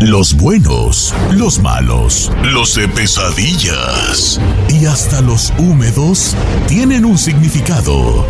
Los 0.00 0.34
buenos, 0.36 1.14
los 1.30 1.58
malos, 1.58 2.30
los 2.42 2.74
de 2.74 2.86
pesadillas 2.86 4.38
y 4.68 4.84
hasta 4.84 5.22
los 5.22 5.54
húmedos 5.56 6.36
tienen 6.68 7.06
un 7.06 7.16
significado. 7.16 8.26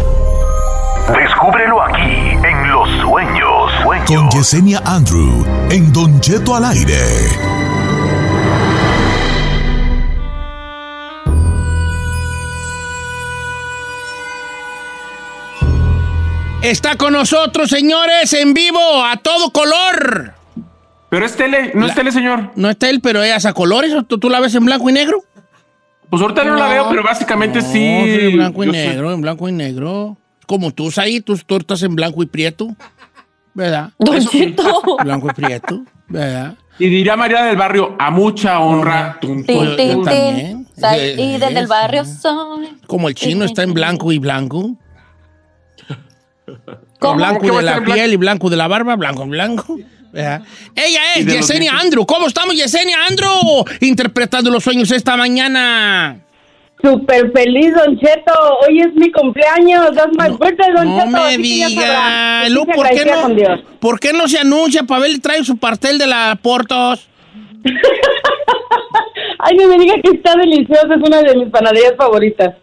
Descúbrelo 1.12 1.82
aquí 1.82 2.36
en 2.40 2.70
Los 2.70 2.88
Sueños. 3.00 3.72
Con 4.06 4.30
Yesenia 4.30 4.80
Andrew 4.84 5.44
en 5.68 5.92
Don 5.92 6.20
Cheto 6.20 6.54
al 6.54 6.66
aire. 6.66 7.02
Está 16.62 16.96
con 16.96 17.12
nosotros, 17.12 17.68
señores, 17.68 18.32
en 18.34 18.54
vivo, 18.54 19.04
a 19.04 19.16
todo 19.16 19.50
color. 19.50 20.35
Pero 21.08 21.24
es 21.24 21.36
tele, 21.36 21.72
no 21.74 21.86
es 21.86 21.94
tele, 21.94 22.10
señor. 22.12 22.50
No 22.56 22.68
es 22.68 22.78
tele, 22.78 22.98
pero 23.00 23.22
es 23.22 23.46
a 23.46 23.52
colores. 23.52 23.92
¿o 23.94 24.02
¿Tú, 24.02 24.18
tú 24.18 24.28
la 24.28 24.40
ves 24.40 24.54
en 24.54 24.64
blanco 24.64 24.90
y 24.90 24.92
negro? 24.92 25.22
Pues 26.10 26.22
ahorita 26.22 26.44
no, 26.44 26.54
la 26.56 26.68
veo, 26.68 26.88
pero 26.88 27.02
básicamente 27.02 27.60
No, 27.60 27.72
sí. 27.72 27.84
en 27.84 28.36
blanco 28.36 28.62
y 28.64 28.66
Yo 28.66 28.72
sé. 28.72 28.88
negro, 28.88 29.12
en 29.12 29.20
blanco 29.20 29.48
y 29.48 29.52
negro. 29.52 30.16
Como 30.46 30.70
tú, 30.70 30.90
ahí, 30.96 31.20
tus 31.20 31.44
tortas 31.44 31.82
en 31.82 31.96
blanco 31.96 32.22
y 32.22 32.26
prieto. 32.26 32.68
¿Verdad? 33.54 33.90
Don 33.98 34.20
Cheto. 34.20 34.82
Blanco 35.02 35.28
y 35.30 35.32
prieto, 35.32 35.82
¿verdad? 36.08 36.54
Y 36.78 36.90
diría 36.90 37.16
María 37.16 37.42
del 37.44 37.56
Barrio, 37.56 37.96
a 37.98 38.10
mucha 38.10 38.60
honra. 38.60 39.16
Tum. 39.18 39.44
también. 39.46 40.68
y 41.16 41.38
desde 41.38 41.58
el 41.58 41.66
barrio 41.66 42.04
soy. 42.04 42.68
Como 42.86 43.08
el 43.08 43.14
chino 43.14 43.46
está 43.46 43.62
en 43.62 43.72
blanco 43.72 44.12
y 44.12 44.18
blanco. 44.18 44.76
¿Cómo? 46.98 47.16
Blanco 47.16 47.40
¿Qué 47.40 47.50
va 47.50 47.56
de 47.58 47.62
la 47.62 47.80
piel 47.82 48.12
y 48.12 48.16
blanco 48.16 48.50
de 48.50 48.56
la 48.56 48.68
barba, 48.68 48.94
blanco 48.96 49.24
y 49.24 49.28
blanco. 49.30 49.78
¿Verdad? 50.16 50.42
Ella 50.74 51.00
es 51.16 51.26
Yesenia. 51.26 51.72
Andrew. 51.78 52.04
¿Cómo 52.06 52.26
estamos, 52.26 52.54
Yesenia 52.56 53.06
Andrew? 53.08 53.64
Interpretando 53.80 54.50
los 54.50 54.64
sueños 54.64 54.90
esta 54.90 55.16
mañana. 55.16 56.20
Súper 56.82 57.32
feliz, 57.32 57.72
Don 57.74 57.98
Cheto. 57.98 58.32
Hoy 58.66 58.80
es 58.80 58.94
mi 58.94 59.10
cumpleaños. 59.10 59.92
That's 59.94 60.12
my 60.12 60.36
birthday, 60.36 60.72
Don 60.74 60.88
No 60.88 60.98
Cheto. 60.98 61.10
me 61.10 61.36
que 61.36 61.58
ya 61.58 61.68
diga. 61.68 62.48
Lu, 62.50 62.66
¿por, 62.66 62.88
qué 62.90 63.04
no. 63.04 63.28
¿Por 63.80 64.00
qué 64.00 64.12
no 64.12 64.28
se 64.28 64.38
anuncia 64.38 64.82
para 64.82 65.02
ver 65.02 65.18
trae 65.20 65.42
su 65.44 65.56
pastel 65.56 65.98
de 65.98 66.06
la 66.06 66.38
Portos? 66.40 67.08
Ay, 69.38 69.56
no 69.56 69.68
me 69.68 69.78
diga 69.78 69.94
que 70.02 70.16
está 70.16 70.34
delicioso. 70.36 70.86
Es 70.94 71.02
una 71.06 71.22
de 71.22 71.36
mis 71.36 71.50
panaderías 71.50 71.94
favoritas. 71.96 72.54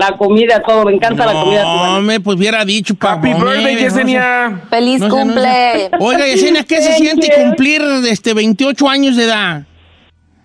La 0.00 0.16
comida, 0.16 0.62
todo. 0.62 0.86
Me 0.86 0.94
encanta 0.94 1.26
la 1.26 1.32
comida. 1.34 1.62
No, 1.62 2.00
me 2.00 2.20
pues 2.20 2.38
hubiera 2.38 2.64
dicho. 2.64 2.94
Happy 2.98 3.32
pavón, 3.32 3.48
birthday, 3.50 3.76
Yesenia. 3.76 4.62
Feliz 4.70 4.98
no 4.98 5.10
cumple. 5.10 5.46
anuncia. 5.46 5.98
Oiga, 6.00 6.26
Yesenia, 6.26 6.64
¿qué 6.64 6.80
se 6.80 6.94
siente 6.94 7.28
cumplir 7.36 7.82
este 8.08 8.32
28 8.32 8.88
años 8.88 9.16
de 9.16 9.24
edad? 9.24 9.62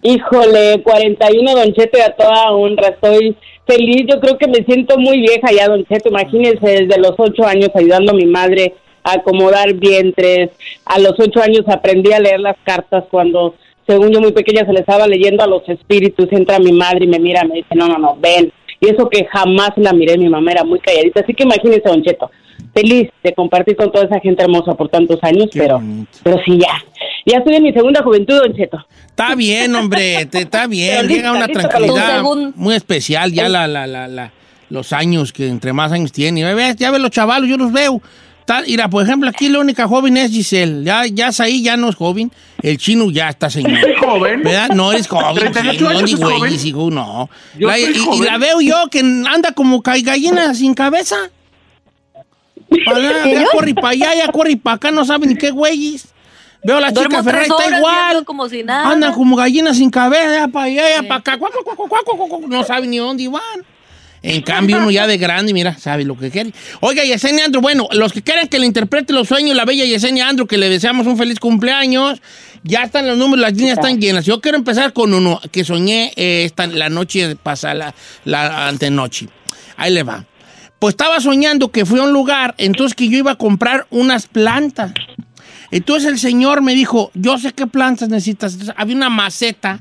Híjole, 0.01 0.81
41, 0.83 1.55
Don 1.55 1.73
Cheto, 1.73 1.97
y 1.97 2.01
a 2.01 2.13
toda 2.13 2.51
honra. 2.51 2.89
Estoy 2.89 3.37
feliz. 3.65 4.05
Yo 4.11 4.19
creo 4.19 4.37
que 4.37 4.47
me 4.49 4.65
siento 4.65 4.97
muy 4.97 5.21
vieja 5.21 5.49
ya, 5.55 5.69
Don 5.69 5.85
Cheto. 5.85 6.09
Imagínense, 6.09 6.67
desde 6.67 6.99
los 6.99 7.13
ocho 7.17 7.45
años 7.45 7.69
ayudando 7.73 8.11
a 8.11 8.15
mi 8.15 8.25
madre 8.25 8.73
a 9.03 9.13
acomodar 9.13 9.73
vientres. 9.73 10.49
A 10.83 10.99
los 10.99 11.13
ocho 11.17 11.41
años 11.41 11.63
aprendí 11.69 12.11
a 12.11 12.19
leer 12.19 12.41
las 12.41 12.57
cartas 12.65 13.05
cuando, 13.09 13.55
según 13.87 14.11
yo 14.11 14.19
muy 14.19 14.33
pequeña, 14.33 14.65
se 14.65 14.73
le 14.73 14.81
estaba 14.81 15.07
leyendo 15.07 15.45
a 15.45 15.47
los 15.47 15.63
espíritus. 15.69 16.27
Entra 16.33 16.59
mi 16.59 16.73
madre 16.73 17.05
y 17.05 17.07
me 17.07 17.19
mira, 17.19 17.45
me 17.45 17.55
dice, 17.55 17.73
no, 17.73 17.87
no, 17.87 17.97
no, 17.97 18.17
ven. 18.19 18.51
Y 18.79 18.89
eso 18.89 19.09
que 19.09 19.25
jamás 19.25 19.71
la 19.77 19.93
miré, 19.93 20.17
mi 20.17 20.29
mamá 20.29 20.51
era 20.51 20.63
muy 20.63 20.79
calladita. 20.79 21.21
Así 21.21 21.33
que 21.33 21.43
imagínense, 21.43 21.83
Don 21.87 22.03
Cheto, 22.03 22.29
feliz 22.73 23.09
de 23.23 23.33
compartir 23.33 23.75
con 23.75 23.91
toda 23.91 24.05
esa 24.05 24.19
gente 24.19 24.43
hermosa 24.43 24.73
por 24.75 24.89
tantos 24.89 25.19
años, 25.23 25.47
Qué 25.51 25.59
pero, 25.59 25.75
bonito. 25.75 26.11
pero 26.23 26.37
sí, 26.45 26.57
ya. 26.59 26.83
Ya 27.25 27.37
estoy 27.39 27.55
en 27.55 27.63
mi 27.63 27.73
segunda 27.73 28.03
juventud, 28.03 28.37
Don 28.41 28.53
Cheto. 28.53 28.77
Está 29.07 29.33
bien, 29.35 29.73
hombre, 29.75 30.25
te- 30.27 30.39
está 30.41 30.67
bien. 30.67 31.07
Llega 31.07 31.31
una 31.31 31.47
tranquilidad 31.47 32.21
muy 32.55 32.75
especial 32.75 33.31
ya 33.31 33.47
la, 33.49 33.67
la, 33.67 33.87
la, 33.87 34.07
la- 34.07 34.31
los 34.69 34.91
años 34.93 35.31
que 35.31 35.47
entre 35.47 35.73
más 35.73 35.91
años 35.91 36.11
tiene. 36.11 36.41
Ya 36.41 36.53
ves, 36.53 36.75
ya 36.75 36.91
ves 36.91 36.99
los 36.99 37.11
chavalos, 37.11 37.47
yo 37.49 37.55
los 37.57 37.71
veo. 37.71 38.01
Está- 38.47 38.61
mira, 38.61 38.87
por 38.91 39.01
ejemplo, 39.03 39.27
aquí 39.27 39.49
la 39.49 39.57
única 39.57 39.87
joven 39.87 40.17
es 40.17 40.29
Giselle. 40.29 40.83
Ya, 40.83 41.07
ya 41.07 41.29
es 41.29 41.39
ahí, 41.39 41.63
ya 41.63 41.77
no 41.77 41.89
es 41.89 41.95
joven. 41.95 42.31
El 42.61 42.77
chino 42.77 43.09
ya 43.09 43.29
está 43.29 43.49
señor. 43.49 43.79
Soy 43.81 43.95
joven. 43.99 44.43
¿Verdad? 44.43 44.69
No 44.75 44.91
eres 44.91 45.07
joven. 45.07 45.35
38 45.51 45.77
sí, 45.77 45.83
no, 45.83 45.89
años 45.89 46.03
ni 46.03 46.13
es 46.13 46.37
güey, 46.37 46.67
hijo, 46.67 46.91
no. 46.91 47.27
Yo 47.57 47.67
La- 47.67 47.73
soy 47.73 47.95
y, 48.13 48.17
y 48.17 48.19
la 48.23 48.37
veo 48.37 48.61
yo 48.61 48.75
que 48.91 48.99
anda 48.99 49.51
como 49.53 49.81
gallina 49.81 50.53
sin 50.53 50.75
cabeza. 50.75 51.15
Para 52.85 52.97
allá, 52.97 53.23
¿Qué 53.23 53.33
ya 53.33 53.45
corre 53.51 53.73
para 53.73 53.89
allá, 53.89 54.15
ya 54.15 54.31
corre 54.31 54.57
para 54.57 54.75
acá, 54.75 54.91
no 54.91 55.05
sabe 55.05 55.25
ni 55.25 55.35
qué 55.35 55.49
güeyes. 55.49 56.07
Veo 56.63 56.77
a 56.77 56.81
la 56.81 56.91
Duermo 56.91 57.11
chica 57.11 57.23
Ferrari, 57.23 57.47
está 57.49 57.77
igual. 57.77 58.25
como 58.25 58.47
si 58.49 58.61
nada. 58.63 58.89
Andan 58.91 59.13
como 59.13 59.35
gallinas 59.35 59.77
sin 59.77 59.89
cabeza, 59.89 60.33
ya 60.33 60.47
para 60.47 60.65
allá, 60.65 60.83
ya 60.97 61.03
para 61.07 61.15
acá. 61.15 61.39
No 62.47 62.63
sabe 62.63 62.85
ni 62.87 62.97
dónde 62.97 63.27
van. 63.27 63.41
En 64.27 64.41
cambio, 64.41 64.77
uno 64.77 64.89
ya 64.89 65.05
de 65.05 65.17
grande, 65.19 65.53
mira, 65.53 65.77
sabe 65.77 66.03
lo 66.03 66.17
que 66.17 66.31
quiere. 66.31 66.51
Oiga, 66.79 67.03
Yesenia 67.03 67.45
Andrew, 67.45 67.61
bueno, 67.61 67.87
los 67.91 68.11
que 68.11 68.23
quieran 68.23 68.47
que 68.47 68.57
le 68.57 68.65
interprete 68.65 69.13
los 69.13 69.27
sueños, 69.27 69.55
la 69.55 69.65
bella 69.65 69.85
Yesenia 69.85 70.27
Andrew, 70.27 70.47
que 70.47 70.57
le 70.57 70.67
deseamos 70.67 71.05
un 71.05 71.15
feliz 71.15 71.39
cumpleaños, 71.39 72.19
ya 72.63 72.81
están 72.83 73.07
los 73.07 73.17
números, 73.19 73.41
las 73.41 73.53
líneas 73.53 73.77
están 73.77 74.01
llenas. 74.01 74.25
Yo 74.25 74.41
quiero 74.41 74.57
empezar 74.57 74.93
con 74.93 75.13
uno 75.13 75.39
que 75.51 75.63
soñé 75.63 76.11
eh, 76.15 76.43
esta, 76.45 76.65
la 76.65 76.89
noche 76.89 77.35
pasada, 77.35 77.73
la, 77.75 77.93
la 78.25 78.67
antenoche. 78.67 79.27
Ahí 79.77 79.93
le 79.93 80.01
va. 80.01 80.25
Pues 80.79 80.93
estaba 80.93 81.19
soñando 81.19 81.69
que 81.71 81.85
fui 81.85 81.99
a 81.99 82.03
un 82.03 82.11
lugar, 82.11 82.55
entonces 82.57 82.95
que 82.95 83.07
yo 83.07 83.17
iba 83.19 83.31
a 83.33 83.35
comprar 83.35 83.85
unas 83.91 84.25
plantas. 84.25 84.91
Entonces 85.69 86.09
el 86.11 86.17
señor 86.17 86.63
me 86.63 86.73
dijo, 86.73 87.11
yo 87.13 87.37
sé 87.37 87.53
qué 87.53 87.67
plantas 87.67 88.09
necesitas. 88.09 88.53
Entonces, 88.53 88.75
había 88.77 88.95
una 88.95 89.09
maceta 89.09 89.79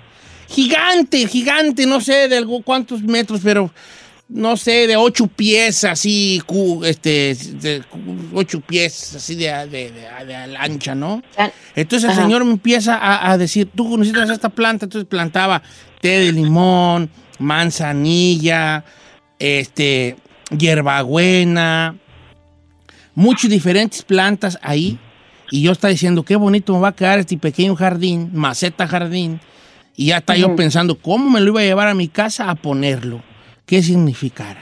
gigante, 0.48 1.26
gigante, 1.28 1.86
no 1.86 2.00
sé 2.02 2.28
de 2.28 2.36
algo- 2.36 2.62
cuántos 2.62 3.02
metros, 3.02 3.40
pero 3.42 3.70
no 4.28 4.56
sé, 4.56 4.86
de 4.86 4.96
ocho 4.96 5.26
pies, 5.26 5.84
así, 5.84 6.42
este, 6.84 7.34
de 7.34 7.82
ocho 8.32 8.60
pies, 8.60 9.14
así 9.16 9.34
de, 9.34 9.46
de, 9.68 9.90
de- 9.92 10.26
de 10.26 10.56
ancha, 10.56 10.94
¿no? 10.94 11.22
Entonces 11.76 12.04
el 12.04 12.10
Ajá. 12.12 12.22
señor 12.22 12.44
me 12.44 12.52
empieza 12.52 12.96
a, 12.96 13.30
a 13.30 13.38
decir, 13.38 13.68
tú 13.74 13.96
necesitas 13.98 14.30
esta 14.30 14.48
planta, 14.48 14.86
entonces 14.86 15.08
plantaba 15.08 15.62
té 16.00 16.20
de 16.20 16.32
limón, 16.32 17.10
manzanilla, 17.38 18.84
este, 19.38 20.16
hierbabuena, 20.56 21.96
muchas 23.14 23.50
diferentes 23.50 24.02
plantas 24.02 24.58
ahí. 24.62 24.98
Y 25.50 25.62
yo 25.62 25.72
estaba 25.72 25.90
diciendo, 25.90 26.24
qué 26.24 26.36
bonito 26.36 26.72
me 26.72 26.80
va 26.80 26.88
a 26.88 26.94
quedar 26.96 27.18
este 27.18 27.36
pequeño 27.36 27.76
jardín, 27.76 28.30
maceta 28.32 28.88
jardín. 28.88 29.40
Y 29.96 30.06
ya 30.06 30.16
está 30.16 30.36
yo 30.36 30.56
pensando, 30.56 30.96
¿cómo 30.98 31.30
me 31.30 31.40
lo 31.40 31.50
iba 31.52 31.60
a 31.60 31.64
llevar 31.64 31.88
a 31.88 31.94
mi 31.94 32.08
casa 32.08 32.50
a 32.50 32.54
ponerlo? 32.56 33.22
¿Qué 33.66 33.82
significara? 33.82 34.60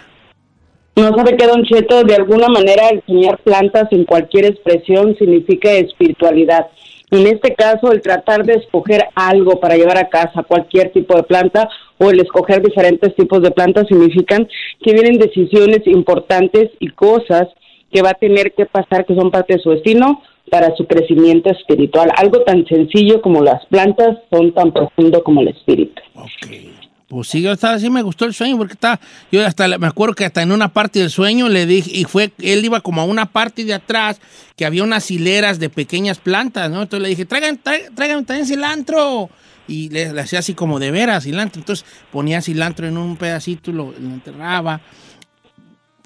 No 0.94 1.14
sabe 1.16 1.36
que 1.36 1.46
Don 1.46 1.64
Cheto, 1.64 2.04
de 2.04 2.14
alguna 2.14 2.48
manera, 2.48 2.90
enseñar 2.90 3.38
plantas 3.38 3.88
en 3.92 4.04
cualquier 4.04 4.44
expresión 4.44 5.16
significa 5.16 5.72
espiritualidad. 5.72 6.66
En 7.10 7.26
este 7.26 7.54
caso, 7.54 7.92
el 7.92 8.00
tratar 8.00 8.44
de 8.44 8.54
escoger 8.54 9.04
algo 9.14 9.58
para 9.58 9.76
llevar 9.76 9.98
a 9.98 10.08
casa, 10.08 10.42
cualquier 10.42 10.92
tipo 10.92 11.16
de 11.16 11.22
planta, 11.22 11.68
o 11.98 12.10
el 12.10 12.20
escoger 12.20 12.62
diferentes 12.62 13.14
tipos 13.16 13.42
de 13.42 13.50
plantas, 13.50 13.86
significan 13.88 14.46
que 14.82 14.92
vienen 14.92 15.18
decisiones 15.18 15.86
importantes 15.86 16.70
y 16.78 16.88
cosas 16.88 17.48
que 17.90 18.02
va 18.02 18.10
a 18.10 18.14
tener 18.14 18.52
que 18.52 18.66
pasar, 18.66 19.04
que 19.04 19.14
son 19.14 19.30
parte 19.30 19.54
de 19.54 19.62
su 19.62 19.70
destino, 19.70 20.22
para 20.50 20.74
su 20.76 20.86
crecimiento 20.86 21.50
espiritual. 21.50 22.10
Algo 22.16 22.42
tan 22.42 22.66
sencillo 22.66 23.22
como 23.22 23.42
las 23.42 23.64
plantas 23.66 24.18
son 24.30 24.52
tan 24.52 24.72
profundo 24.72 25.22
como 25.22 25.40
el 25.40 25.48
espíritu. 25.48 26.02
Ok. 26.14 26.81
Pues 27.12 27.28
sí, 27.28 27.46
estaba, 27.46 27.78
sí 27.78 27.90
me 27.90 28.00
gustó 28.00 28.24
el 28.24 28.32
sueño 28.32 28.56
porque 28.56 28.72
está, 28.72 28.98
yo 29.30 29.46
hasta 29.46 29.68
me 29.76 29.86
acuerdo 29.86 30.14
que 30.14 30.24
hasta 30.24 30.40
en 30.40 30.50
una 30.50 30.72
parte 30.72 30.98
del 30.98 31.10
sueño 31.10 31.50
le 31.50 31.66
dije, 31.66 31.90
y 31.92 32.04
fue, 32.04 32.32
él 32.38 32.64
iba 32.64 32.80
como 32.80 33.02
a 33.02 33.04
una 33.04 33.26
parte 33.26 33.66
de 33.66 33.74
atrás 33.74 34.18
que 34.56 34.64
había 34.64 34.82
unas 34.82 35.10
hileras 35.10 35.58
de 35.58 35.68
pequeñas 35.68 36.18
plantas, 36.18 36.70
¿no? 36.70 36.80
Entonces 36.80 37.02
le 37.02 37.10
dije, 37.10 37.26
traigan, 37.26 37.58
traigan, 37.58 38.24
también 38.24 38.46
cilantro. 38.46 39.28
Y 39.68 39.90
le, 39.90 40.18
hacía 40.18 40.38
así 40.38 40.54
como 40.54 40.78
de 40.78 40.90
veras 40.90 41.24
cilantro. 41.24 41.60
Entonces 41.60 41.84
ponía 42.10 42.40
cilantro 42.40 42.88
en 42.88 42.96
un 42.96 43.18
pedacito, 43.18 43.72
lo, 43.72 43.92
lo 43.92 44.08
enterraba. 44.08 44.80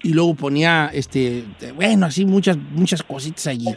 Y 0.02 0.08
luego 0.08 0.34
ponía, 0.34 0.90
este, 0.92 1.44
bueno, 1.76 2.06
así 2.06 2.24
muchas, 2.24 2.56
muchas 2.56 3.04
cositas 3.04 3.46
allí. 3.46 3.76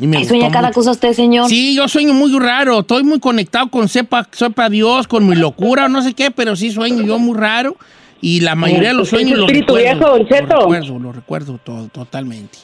Y 0.00 0.06
me 0.06 0.24
sueña 0.24 0.50
cada 0.50 0.68
mucho. 0.68 0.80
cosa 0.80 0.90
usted, 0.92 1.12
señor. 1.12 1.48
Sí, 1.48 1.74
yo 1.74 1.86
sueño 1.88 2.14
muy 2.14 2.36
raro. 2.38 2.80
Estoy 2.80 3.04
muy 3.04 3.20
conectado 3.20 3.68
con 3.70 3.88
sepa, 3.88 4.26
sepa 4.32 4.68
Dios, 4.70 5.06
con 5.06 5.26
mi 5.28 5.34
locura 5.36 5.86
o 5.86 5.88
no 5.88 6.02
sé 6.02 6.14
qué, 6.14 6.30
pero 6.30 6.56
sí 6.56 6.70
sueño 6.70 7.02
yo 7.02 7.18
muy 7.18 7.36
raro. 7.38 7.76
Y 8.20 8.40
la 8.40 8.54
mayoría 8.54 8.88
de 8.88 8.94
los 8.94 9.08
sueños 9.08 9.38
los 9.38 9.50
recuerdo. 9.50 9.74
viejo, 9.98 10.10
Don 10.16 10.26
Cheto. 10.28 10.54
Los 10.54 10.62
recuerdo, 10.72 10.98
los 10.98 11.16
recuerdo 11.16 11.58
todo, 11.62 11.88
totalmente. 11.88 12.58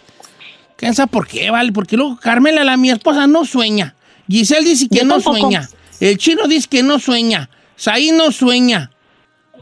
¿Quién 0.77 0.95
sabe 0.95 1.09
por 1.09 1.27
qué, 1.27 1.51
vale? 1.51 1.73
Porque 1.73 1.97
luego 1.97 2.17
Carmela, 2.17 2.63
la 2.65 2.77
mi 2.77 2.91
esposa, 2.91 3.27
no 3.27 3.45
sueña. 3.45 3.95
Giselle 4.29 4.65
dice 4.69 4.89
que 4.89 4.99
Yo 4.99 5.05
no 5.05 5.15
tampoco. 5.15 5.39
sueña. 5.39 5.69
El 6.01 6.17
chino 6.17 6.47
dice 6.47 6.69
que 6.69 6.83
no 6.85 6.99
sueña. 7.01 7.51
Saí 7.75 8.13
no 8.13 8.31
sueña. 8.31 8.91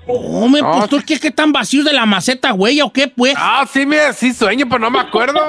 Hombre, 0.09 0.63
No, 0.63 0.73
pues 0.79 0.89
tú 0.89 1.01
qué, 1.07 1.19
qué 1.19 1.31
tan 1.31 1.53
vacíos 1.53 1.85
de 1.85 1.93
la 1.93 2.07
maceta, 2.07 2.53
güey, 2.53 2.81
o 2.81 2.93
qué, 2.93 3.09
pues. 3.09 3.35
Ah, 3.37 3.67
sí, 3.73 3.85
me, 3.85 4.13
sí 4.13 4.33
sueño, 4.33 4.67
pero 4.69 4.79
no 4.79 4.91
me 4.91 5.01
acuerdo. 5.01 5.41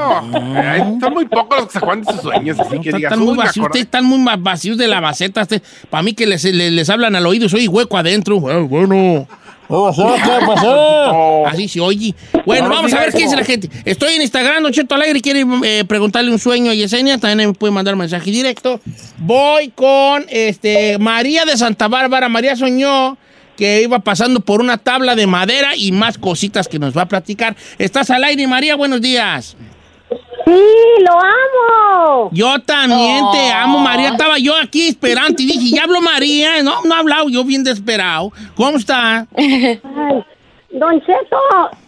Ay, 0.56 0.82
son 1.00 1.14
muy 1.14 1.26
pocos 1.26 1.58
los 1.60 1.66
que 1.68 1.72
se 1.74 1.78
acuerdan 1.78 2.04
de 2.04 2.12
sus 2.14 2.22
sueños, 2.22 2.60
así 2.60 2.80
que 2.80 2.90
Están- 2.90 2.98
digas, 2.98 3.12
están 3.14 3.20
muy 3.26 3.38
vacíos, 3.38 3.66
ustedes 3.66 3.86
están 3.86 4.06
muy 4.06 4.20
vacíos 4.40 4.78
de 4.78 4.88
la 4.88 5.00
maceta. 5.02 5.48
Para 5.90 6.04
mí 6.04 6.14
que 6.14 6.26
les, 6.26 6.44
les, 6.44 6.72
les 6.72 6.90
hablan 6.90 7.16
al 7.16 7.26
oído, 7.28 7.48
soy 7.50 7.68
hueco 7.68 7.98
adentro. 7.98 8.40
Bueno, 8.40 8.68
bueno. 8.68 9.28
¿Qué 9.70 10.46
pasó? 10.48 11.46
Así 11.48 11.68
se 11.68 11.82
oye. 11.82 12.16
Bueno, 12.46 12.70
No 12.70 12.76
vamos 12.76 12.94
a 12.94 13.00
ver 13.02 13.12
qué 13.12 13.20
dice 13.20 13.36
la 13.36 13.44
gente. 13.44 13.70
Estoy 13.84 14.14
en 14.14 14.22
Instagram, 14.22 14.64
Don 14.64 14.72
Cheto 14.72 14.96
Alegre, 14.96 15.20
quiere 15.22 15.46
eh, 15.64 15.84
preguntarle 15.86 16.32
un 16.32 16.40
sueño 16.40 16.72
a 16.72 16.74
Yesenia, 16.74 17.18
también 17.18 17.50
me 17.50 17.54
puede 17.54 17.72
mandar 17.74 17.96
mensaje 17.98 18.32
directo. 18.32 18.80
Voy 19.18 19.70
con 19.76 20.26
este 20.30 20.98
María 21.00 21.44
de 21.46 21.58
Santa 21.58 21.90
Bárbara. 21.90 22.30
María 22.30 22.56
soñó 22.56 23.18
que 23.58 23.82
iba 23.82 24.00
pasando 24.00 24.40
por 24.40 24.62
una 24.62 24.78
tabla 24.78 25.16
de 25.16 25.28
madera 25.28 25.76
y 25.76 25.92
más 25.92 26.18
cositas 26.18 26.68
que 26.68 26.80
nos 26.80 26.96
va 26.96 27.02
a 27.02 27.08
platicar. 27.08 27.56
Estás 27.78 28.10
al 28.12 28.24
aire, 28.24 28.48
María, 28.48 28.76
buenos 28.76 29.02
días. 29.02 29.58
Sí, 30.46 30.64
lo 31.02 31.12
amo. 31.12 32.30
Yo 32.32 32.58
también 32.62 33.26
te 33.34 33.52
amo, 33.52 33.80
María. 33.80 34.10
Estaba 34.10 34.38
yo 34.40 34.56
aquí 34.56 34.88
esperando 34.88 35.42
y 35.42 35.46
dije, 35.46 35.76
ya 35.76 35.84
habló 35.84 36.00
María. 36.00 36.64
No, 36.64 36.84
no 36.86 36.96
ha 36.96 37.00
hablado, 37.00 37.28
yo 37.28 37.44
bien 37.44 37.66
desesperado. 37.66 38.32
¿Cómo 38.56 38.78
está? 38.78 39.28
Ay, 39.36 39.82
don 40.70 41.02
Cheto, 41.02 41.38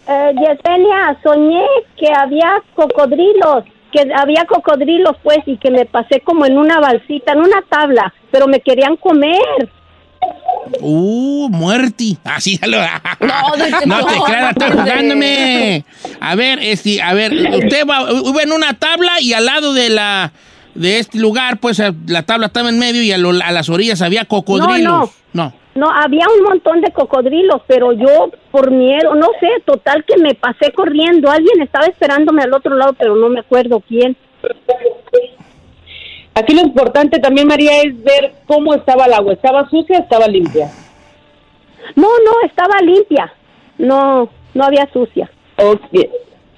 eh, 0.09 0.33
Yesenia, 0.35 1.17
soñé 1.23 1.63
que 1.97 2.11
había 2.13 2.61
cocodrilos, 2.75 3.63
que 3.93 4.11
había 4.13 4.45
cocodrilos 4.45 5.15
pues 5.23 5.39
y 5.45 5.57
que 5.57 5.71
me 5.71 5.85
pasé 5.85 6.19
como 6.19 6.45
en 6.45 6.57
una 6.57 6.81
balsita, 6.81 7.31
en 7.31 7.39
una 7.39 7.61
tabla, 7.69 8.13
pero 8.29 8.47
me 8.47 8.59
querían 8.59 8.97
comer. 8.97 9.69
Uh, 10.81 11.49
muerti. 11.49 12.17
Así 12.23 12.59
ya 12.59 12.67
lo. 12.67 12.77
No, 13.25 13.55
Cheto, 13.55 13.85
No 13.85 14.05
te 14.05 14.13
creas, 14.25 14.51
está 14.51 14.69
no, 14.69 14.81
jugándome. 14.81 15.83
A 16.19 16.35
ver, 16.35 16.59
este, 16.61 17.01
a 17.01 17.13
ver, 17.13 17.33
usted 17.33 17.85
va, 17.87 18.07
iba 18.11 18.41
en 18.43 18.51
una 18.51 18.73
tabla 18.73 19.19
y 19.21 19.33
al 19.33 19.45
lado 19.45 19.73
de 19.73 19.89
la 19.89 20.31
de 20.75 20.99
este 20.99 21.17
lugar, 21.19 21.59
pues 21.59 21.81
la 22.07 22.23
tabla 22.23 22.47
estaba 22.47 22.69
en 22.69 22.79
medio 22.79 23.01
y 23.03 23.11
a, 23.11 23.17
lo- 23.17 23.31
a 23.31 23.51
las 23.51 23.69
orillas 23.69 24.01
había 24.01 24.25
cocodrilos. 24.25 24.83
No, 24.83 25.09
no. 25.33 25.53
No, 25.75 25.89
había 25.89 26.25
un 26.35 26.43
montón 26.43 26.81
de 26.81 26.91
cocodrilos, 26.91 27.61
pero 27.67 27.93
yo 27.93 28.31
por 28.51 28.69
miedo, 28.71 29.15
no 29.15 29.27
sé, 29.39 29.47
total 29.65 30.03
que 30.05 30.17
me 30.21 30.33
pasé 30.35 30.71
corriendo. 30.73 31.29
Alguien 31.31 31.61
estaba 31.61 31.85
esperándome 31.85 32.41
al 32.43 32.53
otro 32.53 32.75
lado, 32.75 32.93
pero 32.93 33.15
no 33.15 33.29
me 33.29 33.39
acuerdo 33.39 33.81
quién. 33.87 34.17
Aquí 36.33 36.53
lo 36.53 36.61
importante 36.61 37.19
también, 37.19 37.47
María, 37.47 37.81
es 37.81 38.01
ver 38.03 38.33
cómo 38.47 38.73
estaba 38.73 39.05
el 39.05 39.13
agua. 39.13 39.33
¿Estaba 39.33 39.69
sucia 39.69 39.99
o 39.99 40.01
estaba 40.03 40.27
limpia? 40.27 40.71
No, 41.95 42.07
no, 42.07 42.47
estaba 42.47 42.79
limpia. 42.81 43.33
No, 43.77 44.29
no 44.53 44.63
había 44.63 44.87
sucia. 44.91 45.29
Ok, 45.57 45.81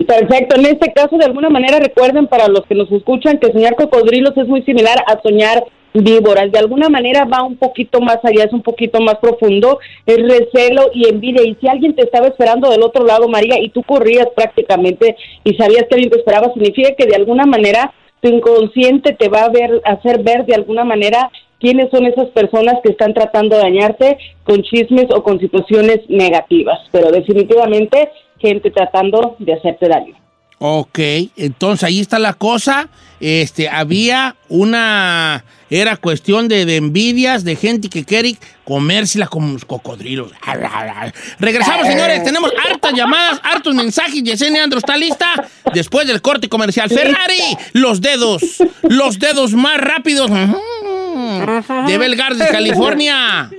Perfecto. 0.05 0.55
En 0.55 0.65
este 0.65 0.91
caso, 0.93 1.17
de 1.17 1.25
alguna 1.25 1.49
manera, 1.49 1.79
recuerden 1.79 2.27
para 2.27 2.47
los 2.47 2.65
que 2.65 2.75
nos 2.75 2.91
escuchan 2.91 3.37
que 3.37 3.51
soñar 3.51 3.75
cocodrilos 3.75 4.35
es 4.37 4.47
muy 4.47 4.63
similar 4.63 5.03
a 5.07 5.21
soñar 5.21 5.63
víboras. 5.93 6.51
De 6.51 6.59
alguna 6.59 6.89
manera 6.89 7.25
va 7.25 7.43
un 7.43 7.57
poquito 7.57 7.99
más 7.99 8.17
allá, 8.23 8.45
es 8.45 8.53
un 8.53 8.61
poquito 8.61 9.01
más 9.01 9.15
profundo, 9.17 9.79
es 10.05 10.17
recelo 10.17 10.89
y 10.93 11.07
envidia. 11.07 11.43
Y 11.43 11.55
si 11.55 11.67
alguien 11.67 11.95
te 11.95 12.03
estaba 12.03 12.27
esperando 12.27 12.69
del 12.69 12.83
otro 12.83 13.05
lado, 13.05 13.27
María, 13.27 13.59
y 13.59 13.69
tú 13.69 13.83
corrías 13.83 14.27
prácticamente 14.35 15.15
y 15.43 15.53
sabías 15.55 15.85
que 15.87 15.95
alguien 15.95 16.11
te 16.11 16.19
esperaba, 16.19 16.53
significa 16.53 16.95
que 16.97 17.05
de 17.05 17.15
alguna 17.15 17.45
manera 17.45 17.93
tu 18.21 18.29
inconsciente 18.29 19.13
te 19.13 19.29
va 19.29 19.43
a 19.43 19.49
ver, 19.49 19.81
hacer 19.85 20.23
ver 20.23 20.45
de 20.45 20.55
alguna 20.55 20.83
manera 20.83 21.29
quiénes 21.59 21.89
son 21.91 22.05
esas 22.05 22.29
personas 22.29 22.75
que 22.83 22.91
están 22.91 23.13
tratando 23.13 23.55
de 23.55 23.63
dañarte 23.63 24.17
con 24.43 24.61
chismes 24.63 25.07
o 25.13 25.23
con 25.23 25.39
situaciones 25.39 25.99
negativas. 26.07 26.79
Pero 26.91 27.11
definitivamente 27.11 28.09
gente 28.39 28.71
tratando 28.71 29.35
de 29.39 29.53
hacerte 29.53 29.87
daño. 29.87 30.15
Ok, 30.63 30.99
entonces 31.37 31.83
ahí 31.83 31.99
está 31.99 32.19
la 32.19 32.35
cosa. 32.35 32.87
Este, 33.19 33.67
había 33.67 34.35
una. 34.47 35.43
Era 35.71 35.97
cuestión 35.97 36.47
de, 36.47 36.65
de 36.65 36.75
envidias, 36.75 37.43
de 37.43 37.55
gente 37.55 37.89
que 37.89 38.05
quiere 38.05 38.35
comérsela 38.63 39.25
como 39.25 39.53
los 39.53 39.65
cocodrilos. 39.65 40.31
Regresamos, 41.39 41.87
señores. 41.87 42.23
Tenemos 42.23 42.51
hartas 42.63 42.93
llamadas, 42.93 43.41
hartos 43.43 43.73
mensajes. 43.73 44.21
Yesenia 44.21 44.63
Andro 44.63 44.77
está 44.77 44.97
lista. 44.97 45.49
Después 45.73 46.05
del 46.05 46.21
corte 46.21 46.47
comercial. 46.47 46.91
Ferrari, 46.91 47.57
los 47.73 47.99
dedos. 47.99 48.43
Los 48.83 49.17
dedos 49.17 49.53
más 49.53 49.79
rápidos. 49.79 50.29
De 50.29 51.97
Bell 51.97 52.15
Gardens, 52.15 52.51
California. 52.51 53.49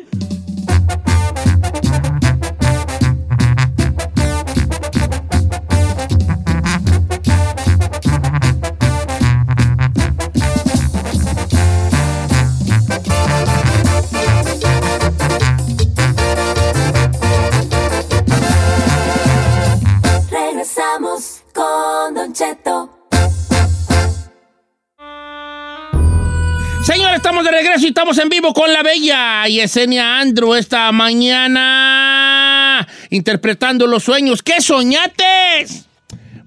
Regreso 27.63 27.85
y 27.87 27.89
estamos 27.91 28.19
en 28.19 28.29
vivo 28.29 28.53
con 28.53 28.73
la 28.73 28.83
bella 28.83 29.47
Yesenia 29.47 30.19
Andrew 30.19 30.53
esta 30.55 30.91
mañana 30.91 32.85
interpretando 33.11 33.87
los 33.87 34.03
sueños. 34.03 34.43
¿Qué 34.43 34.61
soñates? 34.61 35.87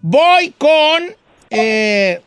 Voy 0.02 0.54
con 0.58 1.04
eh, 1.50 2.20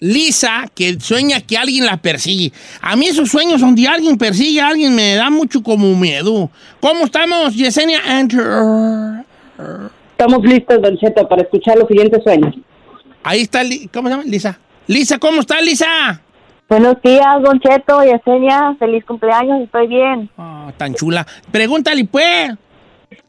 Lisa, 0.00 0.64
que 0.74 0.98
sueña 0.98 1.42
que 1.42 1.58
alguien 1.58 1.84
la 1.84 1.98
persigue. 1.98 2.54
A 2.80 2.96
mí 2.96 3.06
esos 3.06 3.28
sueños 3.28 3.60
donde 3.60 3.86
alguien 3.86 4.16
persigue 4.16 4.62
a 4.62 4.68
alguien 4.68 4.94
me 4.94 5.14
da 5.14 5.28
mucho 5.28 5.62
como 5.62 5.94
miedo. 5.94 6.50
¿Cómo 6.80 7.04
estamos, 7.04 7.54
Yesenia 7.54 8.00
Andrew? 8.06 9.24
Estamos 10.12 10.42
listos, 10.42 10.80
Don 10.80 10.96
Cheto, 10.96 11.28
para 11.28 11.42
escuchar 11.42 11.76
los 11.76 11.86
siguientes 11.86 12.22
sueños. 12.24 12.54
Ahí 13.24 13.42
está, 13.42 13.60
¿cómo 13.92 14.08
se 14.08 14.14
llama? 14.14 14.24
Lisa. 14.26 14.58
Lisa, 14.86 15.18
¿cómo 15.18 15.42
está, 15.42 15.60
Lisa? 15.60 16.22
Buenos 16.72 17.02
días, 17.02 17.42
Don 17.42 17.60
Cheto, 17.60 18.02
Yesenia. 18.02 18.74
Feliz 18.78 19.04
cumpleaños, 19.04 19.60
estoy 19.60 19.88
bien. 19.88 20.30
Ah, 20.38 20.72
tan 20.78 20.94
chula. 20.94 21.26
Pregúntale, 21.50 22.06
pues. 22.10 22.54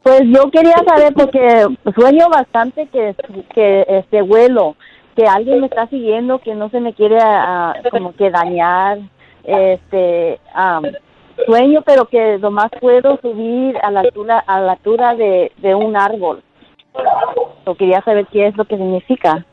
Pues 0.02 0.22
yo 0.34 0.50
quería 0.50 0.76
saber 0.88 1.12
porque 1.12 1.66
sueño 1.94 2.30
bastante 2.30 2.86
que, 2.86 3.14
que 3.54 3.84
este 3.86 4.22
vuelo, 4.22 4.76
que 5.14 5.26
alguien 5.26 5.60
me 5.60 5.66
está 5.66 5.86
siguiendo, 5.88 6.38
que 6.38 6.54
no 6.54 6.70
se 6.70 6.80
me 6.80 6.94
quiere 6.94 7.18
ah, 7.20 7.74
como 7.90 8.14
que 8.14 8.30
dañar, 8.30 9.00
este 9.44 10.40
am, 10.54 10.84
sueño, 11.44 11.82
pero 11.82 12.06
que 12.06 12.38
nomás 12.38 12.70
puedo 12.80 13.18
subir 13.20 13.76
a 13.82 13.90
la 13.90 14.00
altura 14.00 14.38
a 14.38 14.58
la 14.60 14.72
altura 14.72 15.16
de, 15.16 15.52
de 15.58 15.74
un 15.74 15.98
árbol. 15.98 16.42
Yo 17.66 17.74
quería 17.74 18.00
saber 18.04 18.26
qué 18.28 18.46
es 18.46 18.56
lo 18.56 18.64
que 18.64 18.78
significa. 18.78 19.44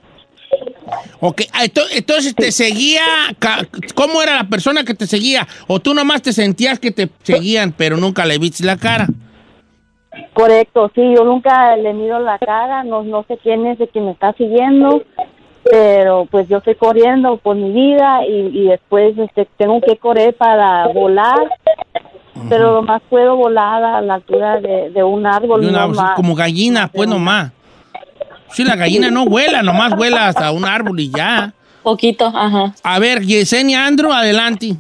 Ok, 1.24 1.42
ah, 1.54 1.64
ento- 1.66 1.86
entonces 1.92 2.34
te 2.36 2.52
seguía, 2.52 3.02
¿cómo 3.94 4.22
era 4.24 4.36
la 4.38 4.44
persona 4.50 4.84
que 4.84 4.96
te 4.96 5.06
seguía? 5.06 5.48
¿O 5.68 5.80
tú 5.80 5.94
nomás 5.94 6.22
te 6.24 6.34
sentías 6.34 6.80
que 6.80 6.90
te 6.92 7.10
seguían, 7.22 7.74
pero 7.78 7.96
nunca 7.96 8.26
le 8.26 8.40
viste 8.40 8.66
la 8.66 8.76
cara? 8.76 9.08
Correcto, 10.34 10.92
sí, 10.96 11.02
yo 11.16 11.24
nunca 11.24 11.76
le 11.78 11.94
miro 11.94 12.20
la 12.20 12.38
cara, 12.40 12.84
no, 12.84 13.04
no 13.04 13.24
sé 13.28 13.38
quién 13.42 13.66
es 13.68 13.80
el 13.80 13.90
que 13.90 14.02
me 14.02 14.12
está 14.12 14.34
siguiendo, 14.34 15.04
pero 15.64 16.26
pues 16.30 16.48
yo 16.50 16.58
estoy 16.58 16.76
corriendo 16.76 17.38
por 17.38 17.56
mi 17.56 17.72
vida 17.72 18.26
y, 18.28 18.48
y 18.60 18.68
después 18.68 19.18
este, 19.18 19.48
tengo 19.58 19.80
que 19.80 19.98
correr 19.98 20.36
para 20.36 20.88
volar, 20.88 21.38
pero 22.50 22.74
lo 22.74 22.82
más 22.82 23.02
puedo 23.10 23.36
volar 23.36 23.84
a 23.84 24.02
la 24.02 24.16
altura 24.16 24.60
de, 24.60 24.90
de 24.90 25.04
un 25.04 25.26
árbol. 25.26 25.62
De 25.62 25.70
una- 25.70 25.88
no 25.88 25.94
más. 25.94 26.16
como 26.16 26.34
gallina, 26.36 26.90
pues 26.92 27.08
nomás. 27.08 27.52
Sí, 28.54 28.64
la 28.64 28.76
gallina 28.76 29.10
no 29.10 29.26
vuela, 29.26 29.64
nomás 29.64 29.96
vuela 29.96 30.28
hasta 30.28 30.52
un 30.52 30.66
árbol 30.66 31.00
y 31.00 31.10
ya. 31.10 31.54
Poquito, 31.84 32.26
ajá. 32.26 32.74
A 32.84 33.00
ver, 33.00 33.22
Yesenia 33.22 33.86
Andro, 33.86 34.14
adelante. 34.14 34.76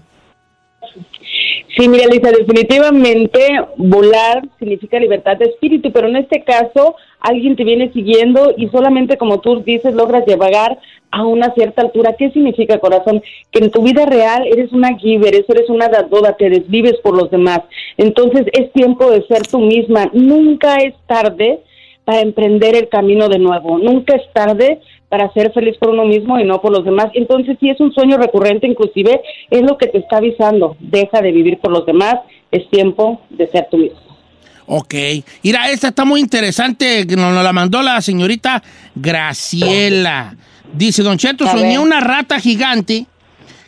Sí, 1.77 1.87
mira, 1.87 2.05
Lisa, 2.07 2.31
definitivamente 2.31 3.59
volar 3.77 4.43
significa 4.59 4.99
libertad 4.99 5.37
de 5.37 5.45
espíritu, 5.45 5.91
pero 5.91 6.09
en 6.09 6.17
este 6.17 6.43
caso 6.43 6.95
alguien 7.21 7.55
te 7.55 7.63
viene 7.63 7.91
siguiendo 7.93 8.53
y 8.57 8.67
solamente 8.67 9.17
como 9.17 9.39
tú 9.39 9.63
dices 9.63 9.93
logras 9.93 10.25
llegar 10.27 10.77
a 11.11 11.25
una 11.25 11.53
cierta 11.53 11.81
altura. 11.81 12.15
¿Qué 12.17 12.29
significa, 12.31 12.79
corazón? 12.79 13.23
Que 13.51 13.63
en 13.63 13.71
tu 13.71 13.83
vida 13.83 14.05
real 14.05 14.45
eres 14.47 14.73
una 14.73 14.97
giver, 14.97 15.33
eres 15.33 15.69
una 15.69 15.87
dadora, 15.87 16.33
te 16.33 16.49
desvives 16.49 16.97
por 17.01 17.15
los 17.15 17.31
demás. 17.31 17.61
Entonces 17.97 18.47
es 18.51 18.71
tiempo 18.73 19.09
de 19.09 19.25
ser 19.27 19.47
tú 19.47 19.59
misma. 19.59 20.09
Nunca 20.11 20.75
es 20.77 20.93
tarde 21.07 21.61
para 22.05 22.21
emprender 22.21 22.75
el 22.75 22.89
camino 22.89 23.29
de 23.29 23.39
nuevo. 23.39 23.77
Nunca 23.77 24.15
es 24.15 24.23
tarde 24.33 24.79
para 25.09 25.31
ser 25.33 25.51
feliz 25.51 25.77
por 25.77 25.89
uno 25.89 26.05
mismo 26.05 26.39
y 26.39 26.43
no 26.43 26.61
por 26.61 26.71
los 26.71 26.85
demás. 26.85 27.07
Entonces, 27.13 27.57
si 27.59 27.69
es 27.69 27.79
un 27.79 27.93
sueño 27.93 28.17
recurrente, 28.17 28.67
inclusive, 28.67 29.21
es 29.49 29.61
lo 29.61 29.77
que 29.77 29.87
te 29.87 29.97
está 29.97 30.17
avisando. 30.17 30.77
Deja 30.79 31.21
de 31.21 31.31
vivir 31.31 31.59
por 31.59 31.71
los 31.71 31.85
demás, 31.85 32.15
es 32.51 32.69
tiempo 32.69 33.21
de 33.29 33.47
ser 33.47 33.67
tú 33.69 33.77
mismo. 33.77 33.99
Ok. 34.67 34.93
Mira, 35.43 35.69
esta 35.69 35.89
está 35.89 36.05
muy 36.05 36.21
interesante, 36.21 37.05
que 37.05 37.15
nos 37.15 37.43
la 37.43 37.53
mandó 37.53 37.81
la 37.81 37.99
señorita 38.01 38.63
Graciela. 38.95 40.35
Dice, 40.73 41.03
Don 41.03 41.17
Cheto, 41.17 41.45
soñé 41.45 41.77
una 41.77 41.99
rata 41.99 42.39
gigante 42.39 43.05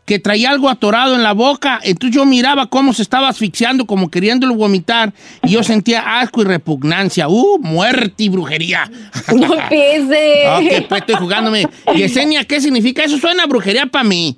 que 0.05 0.19
traía 0.19 0.49
algo 0.49 0.69
atorado 0.69 1.15
en 1.15 1.23
la 1.23 1.33
boca. 1.33 1.79
Entonces 1.83 2.15
yo 2.15 2.25
miraba 2.25 2.67
cómo 2.67 2.93
se 2.93 3.01
estaba 3.01 3.29
asfixiando, 3.29 3.85
como 3.85 4.09
queriéndolo 4.09 4.55
vomitar, 4.55 5.13
y 5.43 5.51
yo 5.51 5.63
sentía 5.63 6.19
asco 6.19 6.41
y 6.41 6.45
repugnancia. 6.45 7.27
¡Uh, 7.27 7.59
muerte 7.59 8.23
y 8.23 8.29
brujería! 8.29 8.89
No 9.33 9.53
empiece. 9.55 10.43
ok, 10.47 10.87
pues 10.87 11.01
estoy 11.01 11.15
jugándome. 11.15 11.65
Yesenia, 11.95 12.43
¿qué 12.43 12.61
significa? 12.61 13.03
Eso 13.03 13.17
suena 13.17 13.43
a 13.43 13.47
brujería 13.47 13.85
para 13.87 14.03
mí. 14.03 14.37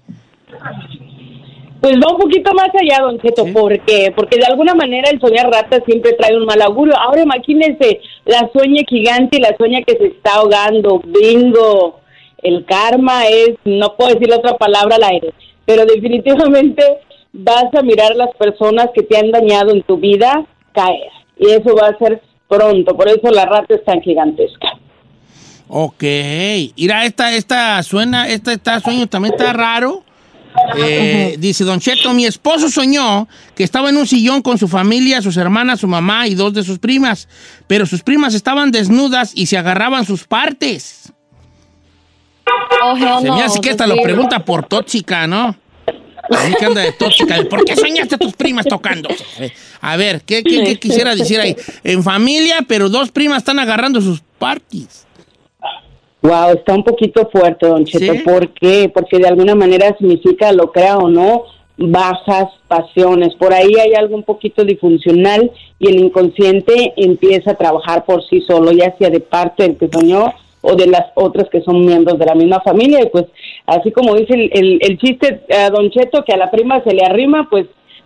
Pues 1.82 1.96
va 1.96 2.14
un 2.14 2.20
poquito 2.20 2.52
más 2.54 2.70
allá, 2.82 3.04
Don 3.04 3.20
Cheto. 3.20 3.46
¿Por 3.54 3.80
qué? 3.82 4.12
Porque 4.16 4.38
de 4.38 4.46
alguna 4.46 4.74
manera 4.74 5.10
el 5.12 5.20
soñar 5.20 5.52
rata 5.52 5.84
siempre 5.86 6.14
trae 6.14 6.36
un 6.36 6.46
mal 6.46 6.62
augurio. 6.62 6.96
Ahora 6.98 7.22
imagínense, 7.22 8.00
la 8.26 8.50
sueña 8.54 8.82
gigante 8.88 9.38
y 9.38 9.42
la 9.42 9.56
sueña 9.58 9.82
que 9.86 9.98
se 9.98 10.08
está 10.08 10.36
ahogando. 10.36 11.02
Bingo. 11.06 12.00
El 12.42 12.66
karma 12.66 13.26
es, 13.28 13.56
no 13.66 13.96
puedo 13.96 14.14
decir 14.14 14.30
la 14.30 14.38
otra 14.38 14.56
palabra 14.58 14.98
al 14.98 15.04
aire, 15.04 15.34
pero 15.66 15.86
definitivamente 15.86 16.84
vas 17.34 17.66
a 17.78 17.82
mirar 17.82 18.14
a 18.14 18.16
las 18.16 18.36
personas 18.36 18.88
que 18.94 19.04
te 19.04 19.18
han 19.18 19.32
dañado 19.32 19.72
en 19.72 19.84
tu 19.84 19.98
vida 19.98 20.46
caer. 20.74 21.12
Y 21.38 21.50
eso 21.50 21.76
va 21.76 21.88
a 21.88 21.98
ser 21.98 22.22
pronto. 22.48 22.96
Por 22.96 23.10
eso 23.10 23.30
la 23.32 23.46
rata 23.46 23.76
es 23.76 23.84
tan 23.84 24.02
gigantesca. 24.02 24.78
Ok. 25.68 26.04
Mira, 26.78 27.06
esta, 27.06 27.34
esta 27.36 27.82
suena, 27.84 28.28
esta, 28.28 28.54
esta 28.54 28.80
sueño 28.80 29.08
también 29.08 29.34
está 29.34 29.52
raro. 29.54 30.04
Eh, 30.78 31.36
Dice 31.38 31.66
Don 31.66 31.80
Cheto, 31.80 32.14
mi 32.14 32.26
esposo 32.26 32.70
soñó 32.70 33.28
que 33.56 33.64
estaba 33.64 33.90
en 33.90 33.98
un 33.98 34.08
sillón 34.08 34.42
con 34.42 34.58
su 34.58 34.70
familia, 34.70 35.22
sus 35.22 35.36
hermanas, 35.36 35.82
su 35.82 35.88
mamá 35.88 36.28
y 36.28 36.36
dos 36.36 36.54
de 36.54 36.64
sus 36.64 36.80
primas, 36.80 37.28
pero 37.68 37.86
sus 37.86 38.04
primas 38.04 38.34
estaban 38.34 38.72
desnudas 38.72 39.34
y 39.36 39.48
se 39.48 39.58
agarraban 39.58 40.06
sus 40.06 40.26
partes. 40.26 41.05
Oh, 42.84 42.96
Se 42.96 43.28
no, 43.28 43.36
me 43.36 43.42
hace 43.44 43.60
que 43.62 43.70
esta 43.70 43.88
lo 43.88 43.96
pregunta 44.02 44.40
por 44.46 44.66
tóxica, 44.66 45.26
¿no? 45.28 45.56
A 45.88 46.44
mí 46.48 46.56
que 46.58 46.66
anda 46.66 46.82
de 46.82 46.92
tóxica. 46.92 47.38
¿Por 47.50 47.64
qué 47.66 47.76
soñaste 47.76 48.16
a 48.16 48.18
tus 48.18 48.34
primas 48.34 48.66
tocando? 48.66 49.10
A 49.82 49.96
ver, 49.98 50.22
¿qué, 50.22 50.44
qué- 50.44 50.64
qué 50.64 50.80
quisiera 50.80 51.16
decir 51.16 51.40
ahí? 51.40 51.56
En 51.84 52.04
familia, 52.04 52.66
pero 52.68 52.90
dos 52.90 53.12
primas 53.12 53.40
están 53.40 53.60
agarrando 53.60 54.02
sus 54.02 54.22
parties. 54.40 55.06
Wow, 56.22 56.54
está 56.56 56.74
un 56.74 56.84
poquito 56.84 57.30
fuerte, 57.32 57.68
don 57.68 57.86
Cheto. 57.86 58.14
¿Sí? 58.14 58.20
¿Por 58.20 58.50
qué? 58.54 58.90
Porque 58.92 59.20
de 59.20 59.28
alguna 59.28 59.54
manera 59.54 59.96
significa, 60.00 60.52
lo 60.52 60.72
crea 60.72 60.98
o 60.98 61.08
no, 61.10 61.44
bajas 61.78 62.48
pasiones. 62.68 63.36
Por 63.36 63.54
ahí 63.54 63.76
hay 63.80 63.94
algo 63.94 64.16
un 64.16 64.24
poquito 64.24 64.64
disfuncional 64.64 65.52
y 65.78 65.90
el 65.90 66.00
inconsciente 66.00 66.94
empieza 66.98 67.52
a 67.52 67.56
trabajar 67.56 68.06
por 68.06 68.28
sí 68.28 68.42
solo, 68.48 68.72
ya 68.72 68.96
sea 68.98 69.12
de 69.12 69.20
parte 69.20 69.62
del 69.64 69.78
que 69.78 69.88
soñó 69.92 70.34
o 70.66 70.76
de 70.76 70.88
las 70.88 71.06
otras 71.16 71.48
que 71.52 71.62
son 71.62 71.86
miembros 71.86 72.18
de 72.20 72.26
la 72.26 72.36
misma 72.36 72.60
familia. 72.62 73.02
Y 73.02 73.10
pues, 73.10 73.26
así 73.68 73.92
como 73.92 74.16
dice 74.16 74.34
el, 74.34 74.50
el- 74.54 74.80
el 74.82 74.98
chiste, 74.98 75.42
eh, 75.48 75.70
don 75.72 75.90
Cheto, 75.92 76.24
que 76.26 76.34
a 76.34 76.38
la 76.38 76.50
prima 76.52 76.84
se 76.84 76.94
le 76.94 77.06
arrima, 77.06 77.48
pues 77.50 77.66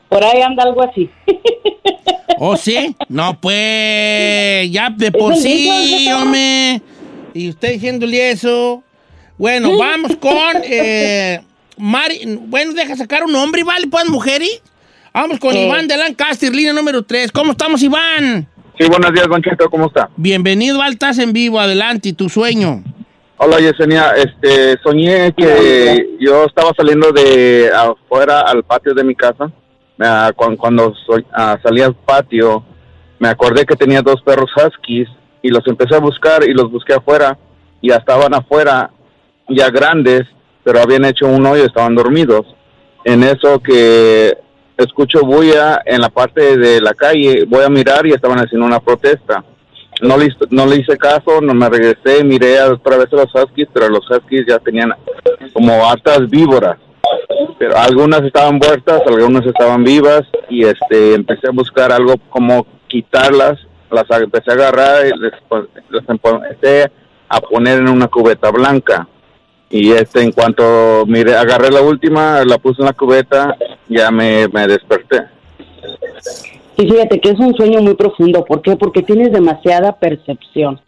por 0.10 0.24
ahí 0.24 0.42
anda 0.42 0.64
algo 0.64 0.82
así. 0.84 1.10
¿Oh, 2.40 2.56
sí? 2.56 2.96
No, 3.10 3.38
pues, 3.42 4.72
ya 4.72 4.90
de 4.96 5.12
por 5.12 5.36
sí, 5.36 6.08
hombre. 6.12 6.82
Y 7.34 7.50
usted 7.50 7.74
diciéndole 7.74 8.32
eso. 8.32 8.82
Bueno, 9.38 9.78
vamos 9.78 10.16
con 10.18 10.34
eh, 10.64 11.42
Mari. 11.78 12.38
Bueno, 12.48 12.74
deja 12.74 12.96
sacar 12.96 13.24
un 13.24 13.32
nombre, 13.34 13.64
¿vale? 13.64 13.88
Pues, 13.88 14.08
mujeres. 14.10 14.62
Vamos 15.14 15.40
con 15.40 15.56
Eh. 15.56 15.66
Iván 15.66 15.88
de 15.88 15.98
Lancaster, 15.98 16.54
línea 16.54 16.72
número 16.74 17.04
3. 17.04 17.32
¿Cómo 17.32 17.52
estamos, 17.52 17.82
Iván? 17.84 18.48
Sí, 18.80 18.88
buenos 18.88 19.12
días, 19.12 19.28
Don 19.28 19.42
Cheto, 19.42 19.70
¿cómo 19.70 19.88
está? 19.88 20.10
Bienvenido, 20.16 20.82
estás 20.86 21.20
en 21.20 21.34
vivo. 21.34 21.60
Adelante, 21.60 22.14
tu 22.14 22.30
sueño. 22.30 22.82
Hola, 23.38 23.60
Yesenia. 23.60 24.12
Este, 24.12 24.78
soñé 24.82 25.34
que 25.36 26.08
yo 26.20 26.46
estaba 26.46 26.72
saliendo 26.78 27.12
de 27.12 27.70
afuera 27.76 28.42
al 28.42 28.64
patio 28.64 28.94
de 28.94 29.04
mi 29.04 29.16
casa. 29.16 29.52
Cuan- 30.36 30.56
cuando, 30.56 30.94
soy- 31.06 31.26
salí 31.62 31.82
al 31.82 31.94
patio, 31.94 32.64
me 33.20 33.28
acordé 33.28 33.66
que 33.66 33.76
tenía 33.76 34.02
dos 34.02 34.22
perros 34.22 34.50
huskies 34.56 35.10
y 35.42 35.50
los 35.50 35.68
empecé 35.68 35.96
a 35.96 36.00
buscar 36.00 36.44
y 36.48 36.54
los 36.54 36.72
busqué 36.72 36.94
afuera. 36.94 37.38
Ya 37.82 37.96
estaban 37.96 38.34
afuera, 38.34 38.92
ya 39.50 39.70
grandes, 39.70 40.24
pero 40.64 40.80
habían 40.82 41.04
hecho 41.04 41.28
un 41.28 41.46
hoyo, 41.46 41.66
estaban 41.66 41.96
dormidos. 41.96 42.46
En 43.04 43.24
eso 43.24 43.60
que 43.60 44.38
escucho 44.84 45.22
bulla 45.22 45.82
en 45.86 46.02
la 46.02 46.10
parte 46.10 46.58
de 46.58 46.82
la 46.82 46.94
calle, 46.94 47.46
voy 47.46 47.64
a 47.64 47.70
mirar 47.70 48.06
y 48.06 48.12
estaban 48.12 48.40
haciendo 48.40 48.66
una 48.66 48.80
protesta. 48.80 49.44
No 50.02 50.18
le, 50.18 50.30
no 50.50 50.66
le 50.66 50.78
hice 50.78 50.98
caso, 50.98 51.42
no 51.42 51.54
me 51.54 51.70
regresé, 51.70 52.24
miré 52.24 52.62
otra 52.62 52.98
vez 52.98 53.12
a 53.12 53.18
los 53.18 53.36
huskies, 53.36 53.68
pero 53.74 53.90
los 53.90 54.10
huskies 54.10 54.46
ya 54.48 54.58
tenían 54.60 54.94
como 55.54 55.86
hartas 55.86 56.30
víboras. 56.30 56.78
Pero 57.58 57.78
algunas 57.78 58.22
estaban 58.24 58.56
muertas, 58.56 59.02
algunas 59.06 59.46
estaban 59.46 59.84
vivas 59.84 60.24
y 60.50 60.64
este 60.64 61.16
empecé 61.16 61.48
a 61.48 61.52
buscar 61.52 61.92
algo 61.92 62.16
como 62.30 62.66
quitarlas, 62.88 63.60
las 63.92 64.06
empecé 64.12 64.52
a 64.52 64.54
agarrar 64.54 65.06
y 65.06 65.20
les, 65.20 65.34
les 65.90 66.04
empecé 66.08 66.92
a 67.28 67.42
poner 67.42 67.80
en 67.80 67.90
una 67.90 68.08
cubeta 68.08 68.50
blanca. 68.52 69.08
Y 69.70 69.92
este 69.92 70.22
en 70.22 70.32
cuanto 70.32 71.04
miré, 71.06 71.36
agarré 71.36 71.70
la 71.70 71.82
última, 71.82 72.44
la 72.46 72.58
puse 72.58 72.82
en 72.82 72.88
la 72.88 72.94
cubeta, 72.94 73.56
ya 73.90 74.12
me, 74.12 74.48
me 74.48 74.68
desperté. 74.68 75.26
Y 76.78 76.90
fíjate 76.90 77.20
que 77.20 77.32
es 77.32 77.40
un 77.40 77.54
sueño 77.56 77.82
muy 77.82 77.96
profundo. 77.96 78.46
¿Por 78.46 78.62
qué? 78.62 78.78
Porque 78.78 79.02
tienes 79.02 79.34
demasiada 79.34 80.00
percepción. 80.00 80.80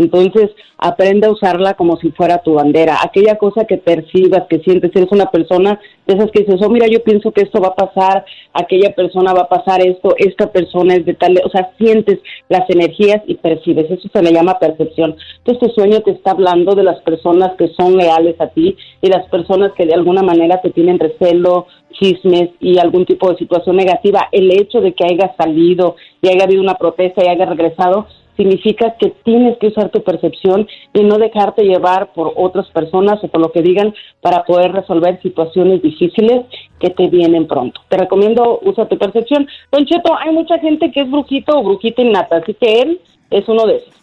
Entonces, 0.00 0.50
aprende 0.78 1.26
a 1.26 1.30
usarla 1.30 1.74
como 1.74 1.96
si 1.98 2.10
fuera 2.10 2.38
tu 2.38 2.54
bandera. 2.54 2.96
Aquella 3.04 3.36
cosa 3.36 3.66
que 3.66 3.76
percibas, 3.76 4.46
que 4.48 4.60
sientes, 4.60 4.90
eres 4.94 5.12
una 5.12 5.30
persona 5.30 5.78
de 6.06 6.14
esas 6.14 6.30
que 6.30 6.40
dices, 6.40 6.60
oh, 6.64 6.70
mira, 6.70 6.86
yo 6.86 7.04
pienso 7.04 7.32
que 7.32 7.42
esto 7.42 7.60
va 7.60 7.68
a 7.68 7.74
pasar, 7.74 8.24
aquella 8.54 8.94
persona 8.94 9.34
va 9.34 9.42
a 9.42 9.48
pasar 9.48 9.86
esto, 9.86 10.14
esta 10.16 10.50
persona 10.50 10.94
es 10.94 11.04
de 11.04 11.14
tal, 11.14 11.38
o 11.44 11.50
sea, 11.50 11.70
sientes 11.78 12.18
las 12.48 12.68
energías 12.70 13.20
y 13.26 13.34
percibes. 13.34 13.90
Eso 13.90 14.08
se 14.10 14.22
le 14.22 14.32
llama 14.32 14.58
percepción. 14.58 15.16
Entonces, 15.38 15.68
tu 15.68 15.80
sueño 15.80 16.00
te 16.00 16.12
está 16.12 16.30
hablando 16.30 16.74
de 16.74 16.84
las 16.84 17.00
personas 17.02 17.52
que 17.58 17.68
son 17.68 17.98
leales 17.98 18.40
a 18.40 18.48
ti 18.48 18.76
y 19.02 19.08
las 19.08 19.28
personas 19.28 19.72
que 19.76 19.84
de 19.84 19.94
alguna 19.94 20.22
manera 20.22 20.62
te 20.62 20.70
tienen 20.70 20.98
recelo, 20.98 21.66
chismes 21.92 22.50
y 22.60 22.78
algún 22.78 23.04
tipo 23.04 23.30
de 23.30 23.36
situación 23.36 23.76
negativa. 23.76 24.28
El 24.32 24.50
hecho 24.50 24.80
de 24.80 24.94
que 24.94 25.04
haya 25.04 25.34
salido 25.36 25.96
y 26.22 26.28
haya 26.28 26.44
habido 26.44 26.62
una 26.62 26.76
protesta 26.76 27.22
y 27.22 27.28
haya 27.28 27.44
regresado 27.44 28.06
significa 28.40 28.94
que 28.98 29.10
tienes 29.22 29.58
que 29.58 29.66
usar 29.66 29.90
tu 29.90 30.02
percepción 30.02 30.66
y 30.94 31.04
no 31.04 31.18
dejarte 31.18 31.62
llevar 31.62 32.14
por 32.14 32.32
otras 32.36 32.66
personas 32.68 33.22
o 33.22 33.28
por 33.28 33.38
lo 33.38 33.52
que 33.52 33.60
digan 33.60 33.92
para 34.22 34.44
poder 34.44 34.72
resolver 34.72 35.20
situaciones 35.20 35.82
difíciles 35.82 36.46
que 36.78 36.88
te 36.88 37.08
vienen 37.08 37.46
pronto. 37.46 37.82
Te 37.90 37.98
recomiendo 37.98 38.58
usa 38.62 38.88
tu 38.88 38.96
percepción. 38.96 39.46
Don 39.70 39.84
Cheto, 39.84 40.16
hay 40.16 40.32
mucha 40.32 40.58
gente 40.58 40.90
que 40.90 41.02
es 41.02 41.10
brujito 41.10 41.58
o 41.58 41.62
brujita 41.62 42.00
innata, 42.00 42.36
así 42.36 42.54
que 42.54 42.80
él 42.80 43.00
es 43.28 43.46
uno 43.46 43.66
de 43.66 43.76
esos. 43.76 43.94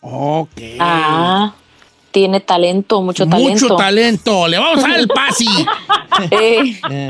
Ok. 0.00 0.60
Ah, 0.80 1.54
tiene 2.14 2.38
talento, 2.38 3.02
mucho 3.02 3.26
talento. 3.26 3.50
Mucho 3.50 3.74
talento. 3.74 4.46
Le 4.46 4.56
vamos 4.56 4.84
a 4.84 4.88
dar 4.88 4.98
el 5.00 5.08
pasi. 5.08 5.48
Eh, 6.30 6.78
Eh. 6.92 7.08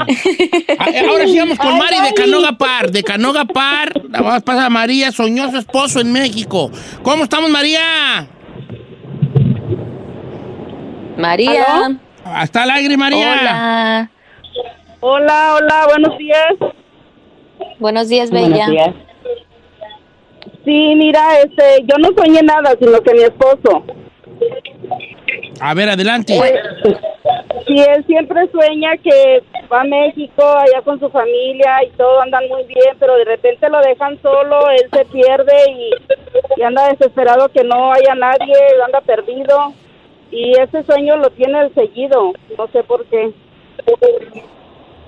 Ah, 0.78 0.86
eh, 0.88 1.04
Ahora 1.06 1.26
sí 1.26 1.38
vamos 1.38 1.58
con 1.58 1.76
Mari 1.76 1.96
de 2.00 2.14
Canoga 2.14 2.52
Par. 2.52 2.90
De 2.90 3.02
Canoga 3.02 3.44
Par, 3.44 3.92
la 4.08 4.20
vamos 4.22 4.36
a 4.36 4.40
pasar 4.40 4.64
a 4.64 4.70
María, 4.70 5.12
soñó 5.12 5.50
su 5.50 5.58
esposo 5.58 6.00
en 6.00 6.10
México. 6.10 6.70
¿Cómo 7.02 7.24
estamos, 7.24 7.50
María? 7.50 8.26
María. 11.18 11.64
¿Aló? 11.84 11.98
Hasta 12.24 12.64
el 12.64 12.70
aire, 12.70 12.96
María. 12.96 13.32
Hola. 13.38 14.10
Hola, 15.00 15.54
hola, 15.56 15.86
buenos 15.90 16.16
días. 16.16 16.54
Buenos 17.78 18.08
días, 18.08 18.30
Buenos 18.30 18.52
Bella. 18.52 18.66
días. 18.68 18.90
Sí, 20.64 20.94
mira, 20.96 21.40
este, 21.40 21.84
yo 21.84 21.98
no 21.98 22.08
soñé 22.16 22.40
nada, 22.42 22.74
sino 22.80 22.98
que 23.02 23.12
mi 23.12 23.22
esposo. 23.22 23.84
A 25.60 25.74
ver, 25.74 25.88
adelante. 25.88 26.34
Sí, 27.66 27.78
él 27.78 28.04
siempre 28.06 28.48
sueña 28.50 28.96
que 28.98 29.42
va 29.72 29.80
a 29.80 29.84
México, 29.84 30.42
allá 30.44 30.82
con 30.82 31.00
su 31.00 31.08
familia 31.08 31.82
y 31.86 31.90
todo 31.96 32.20
andan 32.20 32.46
muy 32.48 32.64
bien, 32.64 32.96
pero 32.98 33.16
de 33.16 33.24
repente 33.24 33.68
lo 33.68 33.80
dejan 33.80 34.20
solo, 34.20 34.68
él 34.70 34.88
se 34.92 35.04
pierde 35.06 35.54
y, 35.70 35.90
y 36.60 36.62
anda 36.62 36.88
desesperado 36.90 37.48
que 37.48 37.64
no 37.64 37.92
haya 37.92 38.14
nadie, 38.14 38.54
anda 38.84 39.00
perdido. 39.00 39.72
Y 40.30 40.52
ese 40.58 40.82
sueño 40.82 41.16
lo 41.16 41.30
tiene 41.30 41.60
el 41.60 41.74
seguido, 41.74 42.32
no 42.58 42.66
sé 42.68 42.82
por 42.82 43.04
qué. 43.06 43.32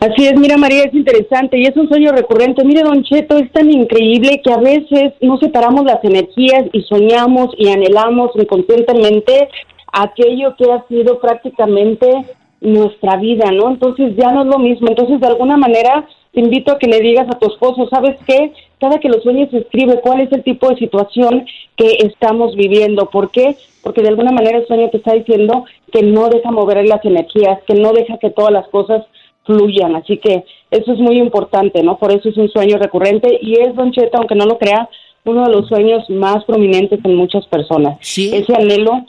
Así 0.01 0.27
es, 0.27 0.39
mira 0.39 0.57
María, 0.57 0.85
es 0.85 0.95
interesante 0.95 1.59
y 1.59 1.67
es 1.67 1.77
un 1.77 1.89
sueño 1.89 2.13
recurrente. 2.13 2.65
Mire, 2.65 2.83
Don 2.83 3.03
Cheto, 3.03 3.39
es 3.39 3.51
tan 3.51 3.71
increíble 3.71 4.41
que 4.45 4.53
a 4.53 4.59
veces 4.59 5.15
no 5.21 5.39
separamos 5.39 5.85
las 5.85 6.05
energías 6.05 6.65
y 6.73 6.83
soñamos 6.83 7.49
y 7.57 7.71
anhelamos 7.71 8.31
inconscientemente 8.35 9.49
aquello 9.93 10.55
que 10.57 10.71
ha 10.73 10.87
sido 10.89 11.19
prácticamente 11.21 12.25
nuestra 12.61 13.17
vida, 13.17 13.51
¿no? 13.53 13.69
Entonces 13.69 14.15
ya 14.17 14.33
no 14.33 14.43
es 14.43 14.47
lo 14.47 14.59
mismo. 14.59 14.89
Entonces, 14.89 15.21
de 15.21 15.27
alguna 15.27 15.57
manera, 15.57 16.07
te 16.33 16.41
invito 16.41 16.73
a 16.73 16.79
que 16.79 16.87
le 16.87 17.01
digas 17.01 17.27
a 17.29 17.39
tu 17.39 17.47
esposo, 17.47 17.89
¿sabes 17.89 18.17
qué? 18.27 18.53
Cada 18.81 18.99
que 18.99 19.09
lo 19.09 19.21
sueñes, 19.21 19.53
escribe 19.53 20.01
cuál 20.01 20.21
es 20.21 20.33
el 20.33 20.43
tipo 20.43 20.69
de 20.69 20.77
situación 20.77 21.47
que 21.77 21.99
estamos 22.01 22.55
viviendo. 22.57 23.07
¿Por 23.11 23.31
qué? 23.31 23.57
Porque 23.83 24.03
de 24.03 24.09
alguna 24.09 24.33
manera 24.33 24.59
el 24.59 24.67
sueño 24.67 24.91
te 24.91 24.99
está 24.99 25.15
diciendo 25.15 25.65
que 25.93 26.03
no 26.03 26.29
deja 26.29 26.51
mover 26.51 26.87
las 26.87 27.05
energías, 27.05 27.61
que 27.67 27.75
no 27.75 27.93
deja 27.93 28.19
que 28.19 28.31
todas 28.31 28.53
las 28.53 28.69
cosas 28.69 29.05
fluyan. 29.45 29.97
Así 29.97 30.19
que 30.19 30.45
eso 30.71 30.93
es 30.93 30.99
muy 30.99 31.19
importante, 31.19 31.83
¿no? 31.83 31.97
Por 31.99 32.13
eso 32.13 32.29
es 32.29 32.37
un 32.37 32.51
sueño 32.51 32.79
recurrente 32.79 33.39
y 33.41 33.61
es, 33.61 33.75
Don 33.75 33.93
Cheto, 33.93 34.19
aunque 34.19 34.35
no 34.35 34.45
lo 34.45 34.59
crea, 34.59 34.89
uno 35.25 35.45
de 35.45 35.53
los 35.53 35.69
sueños 35.69 36.09
más 36.09 36.45
prominentes 36.45 37.01
en 37.05 37.17
muchas 37.17 37.47
personas. 37.47 37.99
Sí. 38.01 38.31
Ese 38.33 38.55
anhelo 38.55 39.05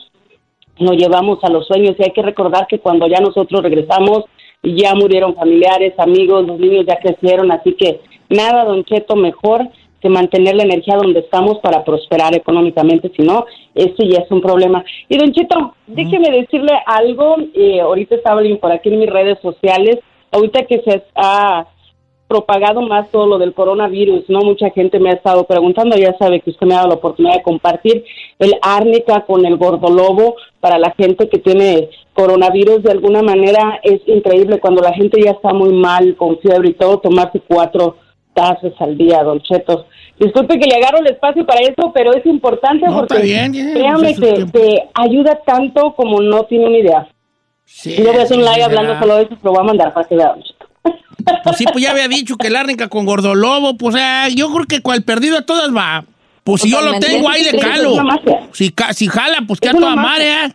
lo 0.79 0.93
llevamos 0.93 1.43
a 1.43 1.49
los 1.49 1.67
sueños. 1.67 1.95
Y 1.97 2.03
hay 2.03 2.11
que 2.11 2.21
recordar 2.21 2.67
que 2.67 2.79
cuando 2.79 3.07
ya 3.07 3.19
nosotros 3.19 3.61
regresamos 3.61 4.25
ya 4.63 4.95
murieron 4.95 5.35
familiares, 5.35 5.93
amigos, 5.97 6.45
los 6.45 6.59
niños 6.59 6.85
ya 6.87 6.97
crecieron, 6.97 7.51
así 7.51 7.73
que 7.73 8.01
nada, 8.29 8.65
Don 8.65 8.83
Cheto, 8.83 9.15
mejor 9.15 9.67
que 10.01 10.09
mantener 10.09 10.55
la 10.55 10.63
energía 10.63 10.95
donde 10.95 11.21
estamos 11.21 11.57
para 11.59 11.83
prosperar 11.83 12.35
económicamente, 12.35 13.11
si 13.15 13.23
no, 13.23 13.45
esto 13.73 14.03
ya 14.03 14.19
es 14.19 14.31
un 14.31 14.41
problema. 14.41 14.83
Y 15.09 15.17
Don 15.17 15.31
Cheto, 15.31 15.73
déjeme 15.87 16.29
decirle 16.29 16.73
algo, 16.85 17.37
eh, 17.53 17.81
ahorita 17.81 18.15
estaba 18.15 18.41
por 18.61 18.71
aquí 18.71 18.89
en 18.89 18.99
mis 18.99 19.09
redes 19.09 19.39
sociales, 19.41 19.99
ahorita 20.31 20.65
que 20.65 20.81
se 20.81 21.03
ha 21.15 21.65
propagado 22.27 22.81
más 22.81 23.09
todo 23.09 23.25
lo 23.25 23.37
del 23.37 23.53
coronavirus, 23.53 24.25
¿no? 24.27 24.39
Mucha 24.41 24.69
gente 24.71 24.99
me 24.99 25.09
ha 25.09 25.13
estado 25.13 25.45
preguntando, 25.45 25.95
ya 25.95 26.15
sabe 26.17 26.41
que 26.41 26.49
usted 26.49 26.67
me 26.67 26.73
ha 26.73 26.77
dado 26.77 26.89
la 26.89 26.95
oportunidad 26.95 27.35
de 27.35 27.43
compartir 27.43 28.03
el 28.39 28.53
árnica 28.61 29.21
con 29.25 29.45
el 29.45 29.57
gordolobo 29.57 30.35
para 30.59 30.77
la 30.77 30.91
gente 30.91 31.29
que 31.29 31.39
tiene 31.39 31.89
coronavirus, 32.13 32.83
de 32.83 32.91
alguna 32.91 33.21
manera 33.21 33.79
es 33.83 34.01
increíble 34.07 34.59
cuando 34.59 34.81
la 34.81 34.93
gente 34.93 35.21
ya 35.23 35.31
está 35.31 35.53
muy 35.53 35.71
mal, 35.71 36.15
con 36.15 36.37
fiebre 36.39 36.69
y 36.69 36.73
todo, 36.73 36.99
tomarse 36.99 37.39
cuatro 37.47 37.95
tazas 38.33 38.73
al 38.79 38.97
día, 38.97 39.23
Don 39.23 39.41
Chetos. 39.41 39.85
Disculpe 40.19 40.59
que 40.59 40.67
le 40.67 40.75
agarro 40.75 40.99
el 40.99 41.07
espacio 41.07 41.45
para 41.45 41.61
eso, 41.61 41.91
pero 41.93 42.13
es 42.13 42.25
importante 42.25 42.85
No, 42.87 42.99
porque 42.99 43.21
bien, 43.21 43.51
créame 43.51 43.99
pues 43.99 44.11
es 44.11 44.15
su 44.15 44.21
que, 44.21 44.33
tiempo. 44.33 44.59
que 44.59 44.83
ayuda 44.93 45.39
tanto 45.45 45.93
como 45.95 46.21
no 46.21 46.43
tiene 46.43 46.67
una 46.67 46.77
idea. 46.77 47.07
Sí, 47.65 47.95
Yo 47.97 48.11
voy 48.11 48.19
a 48.19 48.23
hacer 48.23 48.37
un 48.37 48.45
live 48.45 48.63
hablando 48.63 48.97
solo 48.99 49.15
de 49.15 49.23
eso, 49.23 49.35
pero 49.41 49.53
voy 49.53 49.61
a 49.61 49.63
mandar 49.63 49.93
para 49.93 50.07
que 50.07 50.15
vea, 50.15 50.29
Don 50.29 50.41
Cheto. 50.43 50.66
Pues 51.43 51.57
sí, 51.57 51.65
pues 51.71 51.83
ya 51.83 51.91
había 51.91 52.07
dicho 52.07 52.37
que 52.37 52.49
la 52.49 52.61
arranca 52.61 52.87
con 52.87 53.05
gordolobo. 53.05 53.77
Pues 53.77 53.95
ah, 53.97 54.27
yo 54.35 54.51
creo 54.53 54.65
que 54.65 54.81
cual 54.81 55.03
perdido 55.03 55.37
a 55.37 55.41
todas 55.41 55.75
va. 55.75 56.05
Pues 56.43 56.61
si 56.61 56.71
yo 56.71 56.81
lo 56.81 56.97
tengo, 56.99 57.29
ahí 57.29 57.43
le 57.43 57.51
Sí, 57.51 57.57
calo. 57.59 57.95
Si, 58.53 58.71
ca- 58.71 58.93
si 58.93 59.07
jala, 59.07 59.39
pues 59.47 59.59
que 59.59 59.69
a 59.69 59.73
toda 59.73 59.95
madre, 59.95 60.25
¿eh? 60.45 60.51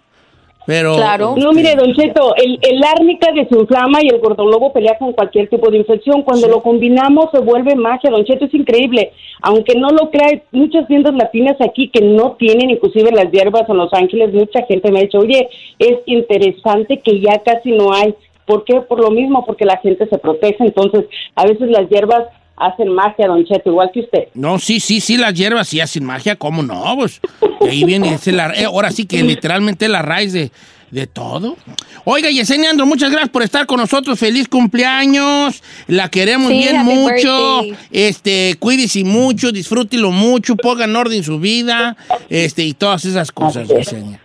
Pero. 0.65 0.95
Claro. 0.95 1.35
No, 1.37 1.53
mire, 1.53 1.75
Don 1.75 1.93
Cheto, 1.93 2.35
el, 2.37 2.59
el 2.63 2.83
árnica 2.85 3.33
desinflama 3.35 3.99
y 4.01 4.09
el 4.09 4.21
gordolobo 4.21 4.73
pelea 4.73 4.97
con 4.97 5.13
cualquier 5.13 5.49
tipo 5.49 5.71
de 5.71 5.79
infección. 5.79 6.23
Cuando 6.23 6.47
lo 6.47 6.63
combinamos 6.63 7.27
se 7.33 7.41
vuelve 7.41 7.75
magia, 7.75 8.11
Don 8.11 8.25
Cheto, 8.25 8.45
es 8.45 8.55
increíble. 8.55 9.13
Aunque 9.43 9.75
no 9.75 9.89
lo 9.91 10.09
crea, 10.11 10.29
hay 10.29 10.43
muchas 10.53 10.87
tiendas 10.87 11.15
latinas 11.15 11.57
aquí 11.61 11.89
que 11.89 12.01
no 12.01 12.37
tienen 12.39 12.71
inclusive 12.71 13.11
las 13.11 13.31
hierbas 13.33 13.69
en 13.69 13.77
Los 13.77 13.93
Ángeles. 13.93 14.33
Mucha 14.33 14.65
gente 14.67 14.93
me 14.93 15.01
ha 15.01 15.03
dicho, 15.03 15.19
oye, 15.19 15.49
es 15.81 15.99
interesante 16.07 17.01
que 17.01 17.21
ya 17.21 17.43
casi 17.45 17.73
no 17.73 17.93
hay. 17.93 18.15
¿Por 18.47 18.65
qué? 18.65 18.81
Por 18.81 19.01
lo 19.01 19.11
mismo, 19.11 19.45
porque 19.47 19.65
la 19.65 19.79
gente 19.79 20.07
se 20.09 20.19
protege. 20.19 20.57
Entonces, 20.65 21.05
a 21.35 21.45
veces 21.47 21.69
las 21.71 21.89
hierbas 21.89 22.25
hacen 22.57 22.89
magia, 22.93 23.27
Don 23.29 23.45
Cheto, 23.45 23.71
igual 23.71 23.91
que 23.93 24.01
usted. 24.01 24.29
No, 24.35 24.59
sí, 24.59 24.79
sí, 24.81 25.01
sí, 25.01 25.17
las 25.17 25.35
hierbas 25.35 25.69
sí 25.69 25.81
hacen 25.81 26.05
magia, 26.05 26.37
¿cómo 26.37 26.63
no? 26.63 26.85
Pues 26.97 27.21
ahí 27.61 27.85
viene, 27.85 28.15
ese 28.15 28.31
la- 28.33 28.53
eh, 28.55 28.65
ahora 28.65 28.91
sí 28.91 29.07
que 29.07 29.23
literalmente 29.23 29.89
la 29.89 30.03
raíz 30.03 30.33
de, 30.33 30.51
de 30.91 31.07
todo. 31.07 31.57
Oiga, 32.05 32.31
Yesenia 32.31 32.71
Andro, 32.71 32.85
muchas 32.85 33.11
gracias 33.11 33.31
por 33.31 33.43
estar 33.43 33.65
con 33.67 33.79
nosotros. 33.81 34.19
Feliz 34.19 34.49
cumpleaños. 34.49 35.63
La 35.87 36.09
queremos 36.11 36.51
Sí, 36.51 36.59
bien 36.59 36.79
mucho. 36.85 37.63
birthday. 37.63 37.75
Este, 37.91 38.57
cuídese 38.59 39.03
mucho, 39.05 39.51
disfrútelo 39.51 40.11
mucho, 40.11 40.55
ponga 40.57 40.85
en 40.85 40.95
orden 40.95 41.23
su 41.25 41.39
vida, 41.41 41.97
este, 42.29 42.63
y 42.65 42.75
todas 42.75 43.05
esas 43.07 43.33
cosas. 43.33 43.67
Yesenia. 43.69 44.21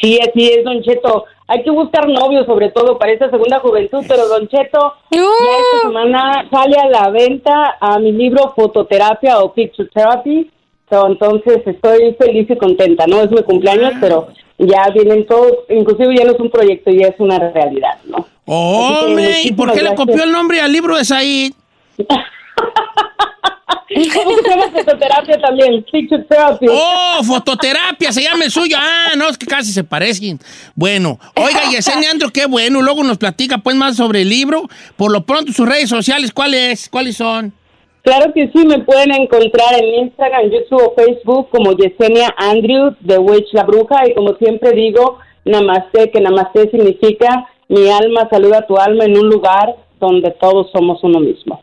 Sí, 0.00 0.18
así 0.20 0.46
es, 0.48 0.64
Don 0.64 0.82
Cheto. 0.82 1.24
Hay 1.46 1.62
que 1.62 1.70
buscar 1.70 2.08
novios, 2.08 2.46
sobre 2.46 2.70
todo 2.70 2.98
para 2.98 3.12
esta 3.12 3.30
segunda 3.30 3.60
juventud, 3.60 4.02
pero 4.08 4.26
Don 4.28 4.48
Cheto, 4.48 4.94
ya 5.10 5.20
esta 5.20 5.88
semana 5.88 6.48
sale 6.50 6.76
a 6.78 6.88
la 6.88 7.10
venta 7.10 7.76
a 7.80 7.98
mi 7.98 8.12
libro 8.12 8.54
Fototerapia 8.56 9.40
o 9.40 9.52
Picture 9.52 9.88
Therapy. 9.92 10.50
So, 10.88 11.06
entonces 11.06 11.60
estoy 11.66 12.14
feliz 12.18 12.48
y 12.48 12.56
contenta, 12.56 13.06
¿no? 13.06 13.20
Es 13.20 13.30
mi 13.30 13.42
cumpleaños, 13.42 13.92
pero 14.00 14.28
ya 14.58 14.88
vienen 14.94 15.26
todos, 15.26 15.52
inclusive 15.68 16.16
ya 16.16 16.24
no 16.24 16.32
es 16.32 16.40
un 16.40 16.50
proyecto, 16.50 16.90
ya 16.90 17.08
es 17.08 17.18
una 17.18 17.38
realidad, 17.38 17.98
¿no? 18.04 18.26
Hombre, 18.46 19.42
¿y 19.42 19.52
por 19.52 19.72
qué 19.72 19.82
le 19.82 19.94
copió 19.94 20.24
el 20.24 20.32
nombre 20.32 20.60
al 20.60 20.72
libro 20.72 20.96
de 20.96 21.04
Said? 21.04 21.52
¿Cómo 24.14 24.36
se 24.36 24.50
llama 24.50 24.70
fototerapia 24.70 25.40
también? 25.40 25.84
Picture. 25.90 26.26
Oh, 26.70 27.22
fototerapia, 27.22 28.12
se 28.12 28.22
llama 28.22 28.44
el 28.44 28.50
suyo. 28.50 28.76
Ah, 28.78 29.12
no, 29.16 29.28
es 29.28 29.38
que 29.38 29.46
casi 29.46 29.72
se 29.72 29.84
parecen. 29.84 30.38
Bueno, 30.74 31.18
oiga, 31.36 31.60
Yesenia 31.70 32.10
Andro, 32.10 32.30
qué 32.30 32.46
bueno. 32.46 32.82
Luego 32.82 33.02
nos 33.02 33.18
platica 33.18 33.58
pues 33.58 33.76
más 33.76 33.96
sobre 33.96 34.22
el 34.22 34.28
libro. 34.28 34.68
Por 34.96 35.12
lo 35.12 35.24
pronto, 35.24 35.52
sus 35.52 35.68
redes 35.68 35.88
sociales, 35.88 36.32
¿cuáles, 36.32 36.88
¿cuáles 36.88 37.16
son? 37.16 37.52
Claro 38.02 38.32
que 38.34 38.50
sí, 38.54 38.66
me 38.66 38.80
pueden 38.80 39.12
encontrar 39.12 39.74
en 39.82 40.04
Instagram, 40.04 40.50
YouTube 40.50 40.82
o 40.82 40.94
Facebook 40.94 41.48
como 41.50 41.72
Yesenia 41.72 42.34
Andrew, 42.36 42.94
The 43.06 43.16
Witch 43.16 43.52
La 43.52 43.64
Bruja, 43.64 44.06
y 44.06 44.14
como 44.14 44.34
siempre 44.34 44.72
digo, 44.72 45.18
Namaste, 45.46 46.10
que 46.10 46.20
Namaste 46.20 46.70
significa 46.70 47.48
mi 47.68 47.88
alma 47.88 48.28
saluda 48.30 48.58
a 48.58 48.66
tu 48.66 48.76
alma 48.76 49.04
en 49.04 49.16
un 49.16 49.30
lugar 49.30 49.74
donde 49.98 50.30
todos 50.32 50.70
somos 50.70 51.02
uno 51.02 51.18
mismo. 51.18 51.62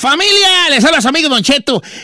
Familia, 0.00 0.70
les 0.70 0.82
habla 0.82 1.02
su 1.02 1.08
amigo 1.08 1.28
Don. 1.28 1.42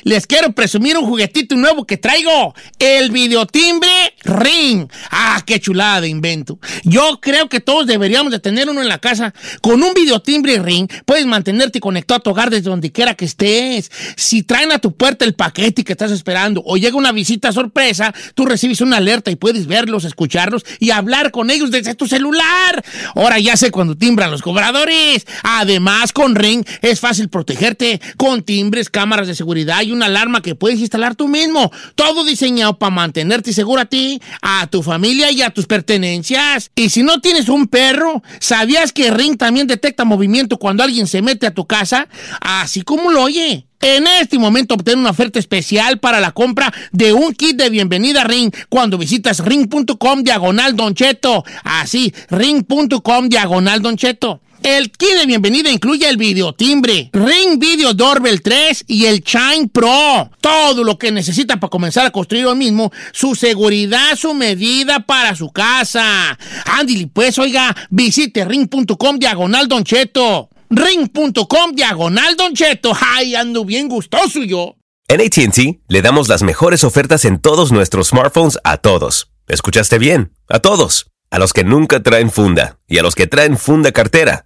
Les 0.02 0.26
quiero 0.26 0.52
presumir 0.52 0.98
un 0.98 1.06
juguetito 1.06 1.56
nuevo 1.56 1.86
que 1.86 1.96
traigo. 1.96 2.54
El 2.78 3.10
videotimbre 3.10 3.88
Ring. 4.22 4.86
Ah, 5.10 5.42
qué 5.46 5.58
chulada 5.60 6.02
de 6.02 6.08
invento. 6.08 6.58
Yo 6.84 7.20
creo 7.22 7.48
que 7.48 7.60
todos 7.60 7.86
deberíamos 7.86 8.32
de 8.32 8.38
tener 8.38 8.68
uno 8.68 8.82
en 8.82 8.90
la 8.90 8.98
casa. 8.98 9.32
Con 9.62 9.82
un 9.82 9.94
videotimbre 9.94 10.58
Ring 10.58 10.92
puedes 11.06 11.24
mantenerte 11.24 11.80
conectado 11.80 12.18
a 12.18 12.22
tu 12.22 12.30
hogar 12.32 12.50
desde 12.50 12.68
donde 12.68 12.92
quiera 12.92 13.14
que 13.14 13.24
estés. 13.24 13.90
Si 14.14 14.42
traen 14.42 14.72
a 14.72 14.78
tu 14.78 14.94
puerta 14.94 15.24
el 15.24 15.34
paquete 15.34 15.82
que 15.82 15.92
estás 15.92 16.10
esperando 16.10 16.62
o 16.66 16.76
llega 16.76 16.98
una 16.98 17.12
visita 17.12 17.50
sorpresa, 17.50 18.12
tú 18.34 18.44
recibes 18.44 18.82
una 18.82 18.98
alerta 18.98 19.30
y 19.30 19.36
puedes 19.36 19.66
verlos, 19.66 20.04
escucharlos 20.04 20.66
y 20.80 20.90
hablar 20.90 21.30
con 21.30 21.48
ellos 21.48 21.70
desde 21.70 21.94
tu 21.94 22.06
celular. 22.06 22.84
Ahora 23.14 23.38
ya 23.38 23.56
sé 23.56 23.70
cuando 23.70 23.96
timbran 23.96 24.30
los 24.30 24.42
cobradores. 24.42 25.26
Además, 25.42 26.12
con 26.12 26.34
Ring 26.34 26.62
es 26.82 27.00
fácil 27.00 27.30
protegerte 27.30 27.85
con 28.16 28.42
timbres, 28.42 28.90
cámaras 28.90 29.26
de 29.26 29.34
seguridad 29.34 29.82
y 29.82 29.92
una 29.92 30.06
alarma 30.06 30.42
que 30.42 30.54
puedes 30.54 30.80
instalar 30.80 31.14
tú 31.14 31.28
mismo. 31.28 31.70
Todo 31.94 32.24
diseñado 32.24 32.78
para 32.78 32.94
mantenerte 32.94 33.52
seguro 33.52 33.80
a 33.80 33.86
ti, 33.86 34.20
a 34.42 34.66
tu 34.66 34.82
familia 34.82 35.30
y 35.30 35.42
a 35.42 35.50
tus 35.50 35.66
pertenencias. 35.66 36.70
Y 36.74 36.90
si 36.90 37.02
no 37.02 37.20
tienes 37.20 37.48
un 37.48 37.66
perro, 37.66 38.22
¿sabías 38.40 38.92
que 38.92 39.10
Ring 39.10 39.36
también 39.36 39.66
detecta 39.66 40.04
movimiento 40.04 40.58
cuando 40.58 40.82
alguien 40.82 41.06
se 41.06 41.22
mete 41.22 41.46
a 41.46 41.54
tu 41.54 41.66
casa? 41.66 42.08
Así 42.40 42.82
como 42.82 43.10
lo 43.10 43.22
oye. 43.22 43.66
En 43.80 44.06
este 44.06 44.38
momento 44.38 44.74
obtén 44.74 44.98
una 44.98 45.10
oferta 45.10 45.38
especial 45.38 45.98
para 45.98 46.18
la 46.18 46.32
compra 46.32 46.72
de 46.92 47.12
un 47.12 47.34
kit 47.34 47.56
de 47.56 47.68
bienvenida 47.68 48.22
a 48.22 48.24
Ring 48.24 48.50
cuando 48.70 48.96
visitas 48.96 49.44
ring.com 49.44 50.22
diagonal 50.22 50.74
Don 50.74 50.94
Cheto. 50.94 51.44
Así, 51.62 52.12
ring.com 52.30 53.28
diagonal 53.28 53.82
Don 53.82 53.96
Cheto. 53.96 54.40
El 54.66 54.90
kit 54.90 55.10
de 55.10 55.26
bienvenida 55.26 55.70
incluye 55.70 56.08
el 56.08 56.16
videotimbre, 56.16 57.10
Ring 57.12 57.60
Video 57.60 57.94
Doorbell 57.94 58.42
3 58.42 58.86
y 58.88 59.06
el 59.06 59.22
Chime 59.22 59.68
Pro. 59.72 60.28
Todo 60.40 60.82
lo 60.82 60.98
que 60.98 61.12
necesita 61.12 61.60
para 61.60 61.70
comenzar 61.70 62.04
a 62.04 62.10
construir 62.10 62.46
hoy 62.46 62.56
mismo 62.56 62.90
su 63.12 63.36
seguridad, 63.36 64.16
su 64.16 64.34
medida 64.34 65.06
para 65.06 65.36
su 65.36 65.52
casa. 65.52 66.36
Andy, 66.64 67.06
pues 67.06 67.38
oiga, 67.38 67.76
visite 67.90 68.44
ring.com 68.44 69.20
diagonal 69.20 69.68
Don 69.68 69.84
Cheto. 69.84 70.48
Ring.com 70.68 71.72
diagonal 71.72 72.34
Don 72.34 72.52
Cheto. 72.52 72.92
Ay, 73.00 73.36
ando 73.36 73.64
bien 73.64 73.88
gustoso 73.88 74.42
yo. 74.42 74.74
En 75.06 75.20
ATT 75.20 75.78
le 75.86 76.02
damos 76.02 76.26
las 76.26 76.42
mejores 76.42 76.82
ofertas 76.82 77.24
en 77.24 77.38
todos 77.38 77.70
nuestros 77.70 78.08
smartphones 78.08 78.58
a 78.64 78.78
todos. 78.78 79.30
¿Escuchaste 79.46 80.00
bien? 80.00 80.32
A 80.48 80.58
todos. 80.58 81.06
A 81.30 81.38
los 81.38 81.52
que 81.52 81.62
nunca 81.62 82.02
traen 82.02 82.32
funda 82.32 82.80
y 82.88 82.98
a 82.98 83.02
los 83.02 83.14
que 83.14 83.28
traen 83.28 83.56
funda 83.58 83.92
cartera. 83.92 84.45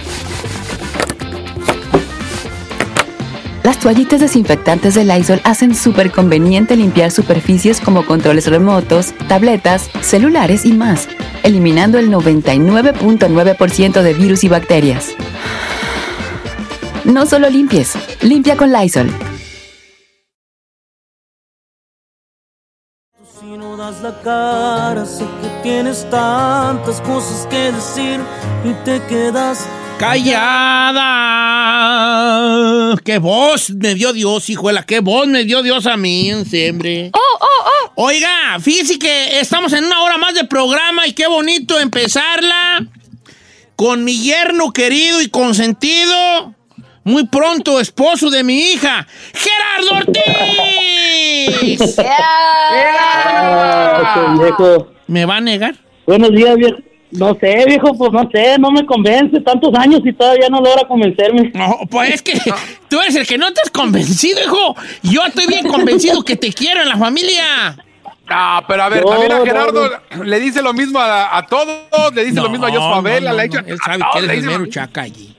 Las 3.63 3.79
toallitas 3.79 4.19
desinfectantes 4.19 4.95
de 4.95 5.05
Lysol 5.05 5.39
hacen 5.43 5.75
súper 5.75 6.11
conveniente 6.11 6.75
limpiar 6.75 7.11
superficies 7.11 7.79
como 7.79 8.05
controles 8.07 8.47
remotos, 8.47 9.13
tabletas, 9.27 9.87
celulares 10.01 10.65
y 10.65 10.73
más, 10.73 11.07
eliminando 11.43 11.99
el 11.99 12.09
99.9% 12.09 14.01
de 14.01 14.13
virus 14.15 14.43
y 14.43 14.49
bacterias. 14.49 15.09
No 17.05 17.27
solo 17.27 17.51
limpies, 17.51 17.93
limpia 18.21 18.57
con 18.57 18.71
Lysol. 18.71 19.11
Si 23.39 23.57
no 23.57 23.77
das 23.77 24.01
la 24.01 24.19
cara, 24.23 25.05
sé 25.05 25.25
que 25.41 25.49
tienes 25.61 26.09
tantas 26.09 26.99
cosas 27.01 27.45
que 27.45 27.71
decir 27.71 28.19
y 28.63 28.73
te 28.85 28.99
quedas 29.03 29.67
¡Callada! 30.01 31.05
¡Qué 33.05 33.19
voz 33.19 33.69
me 33.69 33.93
dio 33.93 34.13
Dios, 34.13 34.49
hijuela! 34.49 34.81
¡Qué 34.81 34.99
voz 34.99 35.27
me 35.27 35.43
dio 35.43 35.61
Dios 35.61 35.85
a 35.85 35.95
mí 35.95 36.31
en 36.31 36.43
siempre! 36.43 37.11
¡Oh, 37.13 37.19
oh, 37.39 37.45
oh! 37.45 37.91
Oiga, 38.07 38.57
fíjese 38.59 38.97
que 38.97 39.39
estamos 39.39 39.73
en 39.73 39.85
una 39.85 40.01
hora 40.01 40.17
más 40.17 40.33
de 40.33 40.45
programa 40.45 41.05
y 41.05 41.13
qué 41.13 41.27
bonito 41.27 41.79
empezarla 41.79 42.83
con 43.75 44.03
mi 44.03 44.19
yerno 44.23 44.71
querido 44.71 45.21
y 45.21 45.29
consentido, 45.29 46.55
muy 47.03 47.27
pronto 47.27 47.79
esposo 47.79 48.31
de 48.31 48.43
mi 48.43 48.59
hija, 48.59 49.07
Gerardo 49.35 49.91
Ortiz. 49.97 50.23
Ah. 53.83 54.25
¿Me 55.05 55.25
va 55.25 55.37
a 55.37 55.41
negar? 55.41 55.75
Buenos 56.07 56.31
días, 56.31 56.55
viejo. 56.55 56.77
No 57.11 57.35
sé, 57.39 57.65
viejo, 57.67 57.93
pues 57.93 58.11
no 58.11 58.29
sé, 58.31 58.57
no 58.57 58.71
me 58.71 58.85
convence. 58.85 59.39
Tantos 59.41 59.73
años 59.75 60.01
y 60.03 60.13
todavía 60.13 60.47
no 60.49 60.61
logra 60.61 60.87
convencerme. 60.87 61.51
No, 61.53 61.79
pues 61.89 62.15
es 62.15 62.21
que 62.21 62.39
tú 62.87 63.01
eres 63.01 63.15
el 63.15 63.27
que 63.27 63.37
no 63.37 63.51
te 63.51 63.61
has 63.61 63.69
convencido, 63.69 64.39
hijo. 64.41 64.75
Yo 65.03 65.21
estoy 65.25 65.47
bien 65.47 65.67
convencido 65.67 66.23
que 66.23 66.35
te 66.37 66.53
quiero 66.53 66.81
en 66.81 66.89
la 66.89 66.97
familia. 66.97 67.77
Ah, 68.29 68.63
pero 68.65 68.83
a 68.83 68.89
ver, 68.89 69.03
No, 69.03 69.09
también 69.09 69.31
a 69.33 69.39
no, 69.39 69.45
Gerardo 69.45 69.89
le 70.23 70.39
dice 70.39 70.61
lo 70.61 70.73
mismo 70.73 70.99
a, 70.99 71.37
a 71.37 71.45
todos, 71.45 72.13
le 72.13 72.23
dice 72.23 72.39
lo 72.39 72.49
mismo 72.49 72.65
a 72.65 72.71
Jos 72.71 72.79
Favela, 72.79 73.31
no, 73.31 73.35
le 73.35 73.43
ha 73.43 73.47
no, 73.47 73.51
dicho 73.51 73.65
Él 73.67 73.77
sabe 73.83 74.03
que 74.13 74.21
le 74.21 74.33
eres 74.33 74.43
el 74.45 74.49
mero 74.49 74.65
chaca 74.67 75.01
allí. 75.01 75.35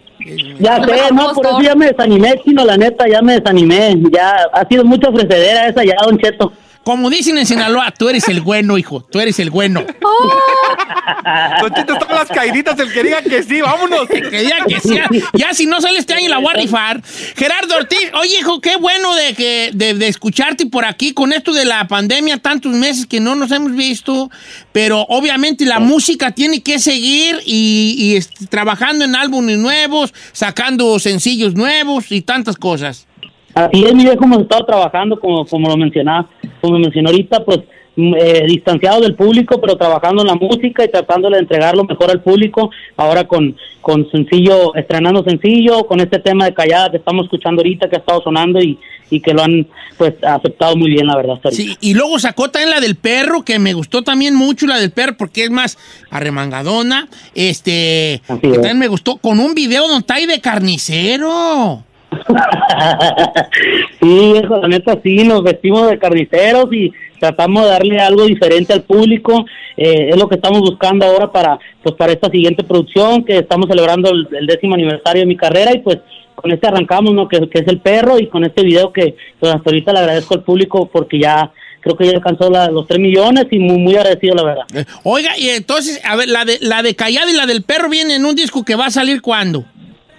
Ya 0.60 0.76
sé, 0.84 1.12
no, 1.12 1.32
por 1.32 1.46
eso 1.46 1.60
ya 1.62 1.74
me 1.74 1.86
desanimé, 1.86 2.40
chino, 2.44 2.64
la 2.64 2.76
neta, 2.76 3.08
ya 3.08 3.22
me 3.22 3.38
desanimé. 3.40 3.96
Ya 4.12 4.46
ha 4.52 4.68
sido 4.68 4.84
mucha 4.84 5.08
ofrecedera 5.08 5.68
esa 5.68 5.82
ya, 5.84 5.94
don 6.04 6.18
Cheto. 6.18 6.52
Como 6.84 7.10
dicen 7.10 7.38
en 7.38 7.46
Sinaloa, 7.46 7.92
tú 7.92 8.08
eres 8.08 8.28
el 8.28 8.40
bueno, 8.40 8.76
hijo. 8.76 9.02
Tú 9.02 9.20
eres 9.20 9.38
el 9.38 9.50
bueno. 9.50 9.84
Don 11.60 11.74
Chito, 11.74 11.92
están 11.94 12.14
las 12.16 12.28
caíditas, 12.28 12.78
el 12.78 12.92
que 12.92 13.02
diga 13.04 13.22
que 13.22 13.42
sí, 13.42 13.60
vámonos. 13.60 14.08
Que 14.08 14.20
diga 14.20 14.64
que 14.66 14.80
sea. 14.80 15.08
Ya 15.32 15.54
si 15.54 15.66
no 15.66 15.80
sale 15.80 15.98
este 15.98 16.14
año 16.14 16.28
la 16.28 16.38
voy 16.38 16.52
a 16.52 16.58
rifar. 16.58 17.02
Gerardo 17.36 17.76
Ortiz, 17.76 18.10
oye, 18.20 18.38
hijo, 18.40 18.60
qué 18.60 18.76
bueno 18.76 19.14
de, 19.14 19.34
que, 19.34 19.70
de, 19.72 19.94
de 19.94 20.08
escucharte 20.08 20.66
por 20.66 20.84
aquí 20.84 21.12
con 21.12 21.32
esto 21.32 21.52
de 21.52 21.64
la 21.64 21.86
pandemia, 21.86 22.38
tantos 22.38 22.72
meses 22.72 23.06
que 23.06 23.20
no 23.20 23.36
nos 23.36 23.52
hemos 23.52 23.74
visto. 23.74 24.30
Pero 24.72 25.02
obviamente 25.08 25.64
la 25.64 25.78
música 25.78 26.32
tiene 26.32 26.62
que 26.62 26.78
seguir 26.78 27.40
y, 27.44 28.18
y, 28.18 28.46
trabajando 28.46 29.04
en 29.04 29.14
álbumes 29.14 29.58
nuevos, 29.58 30.12
sacando 30.32 30.98
sencillos 30.98 31.54
nuevos 31.54 32.10
y 32.10 32.22
tantas 32.22 32.56
cosas. 32.56 33.06
Así 33.54 33.84
es, 33.84 33.94
mi 33.94 34.04
viejo, 34.04 34.24
hemos 34.24 34.42
estado 34.42 34.64
trabajando, 34.64 35.20
como, 35.20 35.44
como 35.44 35.68
lo 35.68 35.76
mencionaba, 35.76 36.28
como 36.60 36.78
mencionó 36.78 37.10
ahorita, 37.10 37.44
pues 37.44 37.60
mm, 37.96 38.14
eh, 38.14 38.44
distanciado 38.46 39.00
del 39.02 39.14
público, 39.14 39.60
pero 39.60 39.76
trabajando 39.76 40.22
en 40.22 40.28
la 40.28 40.34
música 40.34 40.84
y 40.84 40.90
tratando 40.90 41.28
de 41.28 41.38
entregar 41.38 41.76
lo 41.76 41.84
mejor 41.84 42.10
al 42.10 42.22
público. 42.22 42.70
Ahora 42.96 43.24
con, 43.24 43.54
con 43.82 44.10
sencillo, 44.10 44.74
estrenando 44.74 45.22
sencillo, 45.24 45.84
con 45.86 46.00
este 46.00 46.18
tema 46.18 46.46
de 46.46 46.54
callada 46.54 46.90
que 46.90 46.96
estamos 46.96 47.24
escuchando 47.24 47.60
ahorita, 47.60 47.90
que 47.90 47.96
ha 47.96 47.98
estado 47.98 48.22
sonando 48.22 48.58
y, 48.60 48.78
y 49.10 49.20
que 49.20 49.34
lo 49.34 49.42
han 49.42 49.66
pues 49.98 50.14
aceptado 50.22 50.74
muy 50.74 50.90
bien, 50.90 51.06
la 51.06 51.16
verdad. 51.16 51.38
Sí, 51.50 51.76
y 51.80 51.92
luego 51.92 52.18
sacó 52.18 52.50
también 52.50 52.70
la 52.70 52.80
del 52.80 52.96
perro, 52.96 53.44
que 53.44 53.58
me 53.58 53.74
gustó 53.74 54.02
también 54.02 54.34
mucho 54.34 54.66
la 54.66 54.78
del 54.78 54.90
perro, 54.92 55.16
porque 55.18 55.44
es 55.44 55.50
más 55.50 55.76
arremangadona. 56.10 57.08
Este, 57.34 58.22
que 58.40 58.48
también 58.48 58.78
me 58.78 58.88
gustó, 58.88 59.18
con 59.18 59.38
un 59.38 59.54
video 59.54 59.82
donde 59.82 59.98
está 59.98 60.14
ahí 60.14 60.24
de 60.24 60.40
carnicero. 60.40 61.84
Sí, 64.00 64.34
eso, 64.36 64.60
la 64.60 64.68
neta 64.68 64.98
sí, 65.02 65.24
nos 65.24 65.42
vestimos 65.42 65.88
de 65.88 65.98
carniceros 65.98 66.72
y 66.72 66.92
tratamos 67.20 67.64
de 67.64 67.70
darle 67.70 67.98
algo 67.98 68.24
diferente 68.24 68.72
al 68.72 68.82
público. 68.82 69.44
Eh, 69.76 70.08
es 70.10 70.16
lo 70.16 70.28
que 70.28 70.34
estamos 70.34 70.60
buscando 70.60 71.06
ahora 71.06 71.30
para, 71.30 71.58
pues, 71.82 71.94
para 71.94 72.12
esta 72.12 72.28
siguiente 72.30 72.64
producción, 72.64 73.24
que 73.24 73.38
estamos 73.38 73.68
celebrando 73.68 74.10
el, 74.10 74.46
décimo 74.46 74.74
aniversario 74.74 75.20
de 75.20 75.26
mi 75.26 75.36
carrera 75.36 75.72
y 75.72 75.78
pues 75.78 75.98
con 76.34 76.50
este 76.50 76.66
arrancamos, 76.66 77.14
¿no? 77.14 77.28
Que, 77.28 77.36
es 77.36 77.68
el 77.68 77.78
perro 77.78 78.18
y 78.18 78.26
con 78.26 78.44
este 78.44 78.62
video 78.64 78.92
que 78.92 79.14
pues 79.38 79.54
hasta 79.54 79.70
ahorita 79.70 79.92
le 79.92 79.98
agradezco 80.00 80.34
al 80.34 80.42
público 80.42 80.88
porque 80.92 81.20
ya 81.20 81.52
creo 81.80 81.96
que 81.96 82.06
ya 82.06 82.12
alcanzó 82.12 82.50
la- 82.50 82.68
los 82.68 82.86
3 82.86 82.98
millones 83.00 83.46
y 83.50 83.58
muy, 83.58 83.78
muy 83.78 83.94
agradecido, 83.94 84.34
la 84.34 84.44
verdad. 84.44 84.64
Eh, 84.74 84.84
Oiga, 85.04 85.36
y 85.38 85.50
entonces, 85.50 86.00
a 86.04 86.16
ver, 86.16 86.28
la 86.28 86.44
de, 86.44 86.58
la 86.60 86.82
de 86.82 86.94
Callada 86.96 87.30
y 87.30 87.34
la 87.34 87.46
del 87.46 87.62
perro 87.62 87.88
vienen 87.88 88.16
en 88.16 88.24
un 88.24 88.34
disco 88.34 88.64
que 88.64 88.74
va 88.76 88.86
a 88.86 88.90
salir 88.90 89.20
cuándo? 89.20 89.64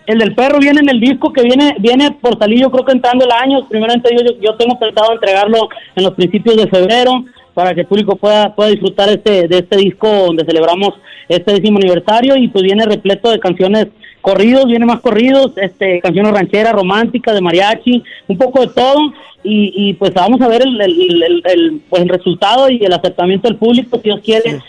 El 0.06 0.20
del 0.20 0.36
perro 0.36 0.60
viene 0.60 0.82
en 0.82 0.90
el 0.90 1.00
disco 1.00 1.32
que 1.32 1.44
viene 1.44 1.76
viene 1.80 2.12
por 2.12 2.38
salir, 2.38 2.60
yo 2.60 2.70
creo 2.72 2.84
que 2.86 2.92
entrando 2.92 3.24
el 3.26 3.32
año. 3.32 3.66
Primeramente, 3.70 4.10
yo, 4.14 4.38
yo, 4.42 4.56
tengo 4.56 4.78
pensado 4.78 5.14
entregarlo 5.14 5.70
en 5.96 6.04
los 6.04 6.14
principios 6.14 6.58
de 6.58 6.68
febrero 6.68 7.24
para 7.54 7.74
que 7.74 7.82
el 7.82 7.88
público 7.88 8.16
pueda, 8.16 8.54
pueda 8.56 8.70
disfrutar 8.72 9.10
este, 9.10 9.48
de 9.48 9.60
este 9.60 9.78
disco 9.78 10.08
donde 10.10 10.44
celebramos 10.44 10.96
este 11.30 11.54
décimo 11.54 11.78
aniversario 11.78 12.36
y 12.36 12.48
pues 12.50 12.64
viene 12.64 12.86
repleto 12.86 13.30
de 13.32 13.40
canciones 13.40 13.88
corridos, 14.22 14.66
viene 14.66 14.86
más 14.86 15.00
corridos, 15.02 15.52
este 15.58 16.00
canciones 16.02 16.34
rancheras, 16.34 16.74
románticas, 16.74 17.36
de 17.36 17.42
mariachi, 17.42 18.04
un 18.28 18.38
poco 18.38 18.62
de 18.62 18.68
todo 18.74 19.14
y, 19.44 19.72
y 19.76 19.94
pues 19.94 20.14
vamos 20.14 20.42
a 20.42 20.48
ver 20.48 20.64
el, 20.64 20.82
el, 20.82 21.44
el- 21.46 21.82
pues, 21.90 22.02
el 22.02 22.10
resultado 22.10 22.70
y 22.70 22.84
el 22.84 22.92
aceptamiento 22.94 23.48
del 23.48 23.58
público, 23.58 23.98
si 23.98 24.04
Dios 24.04 24.20
quiere. 24.24 24.60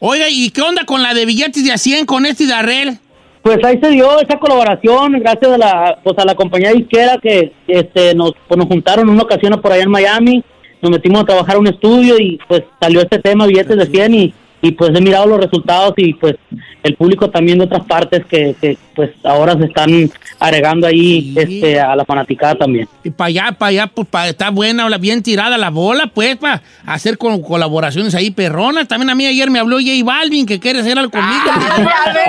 Oiga, 0.00 0.26
¿y 0.28 0.50
qué 0.50 0.62
onda 0.62 0.84
con 0.84 1.02
la 1.02 1.14
de 1.14 1.24
billetes 1.26 1.64
de 1.64 1.72
a 1.72 1.78
100 1.78 2.06
con 2.06 2.26
este 2.26 2.46
de 2.46 2.54
Arrel? 2.54 2.98
Pues 3.42 3.58
ahí 3.64 3.78
se 3.82 3.90
dio 3.90 4.20
esa 4.20 4.38
colaboración 4.38 5.18
gracias 5.18 5.52
a 5.52 5.58
la 5.58 5.98
pues 6.02 6.16
a 6.16 6.24
la 6.24 6.36
compañía 6.36 6.72
disquera 6.72 7.18
que 7.20 7.52
este 7.66 8.14
nos 8.14 8.32
pues, 8.46 8.56
nos 8.56 8.68
juntaron 8.68 9.08
en 9.08 9.14
una 9.14 9.24
ocasión 9.24 9.60
por 9.60 9.72
allá 9.72 9.82
en 9.82 9.90
Miami, 9.90 10.44
nos 10.80 10.92
metimos 10.92 11.22
a 11.22 11.26
trabajar 11.26 11.56
a 11.56 11.58
un 11.58 11.66
estudio 11.66 12.18
y 12.18 12.38
pues 12.46 12.62
salió 12.80 13.00
este 13.00 13.18
tema 13.18 13.46
billetes 13.46 13.76
de 13.76 13.86
100 13.86 14.14
y 14.14 14.34
y 14.62 14.70
pues 14.72 14.90
he 14.94 15.00
mirado 15.00 15.26
los 15.26 15.40
resultados 15.40 15.92
y 15.96 16.14
pues 16.14 16.36
el 16.84 16.94
público 16.94 17.28
también 17.28 17.58
de 17.58 17.64
otras 17.64 17.84
partes 17.84 18.24
que, 18.26 18.54
que 18.60 18.78
pues 18.94 19.10
ahora 19.24 19.56
se 19.58 19.64
están 19.66 20.10
agregando 20.38 20.86
ahí 20.86 21.34
este 21.36 21.80
a 21.80 21.94
la 21.96 22.04
fanaticada 22.04 22.54
también. 22.56 22.88
Y 23.04 23.10
para 23.10 23.28
allá, 23.28 23.52
para 23.52 23.68
allá, 23.70 23.86
pues 23.88 24.06
pa- 24.08 24.28
está 24.28 24.50
buena, 24.50 24.88
la- 24.88 24.98
bien 24.98 25.22
tirada 25.22 25.58
la 25.58 25.70
bola, 25.70 26.10
pues, 26.14 26.36
para 26.36 26.62
hacer 26.86 27.18
con 27.18 27.42
colaboraciones 27.42 28.14
ahí 28.14 28.30
perronas. 28.30 28.88
También 28.88 29.10
a 29.10 29.14
mí 29.14 29.26
ayer 29.26 29.50
me 29.50 29.58
habló 29.58 29.76
J 29.78 29.90
Balvin 30.04 30.46
que 30.46 30.58
quiere 30.60 30.80
hacer 30.80 30.98
algo 30.98 31.10
conmigo. 31.10 31.42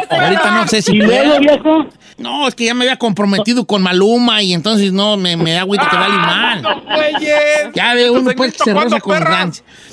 Ahorita 0.09 0.51
no 0.51 0.67
sé 0.67 0.81
si 0.81 0.95
¿Y 0.97 1.01
puedo. 1.01 1.23
luego, 1.25 1.39
viejo? 1.39 1.85
No, 2.17 2.47
es 2.47 2.53
que 2.55 2.65
ya 2.65 2.73
me 2.75 2.83
había 2.85 2.97
comprometido 2.97 3.65
con 3.65 3.81
Maluma 3.81 4.43
y 4.43 4.53
entonces 4.53 4.93
no, 4.93 5.17
me, 5.17 5.35
me 5.35 5.51
da 5.53 5.61
agüita 5.61 5.87
que 5.89 5.95
vale 5.97 6.15
mal. 6.15 6.63
Ya 7.73 7.93
ve 7.95 8.09
uno 8.11 8.31
pues 8.35 8.53
que 8.53 8.63
se 8.63 8.73
roza 8.73 8.99
con. 8.99 9.17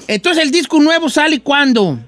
Entonces 0.07 0.43
el 0.45 0.51
disco 0.51 0.79
nuevo 0.81 1.09
sale 1.09 1.41
cuándo? 1.41 1.99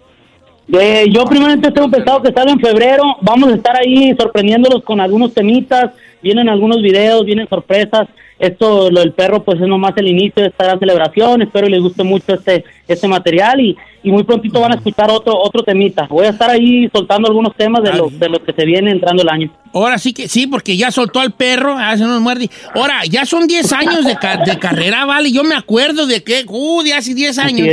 Eh, 0.68 1.06
yo 1.10 1.24
primeramente 1.24 1.70
tengo 1.70 1.90
pensado 1.90 2.22
que 2.22 2.32
sale 2.32 2.52
en 2.52 2.60
febrero. 2.60 3.02
Vamos 3.20 3.52
a 3.52 3.56
estar 3.56 3.76
ahí 3.76 4.14
sorprendiéndolos 4.18 4.82
con 4.84 5.00
algunos 5.00 5.34
temitas. 5.34 5.92
Vienen 6.22 6.48
algunos 6.48 6.80
videos, 6.82 7.24
vienen 7.24 7.48
sorpresas. 7.48 8.08
Esto, 8.38 8.90
lo 8.90 9.00
del 9.00 9.12
perro, 9.12 9.42
pues 9.42 9.60
es 9.60 9.68
nomás 9.68 9.96
el 9.96 10.08
inicio 10.08 10.42
de 10.42 10.48
esta 10.48 10.64
gran 10.64 10.78
celebración. 10.78 11.42
Espero 11.42 11.68
les 11.68 11.80
guste 11.80 12.02
mucho 12.02 12.34
este 12.34 12.64
este 12.88 13.06
material 13.06 13.60
y, 13.60 13.76
y 14.02 14.10
muy 14.10 14.24
prontito 14.24 14.60
van 14.60 14.72
a 14.72 14.76
escuchar 14.76 15.10
otro 15.10 15.38
otro 15.38 15.62
temita. 15.62 16.06
Voy 16.08 16.26
a 16.26 16.30
estar 16.30 16.50
ahí 16.50 16.88
soltando 16.92 17.28
algunos 17.28 17.54
temas 17.54 17.82
de 17.82 17.92
los 17.92 18.18
de 18.18 18.28
los 18.28 18.40
que 18.40 18.52
se 18.52 18.64
viene 18.64 18.90
entrando 18.90 19.22
el 19.22 19.28
año. 19.28 19.50
Ahora 19.74 19.98
sí 19.98 20.12
que 20.12 20.28
sí, 20.28 20.46
porque 20.46 20.76
ya 20.76 20.90
soltó 20.90 21.20
al 21.20 21.32
perro, 21.32 21.78
hace 21.78 22.04
unos 22.04 22.20
muerde. 22.20 22.50
Ahora, 22.74 23.04
ya 23.08 23.24
son 23.24 23.46
10 23.46 23.72
años 23.72 24.04
de, 24.04 24.16
ca- 24.16 24.38
de 24.44 24.58
carrera, 24.58 25.04
vale. 25.06 25.32
Yo 25.32 25.44
me 25.44 25.54
acuerdo 25.54 26.06
de 26.06 26.22
que, 26.22 26.44
uh, 26.46 26.82
de 26.82 26.94
hace 26.94 27.14
10 27.14 27.38
años. 27.38 27.66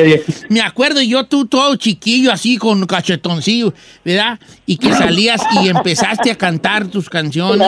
Me 0.49 0.61
acuerdo 0.61 1.01
yo, 1.01 1.25
tú 1.25 1.45
todo 1.45 1.75
chiquillo, 1.75 2.31
así 2.31 2.57
con 2.57 2.85
cachetoncillo, 2.85 3.73
¿verdad? 4.05 4.39
Y 4.65 4.77
que 4.77 4.93
salías 4.93 5.41
y 5.61 5.67
empezaste 5.67 6.31
a 6.31 6.35
cantar 6.35 6.87
tus 6.87 7.09
canciones. 7.09 7.67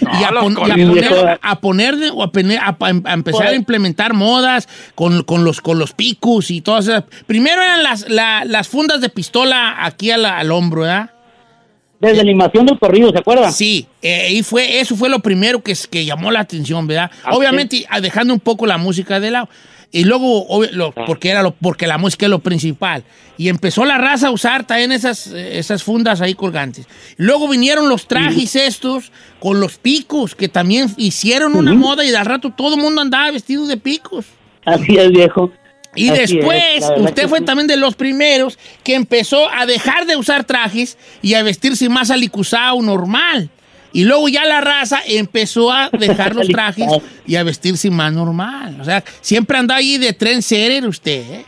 Y 0.00 0.24
a, 0.24 0.30
los 0.30 0.42
pon- 0.44 0.54
y 0.68 0.70
a 0.70 0.74
poner, 0.84 1.14
a 1.42 1.60
poner 1.60 2.58
a, 2.58 2.76
a 2.80 3.12
empezar 3.12 3.46
a 3.48 3.54
implementar 3.54 4.14
modas 4.14 4.68
con, 4.94 5.22
con 5.22 5.44
los, 5.44 5.60
con 5.60 5.78
los 5.78 5.92
picos 5.92 6.50
y 6.50 6.60
todas 6.62 6.86
esas. 6.88 7.04
Primero 7.26 7.62
eran 7.62 7.82
las, 7.82 8.08
la- 8.08 8.44
las 8.44 8.68
fundas 8.68 9.00
de 9.00 9.08
pistola 9.08 9.84
aquí 9.84 10.08
la- 10.16 10.38
al 10.38 10.50
hombro, 10.50 10.82
¿verdad? 10.82 11.10
Desde 12.00 12.16
la 12.16 12.22
animación 12.22 12.64
del 12.66 12.78
corrido, 12.78 13.10
¿se 13.10 13.18
acuerdan? 13.18 13.52
Sí, 13.52 13.86
eh, 14.02 14.28
y 14.32 14.42
fue, 14.44 14.78
eso 14.80 14.94
fue 14.94 15.08
lo 15.08 15.18
primero 15.18 15.62
que, 15.62 15.74
que 15.90 16.04
llamó 16.04 16.30
la 16.30 16.40
atención, 16.40 16.86
¿verdad? 16.86 17.10
Ah, 17.24 17.34
Obviamente, 17.34 17.84
ah, 17.88 18.00
dejando 18.00 18.32
un 18.32 18.40
poco 18.40 18.66
la 18.66 18.78
música 18.78 19.18
de 19.18 19.30
lado. 19.32 19.48
Y 19.90 20.04
luego, 20.04 20.46
obvio, 20.48 20.68
lo- 20.72 20.92
porque, 20.92 21.30
era 21.30 21.42
lo, 21.42 21.52
porque 21.52 21.86
la 21.86 21.96
música 21.98 22.26
es 22.26 22.30
lo 22.30 22.38
principal. 22.40 23.02
Y 23.38 23.48
empezó 23.48 23.84
la 23.86 23.96
raza 23.98 24.28
a 24.28 24.30
usar 24.30 24.66
también 24.66 24.92
esas, 24.92 25.28
eh, 25.28 25.58
esas 25.58 25.82
fundas 25.82 26.20
ahí 26.20 26.34
colgantes. 26.34 26.86
Luego 27.16 27.48
vinieron 27.48 27.88
los 27.88 28.06
trajes 28.06 28.54
estos 28.54 29.10
con 29.40 29.58
los 29.60 29.78
picos, 29.78 30.34
que 30.34 30.48
también 30.48 30.88
hicieron 30.98 31.56
una 31.56 31.72
moda 31.74 32.04
y 32.04 32.10
de 32.10 32.16
al 32.18 32.26
rato 32.26 32.52
todo 32.56 32.74
el 32.76 32.80
mundo 32.82 33.00
andaba 33.00 33.30
vestido 33.30 33.66
de 33.66 33.76
picos. 33.78 34.26
Así 34.66 34.96
es, 34.98 35.10
viejo. 35.10 35.50
Y 35.98 36.08
Así 36.10 36.36
después, 36.36 36.84
usted 36.98 37.28
fue 37.28 37.38
sí. 37.40 37.44
también 37.44 37.66
de 37.66 37.76
los 37.76 37.94
primeros 37.94 38.58
que 38.84 38.94
empezó 38.94 39.48
a 39.50 39.66
dejar 39.66 40.06
de 40.06 40.16
usar 40.16 40.44
trajes 40.44 40.96
y 41.22 41.34
a 41.34 41.42
vestirse 41.42 41.88
más 41.88 42.10
alicuzado 42.10 42.80
normal. 42.82 43.50
Y 43.92 44.04
luego 44.04 44.28
ya 44.28 44.44
la 44.44 44.60
raza 44.60 45.00
empezó 45.06 45.72
a 45.72 45.88
dejar 45.98 46.34
los 46.34 46.46
trajes 46.48 46.86
y 47.26 47.36
a 47.36 47.42
vestirse 47.42 47.90
más 47.90 48.12
normal. 48.12 48.78
O 48.80 48.84
sea, 48.84 49.02
siempre 49.20 49.56
anda 49.58 49.76
ahí 49.76 49.98
de 49.98 50.12
tren 50.12 50.42
serer 50.42 50.86
usted, 50.86 51.20
¿eh? 51.32 51.44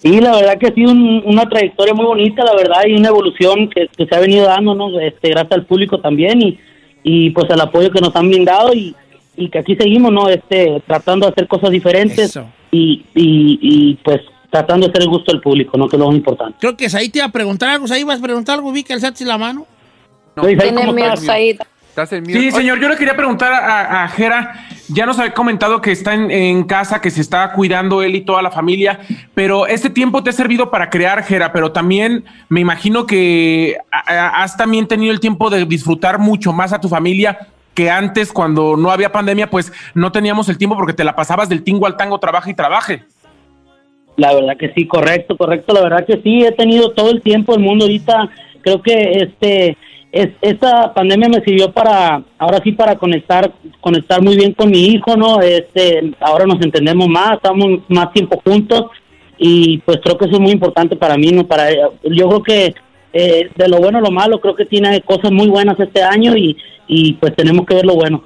Sí, 0.00 0.20
la 0.20 0.30
verdad 0.36 0.58
que 0.58 0.66
ha 0.68 0.74
sido 0.74 0.92
un- 0.92 1.22
una 1.24 1.48
trayectoria 1.48 1.92
muy 1.92 2.04
bonita, 2.06 2.44
la 2.44 2.54
verdad, 2.54 2.82
y 2.86 2.92
una 2.94 3.08
evolución 3.08 3.68
que, 3.68 3.88
que 3.96 4.06
se 4.06 4.14
ha 4.14 4.20
venido 4.20 4.44
dando, 4.46 4.72
¿no? 4.74 5.00
Este, 5.00 5.30
gracias 5.30 5.52
al 5.52 5.66
público 5.66 5.98
también 6.00 6.40
y, 6.40 6.58
y 7.02 7.30
pues 7.30 7.50
al 7.50 7.60
apoyo 7.60 7.90
que 7.90 8.00
nos 8.00 8.14
han 8.14 8.28
brindado 8.28 8.72
y, 8.74 8.94
y 9.36 9.48
que 9.48 9.58
aquí 9.58 9.74
seguimos, 9.74 10.12
¿no? 10.12 10.28
Este, 10.28 10.80
tratando 10.86 11.26
de 11.26 11.32
hacer 11.32 11.48
cosas 11.48 11.70
diferentes 11.70 12.38
y, 12.70 13.04
y, 13.14 13.58
y 13.62 13.94
pues 14.04 14.20
tratando 14.50 14.86
de 14.86 14.90
hacer 14.92 15.02
el 15.02 15.08
gusto 15.08 15.32
del 15.32 15.40
público, 15.40 15.76
¿no? 15.76 15.88
Que 15.88 15.96
es 15.96 16.00
lo 16.00 16.06
más 16.08 16.16
importante. 16.16 16.56
Creo 16.60 16.76
que 16.76 16.86
ahí 16.94 17.08
te 17.08 17.18
iba 17.18 17.26
a 17.26 17.32
preguntar 17.32 17.68
algo. 17.68 17.86
Ahí 17.92 18.02
vas 18.04 18.18
a 18.18 18.22
preguntar 18.22 18.56
algo, 18.56 18.72
vi 18.72 18.82
que 18.82 18.92
alzaste 18.94 19.24
la 19.24 19.36
mano. 19.38 19.66
Tiene 20.40 20.86
mute, 20.86 21.16
Said. 21.18 21.60
Estás 21.88 22.12
en 22.12 22.26
Sí, 22.26 22.52
señor, 22.52 22.78
yo 22.78 22.88
le 22.88 22.96
quería 22.96 23.16
preguntar 23.16 23.52
a, 23.52 24.04
a 24.04 24.08
Jera, 24.08 24.68
ya 24.88 25.04
nos 25.04 25.18
había 25.18 25.34
comentado 25.34 25.80
que 25.80 25.90
está 25.90 26.14
en, 26.14 26.30
en 26.30 26.62
casa, 26.62 27.00
que 27.00 27.10
se 27.10 27.20
está 27.20 27.50
cuidando 27.52 28.02
él 28.04 28.14
y 28.14 28.20
toda 28.20 28.40
la 28.40 28.52
familia, 28.52 29.00
pero 29.34 29.66
este 29.66 29.90
tiempo 29.90 30.22
te 30.22 30.30
ha 30.30 30.32
servido 30.32 30.70
para 30.70 30.90
crear, 30.90 31.24
Jera, 31.24 31.52
pero 31.52 31.72
también 31.72 32.24
me 32.50 32.60
imagino 32.60 33.04
que 33.04 33.78
a- 33.90 34.12
a- 34.12 34.42
has 34.44 34.56
también 34.56 34.86
tenido 34.86 35.12
el 35.12 35.18
tiempo 35.18 35.50
de 35.50 35.64
disfrutar 35.66 36.20
mucho 36.20 36.52
más 36.52 36.72
a 36.72 36.80
tu 36.80 36.88
familia 36.88 37.48
que 37.78 37.88
antes, 37.88 38.32
cuando 38.32 38.76
no 38.76 38.90
había 38.90 39.12
pandemia, 39.12 39.50
pues 39.50 39.72
no 39.94 40.10
teníamos 40.10 40.48
el 40.48 40.58
tiempo 40.58 40.74
porque 40.74 40.94
te 40.94 41.04
la 41.04 41.14
pasabas 41.14 41.48
del 41.48 41.62
tingo 41.62 41.86
al 41.86 41.96
tango, 41.96 42.18
trabaja 42.18 42.50
y 42.50 42.54
trabaje. 42.54 43.04
La 44.16 44.34
verdad 44.34 44.56
que 44.56 44.72
sí, 44.74 44.84
correcto, 44.88 45.36
correcto. 45.36 45.72
La 45.74 45.82
verdad 45.82 46.04
que 46.04 46.20
sí, 46.20 46.44
he 46.44 46.50
tenido 46.50 46.90
todo 46.90 47.12
el 47.12 47.22
tiempo 47.22 47.52
del 47.52 47.62
mundo 47.62 47.84
ahorita. 47.84 48.30
Creo 48.62 48.82
que 48.82 49.22
este 49.22 49.76
es, 50.10 50.30
esta 50.40 50.92
pandemia 50.92 51.28
me 51.28 51.40
sirvió 51.44 51.70
para, 51.70 52.20
ahora 52.36 52.60
sí, 52.64 52.72
para 52.72 52.96
conectar, 52.96 53.52
conectar 53.80 54.20
muy 54.22 54.34
bien 54.34 54.54
con 54.54 54.72
mi 54.72 54.86
hijo, 54.86 55.16
¿no? 55.16 55.40
Este, 55.40 56.14
ahora 56.18 56.46
nos 56.46 56.60
entendemos 56.60 57.06
más, 57.06 57.34
estamos 57.34 57.78
más 57.86 58.12
tiempo 58.12 58.42
juntos 58.44 58.86
y 59.38 59.78
pues 59.86 60.00
creo 60.02 60.18
que 60.18 60.24
eso 60.24 60.34
es 60.34 60.40
muy 60.40 60.50
importante 60.50 60.96
para 60.96 61.16
mí, 61.16 61.30
¿no? 61.30 61.46
Para, 61.46 61.70
yo 61.70 62.28
creo 62.28 62.42
que 62.42 62.74
eh, 63.12 63.50
de 63.54 63.68
lo 63.68 63.78
bueno 63.78 63.98
a 63.98 64.00
lo 64.00 64.10
malo, 64.10 64.40
creo 64.40 64.54
que 64.54 64.64
tiene 64.64 65.00
cosas 65.02 65.30
muy 65.32 65.48
buenas 65.48 65.78
este 65.80 66.02
año 66.02 66.36
y, 66.36 66.56
y 66.86 67.14
pues 67.14 67.34
tenemos 67.34 67.66
que 67.66 67.74
ver 67.74 67.86
lo 67.86 67.94
bueno. 67.94 68.24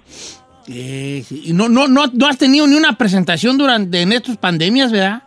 Eh. 0.68 1.22
Y 1.30 1.52
no, 1.52 1.68
no, 1.68 1.88
no, 1.88 2.06
no 2.12 2.26
has 2.26 2.38
tenido 2.38 2.66
ni 2.66 2.76
una 2.76 2.96
presentación 2.96 3.58
durante 3.58 4.02
en 4.02 4.12
estas 4.12 4.36
pandemias, 4.36 4.92
¿verdad? 4.92 5.22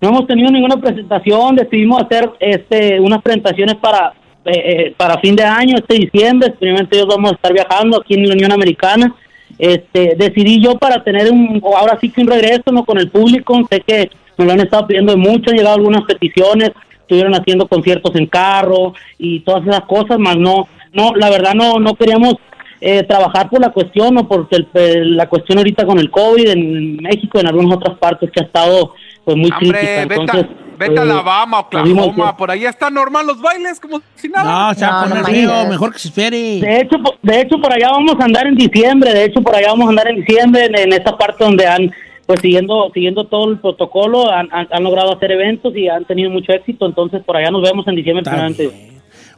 No 0.00 0.08
hemos 0.10 0.26
tenido 0.26 0.50
ninguna 0.50 0.76
presentación, 0.76 1.56
decidimos 1.56 2.02
hacer 2.02 2.30
este 2.40 3.00
unas 3.00 3.22
presentaciones 3.22 3.76
para 3.76 4.12
eh, 4.44 4.52
eh, 4.52 4.94
para 4.94 5.18
fin 5.20 5.34
de 5.34 5.42
año, 5.42 5.76
este 5.78 5.94
diciembre, 5.94 6.48
experimentalmente 6.48 6.96
ellos 6.98 7.08
vamos 7.08 7.32
a 7.32 7.34
estar 7.34 7.52
viajando 7.54 7.98
aquí 7.98 8.12
en 8.12 8.28
la 8.28 8.34
Unión 8.34 8.52
Americana. 8.52 9.14
Este, 9.58 10.16
decidí 10.18 10.62
yo 10.62 10.76
para 10.76 11.02
tener 11.02 11.32
un, 11.32 11.62
ahora 11.64 11.96
sí 11.98 12.10
que 12.10 12.20
un 12.20 12.26
regreso 12.26 12.64
¿no? 12.70 12.84
con 12.84 12.98
el 12.98 13.08
público, 13.08 13.58
sé 13.70 13.80
que 13.80 14.10
me 14.36 14.44
lo 14.44 14.52
han 14.52 14.60
estado 14.60 14.86
pidiendo 14.86 15.16
mucho, 15.16 15.50
han 15.50 15.56
llegado 15.56 15.76
algunas 15.76 16.02
peticiones, 16.02 16.72
estuvieron 17.04 17.34
haciendo 17.34 17.68
conciertos 17.68 18.14
en 18.16 18.26
carro 18.26 18.94
y 19.18 19.40
todas 19.40 19.66
esas 19.66 19.82
cosas, 19.82 20.18
más 20.18 20.36
no, 20.36 20.66
no, 20.92 21.14
la 21.14 21.30
verdad 21.30 21.54
no, 21.54 21.78
no 21.78 21.94
queríamos 21.94 22.34
eh, 22.80 23.02
trabajar 23.04 23.48
por 23.48 23.60
la 23.60 23.70
cuestión 23.70 24.16
o 24.18 24.26
por 24.28 24.48
el- 24.50 25.16
la 25.16 25.28
cuestión 25.28 25.58
ahorita 25.58 25.86
con 25.86 25.98
el 25.98 26.10
COVID 26.10 26.48
en 26.48 26.96
México, 26.96 27.38
en 27.38 27.46
algunas 27.46 27.76
otras 27.76 27.96
partes 27.98 28.30
que 28.30 28.40
ha 28.40 28.44
estado 28.44 28.94
pues 29.24 29.36
muy 29.36 29.50
crítica. 29.50 29.78
Hombre, 29.78 30.06
vete, 30.06 30.20
Entonces, 30.20 30.44
a, 30.50 30.76
vete 30.76 30.98
a 30.98 31.02
eh, 31.02 31.10
Alabama, 31.10 31.66
lo 31.70 31.82
vimos 31.82 32.08
Oklahoma, 32.08 32.36
por 32.36 32.50
ahí 32.50 32.64
está 32.66 32.90
normal 32.90 33.26
los 33.26 33.40
bailes, 33.40 33.80
como 33.80 34.02
si 34.16 34.28
nada. 34.28 34.68
No, 34.68 34.74
se 34.74 34.84
va 34.84 35.00
a 35.00 35.08
poner 35.08 35.24
feo, 35.24 35.66
mejor 35.66 35.92
que 35.92 35.98
se 35.98 36.08
espere. 36.08 36.36
De 36.60 36.80
hecho, 36.80 36.96
de 37.22 37.40
hecho, 37.40 37.58
por 37.58 37.72
allá 37.72 37.88
vamos 37.90 38.16
a 38.20 38.24
andar 38.24 38.46
en 38.46 38.54
diciembre. 38.54 39.14
De 39.14 39.24
hecho, 39.24 39.40
por 39.40 39.54
allá 39.56 39.68
vamos 39.68 39.86
a 39.86 39.90
andar 39.90 40.08
en 40.08 40.16
diciembre, 40.16 40.66
en, 40.66 40.76
en 40.78 40.92
esta 40.92 41.16
parte 41.16 41.42
donde 41.42 41.66
han, 41.66 41.90
pues 42.26 42.40
siguiendo 42.40 42.90
siguiendo 42.94 43.24
todo 43.26 43.50
el 43.50 43.58
protocolo, 43.58 44.30
han, 44.30 44.48
han- 44.52 44.68
han 44.70 44.82
logrado 44.84 45.14
hacer 45.14 45.30
eventos 45.32 45.76
y 45.76 45.88
han 45.88 46.04
tenido 46.04 46.30
mucho 46.30 46.52
éxito. 46.52 46.86
Entonces, 46.86 47.22
por 47.24 47.36
allá 47.36 47.50
nos 47.50 47.62
vemos 47.62 47.86
en 47.88 47.96
diciembre. 47.96 48.24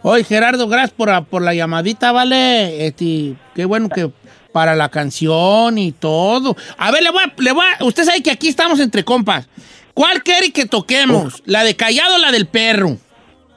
Oye, 0.03 0.23
Gerardo, 0.25 0.69
gracias 0.69 0.93
por, 0.93 1.09
la- 1.09 1.23
por 1.23 1.43
la 1.43 1.55
llamadita, 1.55 2.13
¿vale? 2.13 2.87
Este, 2.87 3.35
qué 3.55 3.65
bueno 3.65 3.89
que 3.89 4.11
para 4.53 4.75
la 4.77 4.89
canción 4.89 5.79
y 5.79 5.93
todo. 5.93 6.57
A 6.79 6.91
ver, 6.91 7.03
le 7.03 7.11
voy 7.11 7.23
a, 7.25 7.43
le 7.43 7.53
voy 7.53 7.65
a- 7.79 7.85
usted 7.85 8.05
sabe 8.05 8.23
que 8.23 8.31
aquí 8.31 8.49
estamos 8.49 8.79
entre 8.81 9.05
compas. 9.05 9.49
¿Cuál 9.95 10.23
quiere 10.23 10.53
que 10.53 10.67
toquemos? 10.67 11.43
¿La 11.47 11.65
de 11.65 11.75
Callado 11.75 12.17
o 12.17 12.19
la 12.19 12.31
del 12.31 12.47
perro? 12.47 12.97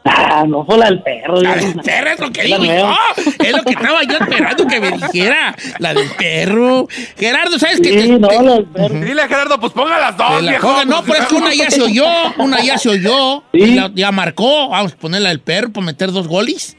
Ah, 0.06 0.46
no 0.48 0.66
fue 0.66 0.78
la 0.78 0.86
del 0.86 1.02
perro. 1.02 1.42
La 1.42 1.56
del 1.56 1.74
perro 1.76 2.10
es 2.12 2.20
lo 2.20 2.32
que 2.32 2.44
digo 2.44 2.64
yo. 2.64 2.96
Es 3.44 3.52
lo 3.52 3.64
que 3.64 3.74
estaba 3.74 4.02
yo 4.04 4.14
esperando 4.18 4.66
que 4.68 4.80
me 4.80 4.92
dijera. 4.92 5.56
La 5.80 5.94
del 5.94 6.08
perro. 6.18 6.88
Gerardo, 7.18 7.60
¿sabes 7.60 7.82
qué? 7.82 8.02
Sí, 8.04 8.12
no, 8.18 8.28
la 8.42 8.54
del 8.56 8.66
perro. 8.66 9.00
Dile 9.02 9.22
a 9.22 9.28
Gerardo, 9.28 9.60
pues 9.60 9.74
ponga 9.74 10.00
las 10.00 10.16
dos, 10.18 10.42
la 10.42 10.52
viejo. 10.52 10.68
ponga- 10.68 10.86
no, 10.86 11.04
pero 11.04 11.20
es 11.22 11.26
que 11.28 11.36
una 11.36 11.54
ya 11.54 11.70
se 11.70 11.82
oyó, 11.82 12.06
una 12.38 12.62
ya 12.64 12.78
se 12.78 12.90
oyó, 12.90 13.44
y 13.52 13.76
la- 13.76 13.92
ya 13.94 14.12
marcó. 14.12 14.70
Vamos 14.70 14.94
a 14.94 14.96
ponerla 14.96 15.30
del 15.30 15.42
perro 15.42 15.72
para 15.74 15.86
meter 15.86 16.12
dos 16.12 16.28
goles. 16.28 16.78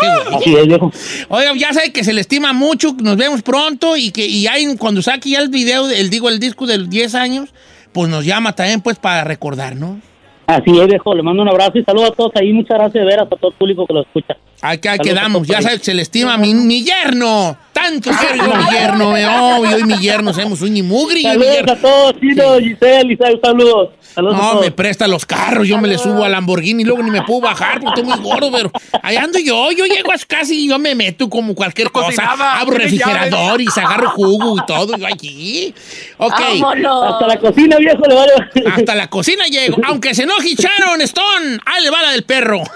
Que. 0.00 0.06
Ah. 0.06 0.36
Así 0.38 0.56
es, 0.56 0.66
viejo. 0.66 0.90
Oiga, 1.28 1.52
ya 1.56 1.72
sabe 1.74 1.92
que 1.92 2.02
se 2.04 2.12
le 2.14 2.22
estima 2.22 2.52
mucho, 2.54 2.96
nos 3.00 3.16
vemos 3.16 3.42
pronto 3.42 3.96
y 3.96 4.10
que 4.12 4.26
y 4.26 4.46
hay, 4.46 4.76
cuando 4.76 5.02
saque 5.02 5.30
ya 5.30 5.40
el 5.40 5.50
video, 5.50 5.88
el 5.90 6.08
digo, 6.10 6.28
el 6.30 6.40
disco 6.40 6.66
de 6.66 6.78
los 6.78 6.88
10 6.90 7.14
años, 7.14 7.50
pues 7.92 8.08
nos 8.08 8.24
llama 8.24 8.54
también 8.54 8.80
pues 8.80 8.98
para 8.98 9.24
recordar, 9.24 9.76
¿no? 9.76 10.00
Así 10.46 10.78
es, 10.78 10.86
viejo. 10.88 11.14
Le 11.14 11.22
mando 11.22 11.42
un 11.42 11.48
abrazo 11.48 11.78
y 11.78 11.84
saludo 11.84 12.06
a 12.06 12.10
todos 12.10 12.32
ahí. 12.34 12.52
Muchas 12.52 12.76
gracias 12.78 13.04
de 13.04 13.04
veras 13.04 13.26
a 13.30 13.36
todo 13.36 13.50
el 13.50 13.56
público 13.56 13.86
que 13.86 13.94
lo 13.94 14.02
escucha. 14.02 14.36
Ahí 14.62 14.78
Saludos 14.82 15.06
quedamos, 15.08 15.46
ya 15.46 15.62
se 15.62 15.94
le 15.94 16.02
estima 16.02 16.36
mi, 16.36 16.54
mi 16.54 16.84
yerno. 16.84 17.56
Tanto 17.82 18.10
quiero 18.10 18.36
yo 18.46 18.54
a 18.54 18.58
mi 18.58 18.70
yerno, 18.70 19.12
me 19.12 19.26
obvio, 19.26 19.78
y 19.78 19.84
mi 19.84 19.98
yerno, 19.98 20.32
somos 20.34 20.60
un 20.62 20.72
mugri. 20.86 21.22
yo 21.22 21.34
y 21.34 21.38
mi 21.38 21.44
Saludos 21.44 21.54
yerno. 21.56 21.72
a 21.72 21.76
todos, 21.76 22.20
Chino, 22.20 22.58
Giselle, 22.58 23.12
Isabel, 23.14 23.40
saludos. 23.42 23.90
Saludos 24.14 24.34
a 24.34 24.38
No, 24.38 24.50
todos. 24.50 24.64
me 24.64 24.70
presta 24.72 25.06
los 25.06 25.24
carros, 25.24 25.68
yo 25.68 25.78
me 25.78 25.86
le 25.88 25.96
subo 25.96 26.24
al 26.24 26.32
Lamborghini 26.32 26.82
y 26.82 26.84
luego 26.84 27.02
ni 27.02 27.10
me 27.10 27.22
puedo 27.22 27.40
bajar 27.42 27.80
porque 27.80 28.00
estoy 28.00 28.16
muy 28.16 28.22
gordo, 28.28 28.50
pero 28.52 28.70
ahí 29.02 29.16
ando 29.16 29.38
yo, 29.38 29.70
yo 29.72 29.84
llego 29.86 30.12
a 30.12 30.18
su 30.18 30.26
casa 30.26 30.52
y 30.52 30.68
yo 30.68 30.78
me 30.80 30.94
meto 30.94 31.30
como 31.30 31.54
cualquier 31.54 31.90
cosa, 31.92 32.06
cocinaba, 32.06 32.58
abro 32.60 32.76
refrigerador 32.76 33.60
y 33.60 33.68
se 33.68 33.80
agarro 33.80 34.10
jugo 34.10 34.56
y 34.58 34.66
todo, 34.66 34.96
yo 34.96 35.06
allí. 35.06 35.72
Ok. 36.18 36.32
Hasta 36.40 37.26
la 37.26 37.38
cocina, 37.38 37.76
viejo, 37.78 38.02
le 38.08 38.14
vale. 38.14 38.32
Hasta 38.74 38.94
la 38.96 39.06
cocina 39.08 39.44
llego. 39.46 39.76
Aunque 39.86 40.12
se 40.14 40.24
enoje 40.24 40.54
Sharon 40.56 41.00
Stone, 41.02 41.58
ahí 41.66 41.84
le 41.84 41.90
va 41.90 42.02
la 42.02 42.10
del 42.12 42.24
perro. 42.24 42.62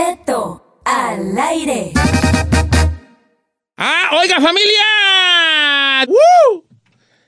Cheto, 0.00 0.82
al 0.84 1.38
aire. 1.38 1.90
Ah, 3.78 4.10
oiga, 4.20 4.38
familia. 4.42 6.04
¡Woo! 6.06 6.64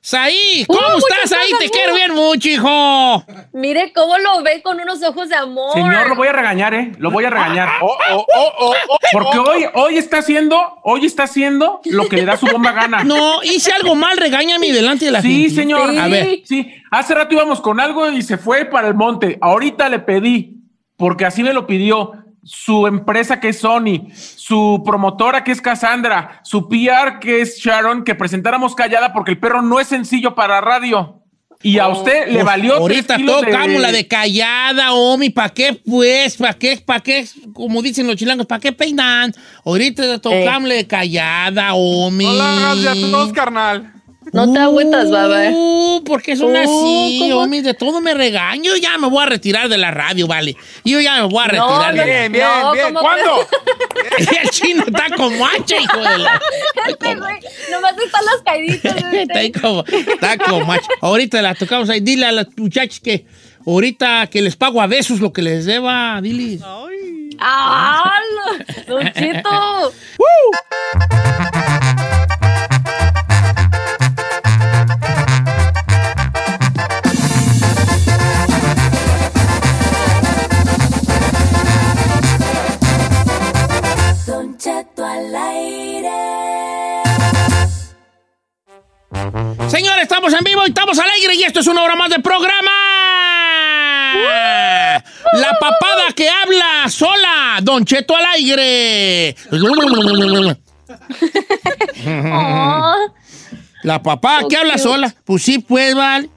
Saí, 0.03 0.67
¿cómo 0.69 0.79
Uh, 0.81 0.99
estás 0.99 1.31
muchas 1.31 1.33
ahí? 1.33 1.51
Te 1.61 1.71
quiero 1.71 1.95
bien 1.95 2.15
mucho, 2.15 2.47
hijo. 2.51 3.25
Mire 3.55 3.91
cómo 3.95 4.19
lo 4.19 4.43
ve 4.43 4.61
con 4.63 4.79
unos 4.79 5.03
ojos 5.03 5.31
de 5.31 5.37
amor. 5.37 5.73
Señor, 5.73 6.11
lo 6.11 6.15
voy 6.15 6.29
a 6.29 6.33
regañar, 6.33 6.75
¿eh? 6.75 6.93
Lo 6.99 7.11
voy 7.11 7.25
a 7.25 7.31
regañar. 7.31 7.71
Oh, 7.81 7.87
oh, 8.13 8.27
oh, 8.37 8.53
oh, 8.59 8.75
oh, 8.91 8.99
Porque 9.13 9.39
hoy, 9.39 9.65
hoy 9.73 9.97
está 9.97 10.19
haciendo, 10.19 10.61
hoy 10.85 11.07
está 11.07 11.23
haciendo 11.23 11.81
lo 11.87 12.07
que 12.07 12.17
le 12.17 12.27
da 12.27 12.37
su 12.37 12.49
bomba 12.49 12.73
gana. 12.73 13.03
No, 13.05 13.43
hice 13.45 13.73
algo 13.73 13.95
mal, 13.95 14.19
regáñame 14.19 14.71
delante 14.73 15.07
de 15.07 15.13
la 15.13 15.23
Sí, 15.23 15.45
gente. 15.45 15.55
señor. 15.55 15.99
A 15.99 16.07
ver. 16.09 16.41
Sí, 16.45 16.71
hace 16.91 17.15
rato 17.15 17.35
íbamos 17.35 17.63
con 17.63 17.81
algo 17.81 18.11
y 18.11 18.21
se 18.21 18.37
fue 18.37 18.67
para 18.67 18.89
el 18.89 18.95
monte. 18.95 19.39
Ahorita 19.41 19.89
le 19.89 20.01
pedí, 20.01 20.65
porque 20.99 21.25
así 21.25 21.43
me 21.43 21.55
lo 21.55 21.67
pidió, 21.67 22.13
su 22.49 22.87
empresa 22.87 23.41
que 23.41 23.51
es 23.51 23.59
Sony, 23.61 24.09
su 24.15 24.83
promotora 24.85 25.45
que 25.45 25.53
es 25.53 25.61
Cassandra, 25.61 26.41
su 26.45 26.67
PR 26.67 27.19
que 27.21 27.43
es 27.43 27.59
Sharon, 27.59 28.05
que 28.05 28.15
presentáramos 28.15 28.75
callada 28.75 29.13
porque 29.13 29.33
el 29.33 29.39
perro 29.39 29.61
no 29.61 29.79
es 29.81 29.89
sencillo 29.89 30.35
para 30.35 30.61
radio. 30.63 31.23
Y 31.61 31.79
a 31.79 31.89
usted 31.89 32.29
le 32.29 32.35
Pues, 32.35 32.45
valió. 32.45 32.77
Ahorita 32.77 33.19
tocamos 33.19 33.81
la 33.81 33.91
de 33.93 34.07
callada, 34.07 34.93
Omi. 34.93 35.29
¿Para 35.31 35.51
qué, 35.51 35.75
pues? 35.85 36.37
¿Para 36.37 36.55
qué? 36.55 36.81
¿Para 36.87 37.01
qué? 37.01 37.27
Como 37.53 37.83
dicen 37.83 38.07
los 38.07 38.17
chilangos, 38.17 38.47
¿para 38.47 38.61
qué 38.61 38.73
peinan? 38.73 39.35
Ahorita 39.65 40.19
tocamos 40.21 40.69
la 40.69 40.77
de 40.77 40.87
callada, 40.87 41.75
Omi. 41.75 42.25
No 42.25 42.33
la 42.33 42.57
hagas 42.57 42.83
de 42.83 42.89
a 42.89 42.95
todos, 42.95 43.33
carnal. 43.33 43.93
No 44.33 44.53
te 44.53 44.59
agüitas, 44.59 45.11
baba. 45.11 45.49
Uh, 45.51 46.03
porque 46.05 46.37
son 46.37 46.55
Uh, 46.55 46.59
así. 46.59 47.31
Omi, 47.33 47.61
de 47.61 47.75
todo 47.75 48.01
me 48.01 48.15
regaño. 48.15 48.77
Ya 48.77 48.99
me 48.99 49.09
voy 49.09 49.23
a 49.23 49.27
retirar 49.27 49.69
de 49.69 49.79
la 49.79 49.91
radio, 49.91 50.27
vale. 50.27 50.57
Yo 50.85 51.01
ya 51.01 51.15
me 51.23 51.29
voy 51.29 51.43
a 51.45 51.47
retirar 51.47 51.69
no, 51.69 51.91
de 51.91 51.97
la 51.97 52.05
Bien, 52.05 52.33
bien, 52.33 52.47
No, 52.63 52.73
bien. 52.73 52.87
¿cómo 52.87 53.01
¿Cuándo? 53.01 53.49
El 54.43 54.51
chino 54.51 54.85
está 54.87 55.07
como 55.17 55.47
hacha, 55.47 55.77
hijo 55.77 55.99
de 55.99 56.19
la... 56.19 56.41
Este 56.89 57.15
güey, 57.15 57.37
nomás 57.71 57.93
están 57.99 58.25
las 58.25 58.43
caíditas. 58.45 59.11
de 59.11 59.23
Está 59.23 59.39
ahí 59.39 59.47
este. 59.47 59.61
como, 59.61 59.85
está 59.87 60.39
como 60.39 60.73
hacha. 60.73 60.89
Ahorita 61.01 61.43
la 61.43 61.55
tocamos 61.55 61.89
ahí. 61.91 62.01
Dile 62.01 62.27
a 62.27 62.33
las 62.33 62.47
muchachas 62.57 63.01
que 63.01 63.27
ahorita 63.67 64.27
que 64.29 64.43
les 64.43 64.57
pago 64.57 64.81
a 64.81 64.87
besos 64.87 65.21
lo 65.21 65.33
que 65.33 65.43
les 65.43 65.65
deba. 65.67 66.21
Dile. 66.23 66.59
¡Ah! 67.41 68.13
Don 68.87 69.13
Cheto. 69.13 69.93
Don 70.19 71.68
Señores, 89.79 90.03
estamos 90.03 90.35
en 90.35 90.43
vivo 90.43 90.63
y 90.67 90.71
estamos 90.71 90.99
al 90.99 91.09
aire 91.09 91.37
y 91.37 91.45
esto 91.45 91.61
es 91.61 91.67
una 91.69 91.85
hora 91.85 91.95
más 91.95 92.11
de 92.11 92.19
programa. 92.19 92.69
La 95.35 95.57
papada 95.61 96.03
que 96.17 96.29
habla 96.29 96.89
sola, 96.89 97.61
Don 97.63 97.85
Cheto 97.85 98.17
al 98.17 98.25
aire. 98.35 99.37
Oh, 102.09 102.95
La 103.85 104.03
papá 104.03 104.41
que 104.51 104.57
habla 104.57 104.79
sola. 104.79 105.15
Pues 105.25 105.45
sí, 105.45 105.61
pues, 105.61 105.95
vale. 105.95 106.29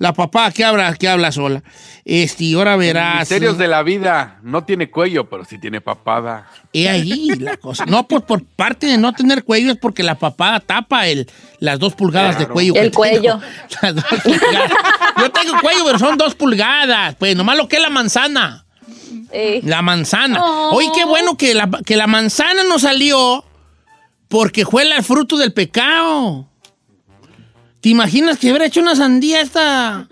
La 0.00 0.14
papá 0.14 0.50
que 0.50 0.64
habla, 0.64 0.94
que 0.96 1.06
habla 1.08 1.30
sola. 1.30 1.62
Este, 2.06 2.44
y 2.44 2.54
ahora 2.54 2.74
verás. 2.76 3.18
Misterios 3.20 3.58
de 3.58 3.68
la 3.68 3.82
vida. 3.82 4.38
No 4.42 4.64
tiene 4.64 4.90
cuello, 4.90 5.28
pero 5.28 5.44
sí 5.44 5.58
tiene 5.58 5.82
papada. 5.82 6.48
He 6.72 6.88
ahí 6.88 7.28
la 7.38 7.58
cosa. 7.58 7.84
No, 7.84 8.08
pues 8.08 8.22
por 8.22 8.42
parte 8.42 8.86
de 8.86 8.96
no 8.96 9.12
tener 9.12 9.44
cuello 9.44 9.70
es 9.72 9.76
porque 9.76 10.02
la 10.02 10.14
papada 10.14 10.58
tapa 10.60 11.06
el, 11.06 11.30
las 11.58 11.78
dos 11.78 11.94
pulgadas 11.94 12.38
de 12.38 12.48
cuello. 12.48 12.74
El 12.76 12.90
cuello. 12.92 13.40
Las 13.82 13.94
dos 13.94 14.04
pulgadas. 14.24 14.72
Yo 15.18 15.30
tengo 15.32 15.60
cuello, 15.60 15.84
pero 15.84 15.98
son 15.98 16.16
dos 16.16 16.34
pulgadas. 16.34 17.14
Pues 17.16 17.36
nomás 17.36 17.58
lo 17.58 17.68
que 17.68 17.76
es 17.76 17.82
la 17.82 17.90
manzana. 17.90 18.64
eh. 19.32 19.60
La 19.64 19.82
manzana. 19.82 20.42
Oh. 20.42 20.76
Oye, 20.76 20.88
qué 20.94 21.04
bueno 21.04 21.36
que 21.36 21.52
la, 21.52 21.68
que 21.84 21.96
la 21.98 22.06
manzana 22.06 22.62
no 22.66 22.78
salió 22.78 23.44
porque 24.28 24.64
fue 24.64 24.84
el 24.84 25.02
fruto 25.04 25.36
del 25.36 25.52
pecado. 25.52 26.46
¿Te 27.80 27.88
imaginas 27.88 28.38
que 28.38 28.48
hubiera 28.50 28.66
hecho 28.66 28.80
una 28.80 28.94
sandía 28.94 29.40
esta? 29.40 30.06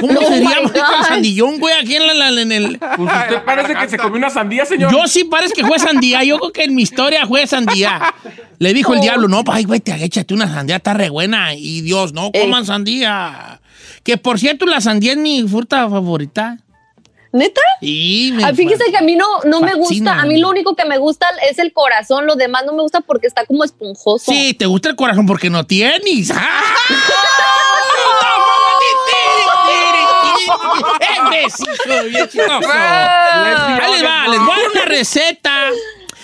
¿Cómo 0.00 0.18
Oh 0.20 0.28
sería 0.28 0.58
el 0.60 0.70
sandillón, 1.06 1.58
güey, 1.58 1.74
aquí 1.74 1.96
en, 1.96 2.06
la- 2.06 2.30
la- 2.30 2.40
en 2.42 2.52
el... 2.52 2.78
Pues 2.78 2.98
usted 3.00 3.42
parece 3.44 3.74
que 3.74 3.88
se 3.88 3.98
comió 3.98 4.16
una 4.18 4.30
sandía, 4.30 4.64
señor. 4.64 4.90
Yo 4.92 5.06
sí 5.06 5.24
parece 5.24 5.52
que 5.54 5.64
fue 5.64 5.78
sandía. 5.78 6.24
Yo 6.24 6.38
creo 6.38 6.52
que 6.52 6.64
en 6.64 6.74
mi 6.74 6.82
historia 6.82 7.26
fue 7.26 7.46
sandía. 7.46 8.14
Le 8.58 8.72
dijo 8.74 8.94
el 8.94 9.00
diablo, 9.00 9.28
no, 9.28 9.42
ay, 9.50 9.64
güey, 9.64 9.80
te 9.80 9.92
échate 10.04 10.34
una 10.34 10.48
sandía, 10.52 10.76
está 10.76 10.94
re 10.94 11.10
buena. 11.10 11.54
Y 11.54 11.80
Dios, 11.82 12.12
no 12.12 12.30
coman 12.32 12.64
sandía. 12.66 13.60
Que 14.02 14.16
por 14.16 14.38
cierto, 14.38 14.64
la 14.66 14.80
sandía 14.80 15.12
es 15.12 15.18
mi 15.18 15.46
fruta 15.46 15.88
favorita. 15.88 16.58
¿Neta? 17.32 17.60
Y 17.80 18.32
me 18.34 18.44
Ah, 18.44 18.54
fíjese 18.54 18.84
que 18.90 18.96
a 18.96 19.02
mí 19.02 19.14
no, 19.14 19.26
no 19.44 19.60
me 19.60 19.74
gusta. 19.74 20.20
A 20.20 20.24
mí 20.24 20.38
lo 20.38 20.48
único 20.48 20.74
que 20.74 20.84
me 20.84 20.98
gusta 20.98 21.28
es 21.48 21.58
el 21.58 21.72
corazón. 21.72 22.26
Lo 22.26 22.36
demás 22.36 22.64
no 22.64 22.72
me 22.72 22.82
gusta 22.82 23.00
porque 23.02 23.26
está 23.26 23.44
como 23.44 23.64
esponjoso. 23.64 24.30
Sí, 24.32 24.54
te 24.54 24.66
gusta 24.66 24.88
el 24.88 24.96
corazón 24.96 25.26
porque 25.26 25.50
no 25.50 25.64
tienes. 25.66 26.30
¡Ah! 26.34 26.62
¡Imbécil! 31.18 31.68
bien. 32.10 32.28
Ahí 33.80 33.92
les 33.92 34.04
va, 34.04 34.28
les 34.28 34.40
voy 34.40 34.50
a 34.50 34.62
dar 34.62 34.70
una 34.72 34.84
receta. 34.86 35.66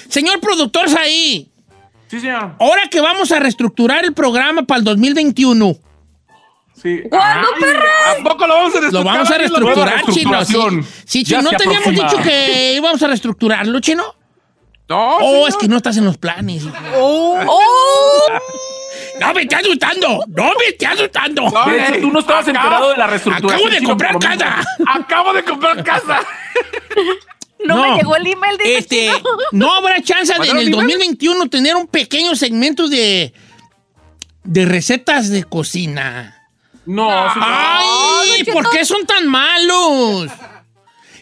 Señor 0.09 0.40
productor 0.40 0.87
ahí. 0.99 1.49
Sí, 2.09 2.21
señor. 2.21 2.55
Ahora 2.59 2.83
que 2.90 3.01
vamos 3.01 3.33
a 3.33 3.40
reestructurar 3.40 4.05
el 4.05 4.14
programa 4.14 4.62
para 4.62 4.78
el 4.78 4.85
2021. 4.85 5.76
Sí. 6.85 7.01
¿Cuándo, 7.09 7.49
perra? 7.59 7.82
¿A 8.12 8.22
poco 8.22 8.47
lo 8.47 8.55
vamos 8.55 8.74
a 8.74 8.76
Lo 8.76 8.80
reestructurar? 8.82 9.05
vamos 9.16 9.30
a 9.30 9.32
lo- 9.32 9.39
reestructurar, 9.39 10.05
chino. 10.12 10.45
Sí, 10.45 10.55
sí 11.07 11.24
Ya 11.24 11.39
chino. 11.39 11.51
¿No 11.51 11.57
teníamos 11.57 11.87
aproxima. 11.89 12.11
dicho 12.11 12.22
que 12.22 12.74
íbamos 12.74 13.03
a 13.03 13.07
reestructurarlo, 13.09 13.80
chino? 13.80 14.05
No, 14.87 15.16
Oh, 15.16 15.20
señor. 15.30 15.49
es 15.49 15.57
que 15.57 15.68
no 15.68 15.76
estás 15.78 15.97
en 15.97 16.05
los 16.05 16.18
planes. 16.18 16.62
hijo. 16.64 16.72
¡Oh! 16.97 17.39
No 19.20 19.32
me 19.32 19.43
estés 19.43 19.61
asustando. 19.61 20.24
No 20.26 20.45
me 20.59 20.66
estés 20.70 20.89
asustando. 20.89 21.43
No, 21.49 21.66
De 21.66 21.85
hecho, 21.89 22.01
tú 22.01 22.11
no 22.11 22.18
estabas 22.18 22.49
Acá- 22.49 22.59
enterado 22.59 22.91
de 22.91 22.97
la 22.97 23.07
reestructuración. 23.07 23.55
Acabo 23.61 23.70
de 23.70 23.76
chino, 23.78 23.89
comprar 23.89 24.12
lo 24.12 24.18
casa. 24.18 24.61
Acabo 24.93 25.32
de 25.32 25.45
comprar 25.45 25.85
casa. 25.85 26.20
No, 27.64 27.76
me 27.93 27.97
llegó 27.97 28.14
el 28.16 28.26
email 28.26 28.59
de 28.59 28.76
este, 28.76 29.11
no 29.53 29.72
habrá 29.72 30.03
chance 30.03 30.26
de 30.26 30.32
en 30.35 30.39
¿Mandaron 30.39 30.59
el 30.59 30.66
email? 30.68 30.82
2021 30.87 31.49
tener 31.49 31.76
un 31.76 31.87
pequeño 31.87 32.35
segmento 32.35 32.89
de 32.89 33.32
de 34.43 34.64
recetas 34.66 35.30
de 35.30 35.45
cocina. 35.45 36.34
No, 36.87 37.09
señor. 37.32 37.49
Ay, 37.49 38.45
¿por 38.45 38.70
qué 38.70 38.85
son 38.85 39.07
tan 39.07 39.26
malos? 39.26 40.30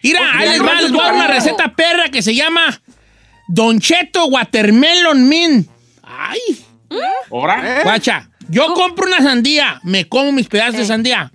Mira, 0.02 0.20
ahí 0.34 0.48
les 0.50 0.62
va, 0.62 0.80
les 0.80 0.90
voy 0.90 1.00
a 1.00 1.04
dar 1.04 1.14
una 1.14 1.26
receta 1.28 1.74
perra 1.74 2.08
que 2.10 2.22
se 2.22 2.34
llama 2.34 2.80
Don 3.48 3.78
Cheto 3.78 4.26
Watermelon 4.26 5.28
Min. 5.28 5.68
Ay, 6.02 6.40
¿Ahora? 7.30 7.80
guacha, 7.84 8.28
yo 8.48 8.74
compro 8.74 9.06
una 9.06 9.18
sandía, 9.22 9.80
me 9.84 10.08
como 10.08 10.32
mis 10.32 10.48
pedazos 10.48 10.76
de 10.78 10.84
sandía. 10.86 11.30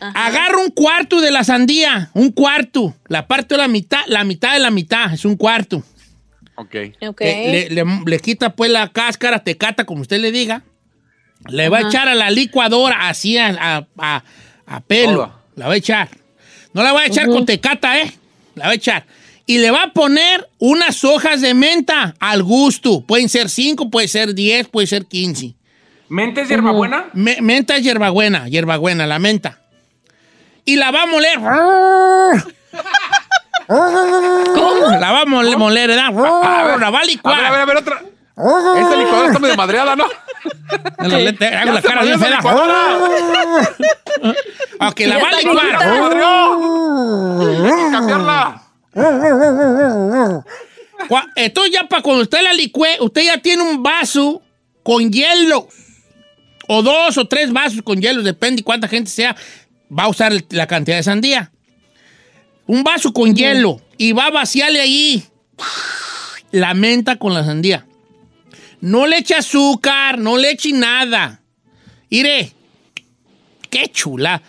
Agarro 0.00 0.60
un 0.62 0.70
cuarto 0.70 1.20
de 1.20 1.30
la 1.30 1.42
sandía, 1.44 2.10
un 2.14 2.30
cuarto, 2.32 2.94
la 3.08 3.26
parto 3.26 3.54
de 3.54 3.62
la 3.62 3.68
mitad, 3.68 4.00
la 4.06 4.24
mitad 4.24 4.52
de 4.54 4.58
la 4.60 4.70
mitad, 4.70 5.12
es 5.12 5.24
un 5.24 5.36
cuarto. 5.36 5.82
Ok. 6.56 6.74
Ok. 7.02 7.20
Le, 7.20 7.68
le- 7.68 7.84
le- 7.84 8.00
le 8.06 8.18
quita 8.20 8.50
pues 8.54 8.70
la 8.70 8.88
cáscara, 8.90 9.42
tecata, 9.44 9.84
como 9.84 10.00
usted 10.02 10.18
le 10.20 10.32
diga. 10.32 10.62
Le 11.48 11.68
va 11.68 11.78
a 11.78 11.82
echar 11.82 12.08
a 12.08 12.14
la 12.14 12.30
licuadora 12.30 13.08
así 13.08 13.38
a, 13.38 13.48
a- 13.48 13.86
a- 13.98 14.24
a 14.66 14.80
pelo. 14.80 15.32
La 15.54 15.68
va 15.68 15.74
a 15.74 15.76
echar. 15.76 16.08
No 16.72 16.82
la 16.82 16.92
va 16.92 17.02
a 17.02 17.06
echar 17.06 17.26
con 17.26 17.46
tecata, 17.46 17.98
¿eh? 18.00 18.12
La 18.54 18.66
va 18.66 18.70
a 18.72 18.74
echar. 18.74 19.06
Y 19.46 19.58
le 19.58 19.70
va 19.70 19.84
a 19.84 19.92
poner 19.92 20.48
unas 20.58 21.04
hojas 21.04 21.40
de 21.40 21.54
menta 21.54 22.14
al 22.18 22.42
gusto. 22.42 23.02
Pueden 23.06 23.28
ser 23.28 23.48
5, 23.48 23.90
puede 23.90 24.08
ser 24.08 24.34
10, 24.34 24.68
puede 24.68 24.86
ser 24.86 25.06
15. 25.06 25.54
¿Mente 26.08 26.42
es 26.42 26.48
hierbabuena? 26.48 27.06
Me- 27.14 27.40
menta 27.40 27.76
es 27.76 27.82
hierbabuena, 27.84 28.48
hierbabuena, 28.48 29.06
la 29.06 29.18
menta. 29.18 29.60
Y 30.64 30.76
la 30.76 30.90
va 30.90 31.02
a 31.02 31.06
moler. 31.06 31.38
¿Cómo? 33.66 34.86
La 35.00 35.12
va 35.12 35.22
a 35.22 35.26
mole- 35.26 35.56
moler, 35.56 35.88
¿verdad? 35.88 36.12
La 36.80 36.90
va 36.90 36.98
a 36.98 37.02
A 37.02 37.04
licuar. 37.04 37.36
ver, 37.36 37.46
a 37.46 37.50
ver, 37.50 37.60
a 37.60 37.64
ver, 37.66 37.76
otra. 37.78 38.02
Esta 38.36 38.96
licuadora 38.96 39.26
está 39.28 39.38
medio 39.38 39.56
madreada, 39.56 39.96
¿no? 39.96 40.04
En 40.98 41.10
la 41.10 41.18
lente- 41.18 41.46
hago 41.54 41.72
la 41.72 41.80
cara 41.82 42.02
bien 42.02 42.20
fea. 42.20 42.36
licuadora. 42.36 42.98
Ok, 44.88 45.00
la 45.00 45.06
Ya 45.06 45.18
va 45.22 45.28
a 45.28 45.30
está 45.30 45.48
licuar. 45.48 45.78
cambiarla. 47.92 48.62
Entonces 51.36 51.72
ya 51.72 51.84
para 51.88 52.02
cuando 52.02 52.22
usted 52.22 52.42
la 52.42 52.52
licue, 52.52 52.96
usted 53.00 53.22
ya 53.22 53.38
tiene 53.38 53.62
un 53.62 53.82
vaso 53.82 54.42
con 54.82 55.10
hielo. 55.10 55.68
O 56.68 56.82
dos 56.82 57.16
o 57.16 57.26
tres 57.28 57.52
vasos 57.52 57.80
con 57.82 58.00
hielo, 58.00 58.22
depende 58.22 58.56
de 58.56 58.64
cuánta 58.64 58.88
gente 58.88 59.10
sea, 59.10 59.36
va 59.96 60.04
a 60.04 60.08
usar 60.08 60.32
la 60.50 60.66
cantidad 60.66 60.96
de 60.96 61.02
sandía. 61.04 61.52
Un 62.66 62.82
vaso 62.82 63.12
con 63.12 63.34
hielo 63.34 63.80
y 63.96 64.12
va 64.12 64.26
a 64.26 64.30
vaciarle 64.30 64.80
ahí 64.80 65.24
la 66.50 66.74
menta 66.74 67.16
con 67.16 67.32
la 67.34 67.44
sandía. 67.44 67.86
No 68.86 69.04
le 69.08 69.18
eche 69.18 69.34
azúcar, 69.34 70.16
no 70.16 70.38
le 70.38 70.52
eche 70.52 70.70
nada. 70.70 71.40
Mire, 72.08 72.52
qué 73.68 73.88
chula. 73.88 74.40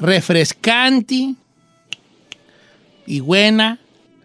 Refrescante 0.00 1.36
y 3.06 3.20
buena. 3.20 3.78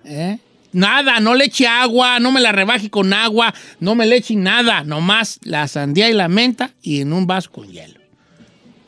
¿eh? 0.06 0.40
Nada, 0.72 1.20
no 1.20 1.36
le 1.36 1.46
eche 1.46 1.68
agua, 1.68 2.20
no 2.20 2.32
me 2.32 2.42
la 2.42 2.52
rebaje 2.52 2.90
con 2.90 3.14
agua, 3.14 3.54
no 3.80 3.94
me 3.94 4.08
le 4.08 4.16
eche 4.16 4.36
nada, 4.36 4.84
nomás 4.84 5.40
la 5.44 5.68
sandía 5.68 6.10
y 6.10 6.14
la 6.14 6.30
menta 6.30 6.72
y 6.82 7.02
en 7.02 7.14
un 7.14 7.28
vaso 7.28 7.52
con 7.52 7.72
hielo. 7.72 8.00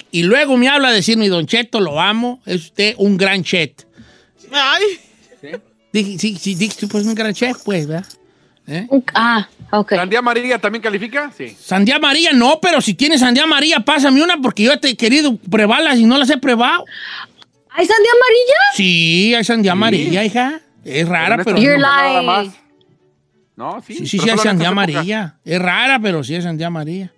Y 0.09 0.24
luego 0.24 0.57
me 0.57 0.68
habla 0.68 0.89
de 0.89 0.95
decir, 0.95 1.16
mi 1.16 1.28
don 1.28 1.45
Cheto, 1.45 1.80
lo 1.80 2.01
amo, 2.01 2.41
es 2.43 2.55
usted 2.55 2.95
un 2.97 3.18
gran 3.18 3.43
chet. 3.43 3.86
Ay. 4.51 4.84
Dije, 5.93 6.18
sí, 6.18 6.36
sí, 6.41 6.55
dije, 6.55 6.76
tú, 6.80 6.88
pues 6.88 7.05
un 7.05 7.13
gran 7.13 7.36
chef, 7.36 7.59
pues, 7.63 7.86
¿verdad? 7.86 8.07
¿Eh? 8.68 8.88
Ah, 9.13 9.47
ok. 9.72 9.93
¿Sandía 9.95 10.20
amarilla 10.20 10.59
también 10.59 10.82
califica? 10.82 11.32
Sí. 11.38 11.55
Sandía 11.59 11.97
amarilla 11.97 12.34
no, 12.34 12.59
pero 12.61 12.82
si 12.82 12.93
tienes 12.93 13.20
sandía 13.20 13.43
amarilla, 13.43 13.82
pásame 13.82 14.24
una 14.24 14.38
porque 14.38 14.63
yo 14.63 14.80
te 14.80 14.89
he 14.89 14.97
querido 14.97 15.38
probarlas 15.38 15.97
y 15.99 16.05
no 16.05 16.18
las 16.18 16.30
he 16.30 16.38
probado. 16.38 16.86
¿Hay 17.70 17.86
sandía 17.86 18.11
amarilla? 18.11 18.59
Sí, 18.76 19.36
hay 19.36 19.43
sandía 19.43 19.74
amarilla, 19.74 20.24
hija. 20.24 20.61
Es 20.84 21.07
rara, 21.07 21.43
pero... 21.43 21.57
You're 21.57 21.78
no, 21.78 21.88
nada 21.88 22.22
más. 22.22 22.47
No, 23.55 23.82
sí. 23.86 23.95
Sí, 23.95 24.07
sí, 24.07 24.18
pero 24.18 24.34
sí, 24.34 24.39
hay 24.39 24.43
sandía 24.43 24.70
amarilla. 24.70 25.36
Es 25.43 25.61
rara, 25.61 25.99
pero 25.99 26.24
sí 26.24 26.36
hay 26.36 26.41
sandía 26.41 26.68
amarilla. 26.68 27.11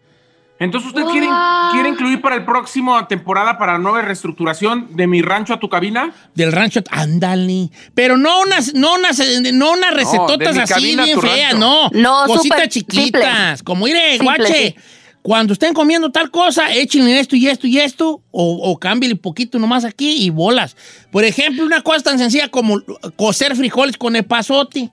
Entonces 0.59 0.89
usted 0.89 1.03
quiere, 1.11 1.27
quiere 1.71 1.89
incluir 1.89 2.19
para 2.19 2.35
el 2.35 2.43
próximo 2.43 3.05
temporada, 3.05 3.57
para 3.57 3.73
la 3.73 3.79
nueva 3.79 4.01
reestructuración 4.01 4.95
de 4.95 5.05
mi 5.05 5.21
rancho 5.21 5.53
a 5.53 5.59
tu 5.59 5.69
cabina. 5.69 6.11
Del 6.33 6.51
rancho, 6.51 6.81
ándale. 6.89 7.69
Pero 7.93 8.17
no 8.17 8.41
unas, 8.41 8.73
no 8.73 8.95
unas, 8.95 9.21
no 9.53 9.71
unas 9.73 9.93
recetotas 9.93 10.57
así 10.57 10.95
bien 10.95 11.21
feas, 11.21 11.51
rancho. 11.53 11.57
no. 11.59 11.89
No, 11.91 12.25
Cositas 12.25 12.69
chiquitas. 12.69 13.61
Como, 13.61 13.85
mire, 13.85 14.17
Simple, 14.17 14.25
guache, 14.25 14.67
sí. 14.69 14.75
cuando 15.21 15.53
estén 15.53 15.75
comiendo 15.75 16.11
tal 16.11 16.31
cosa, 16.31 16.73
échenle 16.73 17.19
esto 17.19 17.35
y 17.35 17.47
esto 17.47 17.67
y 17.67 17.77
esto, 17.77 18.21
o, 18.31 18.71
o 18.71 18.79
cámbiale 18.79 19.15
poquito 19.15 19.59
nomás 19.59 19.85
aquí 19.85 20.23
y 20.23 20.31
bolas. 20.31 20.75
Por 21.11 21.23
ejemplo, 21.23 21.65
una 21.65 21.81
cosa 21.83 22.01
tan 22.01 22.17
sencilla 22.17 22.47
como 22.49 22.81
cocer 23.15 23.55
frijoles 23.55 23.95
con 23.97 24.15
epazote. 24.15 24.91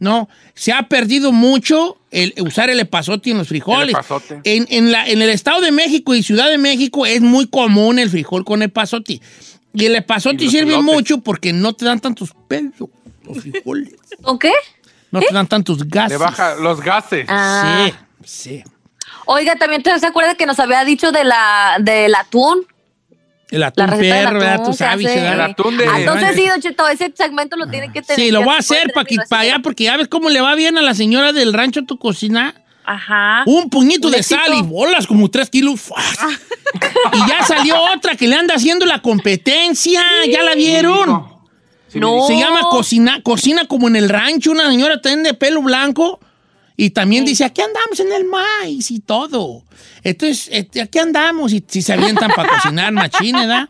No, 0.00 0.28
se 0.54 0.72
ha 0.72 0.88
perdido 0.88 1.32
mucho 1.32 1.98
el 2.10 2.32
usar 2.40 2.70
el 2.70 2.78
epazote 2.80 3.30
en 3.30 3.38
los 3.38 3.48
frijoles. 3.48 3.96
El. 4.20 4.40
En, 4.44 4.66
en 4.70 4.92
la, 4.92 5.08
en 5.08 5.20
el 5.22 5.28
Estado 5.30 5.60
de 5.60 5.72
México 5.72 6.14
y 6.14 6.22
Ciudad 6.22 6.48
de 6.48 6.58
México 6.58 7.04
es 7.04 7.20
muy 7.20 7.48
común 7.48 7.98
el 7.98 8.08
frijol 8.08 8.44
con 8.44 8.62
epazote. 8.62 9.20
Y 9.74 9.84
el 9.84 9.96
epazote 9.96 10.44
Y 10.44 10.50
sirve 10.50 10.74
elotes. 10.74 10.84
mucho 10.84 11.18
porque 11.18 11.52
no 11.52 11.72
te 11.72 11.84
dan 11.84 12.00
tantos 12.00 12.32
pelos 12.46 12.88
los 13.24 13.40
frijoles. 13.40 13.94
¿O 14.22 14.38
qué? 14.38 14.52
No 15.10 15.20
te 15.20 15.32
dan 15.34 15.46
tantos 15.46 15.86
gases. 15.88 16.10
Le 16.12 16.16
baja 16.16 16.54
los 16.56 16.80
gases. 16.80 17.26
Ah. 17.28 17.90
Sí, 18.22 18.24
sí. 18.24 18.64
Oiga, 19.26 19.56
también 19.56 19.82
te 19.82 19.98
se 19.98 20.06
acuerda 20.06 20.34
que 20.36 20.46
nos 20.46 20.58
había 20.58 20.84
dicho 20.84 21.12
de 21.12 21.24
la 21.24 21.76
del 21.80 22.14
atún. 22.14 22.66
El 23.50 23.62
atún 23.62 23.86
del 23.86 24.00
perro, 24.00 24.38
¿verdad? 24.38 24.54
atún 24.54 24.76
Tú. 24.76 24.84
El 25.08 25.40
atún 25.40 25.76
de- 25.78 25.86
Ah, 25.86 26.00
Entonces 26.00 26.34
sí, 26.36 26.46
Don 26.48 26.60
Cheto, 26.60 26.88
ese 26.88 27.12
segmento 27.16 27.56
lo 27.56 27.66
tiene 27.68 27.90
que 27.92 28.02
tener. 28.02 28.20
Sí, 28.20 28.30
lo 28.30 28.42
voy 28.42 28.54
a 28.54 28.58
hacer 28.58 28.92
para, 28.94 29.06
para 29.28 29.42
allá, 29.42 29.58
porque 29.62 29.84
ya 29.84 29.96
ves 29.96 30.08
cómo 30.08 30.28
le 30.28 30.40
va 30.40 30.54
bien 30.54 30.76
a 30.76 30.82
la 30.82 30.94
señora 30.94 31.32
del 31.32 31.52
rancho 31.52 31.84
tu 31.84 31.98
cocina. 31.98 32.54
Ajá. 32.84 33.42
Un 33.46 33.68
puñito 33.68 34.08
Un 34.08 34.12
de 34.14 34.22
sal 34.22 34.54
y 34.54 34.62
bolas, 34.62 35.06
como 35.06 35.30
tres 35.30 35.50
kilos. 35.50 35.80
¡fuas! 35.80 36.18
y 37.12 37.28
ya 37.28 37.42
salió 37.44 37.76
otra 37.94 38.16
que 38.16 38.26
le 38.28 38.34
anda 38.36 38.54
haciendo 38.54 38.86
la 38.86 39.00
competencia. 39.02 40.02
¿Ya 40.30 40.42
la 40.42 40.54
vieron? 40.54 41.26
No. 41.94 42.26
Se 42.26 42.36
llama 42.38 42.62
cocina, 42.70 43.22
cocina 43.22 43.66
como 43.66 43.88
en 43.88 43.96
el 43.96 44.08
rancho, 44.08 44.50
una 44.50 44.70
señora 44.70 45.00
también 45.00 45.22
de 45.22 45.34
pelo 45.34 45.62
blanco. 45.62 46.20
Y 46.76 46.90
también 46.90 47.24
dice, 47.24 47.44
aquí 47.44 47.60
andamos 47.60 47.98
en 47.98 48.12
el 48.12 48.24
maíz 48.24 48.90
y 48.90 49.00
todo. 49.00 49.64
Entonces, 50.04 50.48
este, 50.52 50.80
aquí 50.80 50.98
andamos 50.98 51.52
y 51.52 51.64
si 51.66 51.82
se 51.82 51.92
avientan 51.92 52.30
para 52.34 52.48
cocinar 52.56 52.92
machine, 52.92 53.38
¿verdad? 53.40 53.68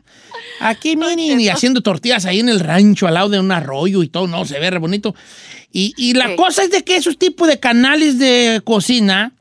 Aquí 0.60 0.96
miren, 0.96 1.40
y 1.40 1.48
haciendo 1.48 1.80
tortillas 1.82 2.24
ahí 2.26 2.40
en 2.40 2.48
el 2.48 2.60
rancho, 2.60 3.06
al 3.06 3.14
lado 3.14 3.28
de 3.28 3.38
un 3.40 3.50
arroyo 3.52 4.02
y 4.02 4.08
todo, 4.08 4.26
no, 4.26 4.44
se 4.44 4.58
ve 4.58 4.70
re 4.70 4.78
bonito. 4.78 5.14
Y, 5.72 5.94
y 5.96 6.14
la 6.14 6.28
Sí. 6.28 6.36
cosa 6.36 6.62
es 6.64 6.70
de 6.70 6.82
que 6.84 6.96
esos 6.96 7.18
tipos 7.18 7.46
de 7.48 7.58
canales 7.60 8.18
de 8.18 8.60
cocina 8.64 9.32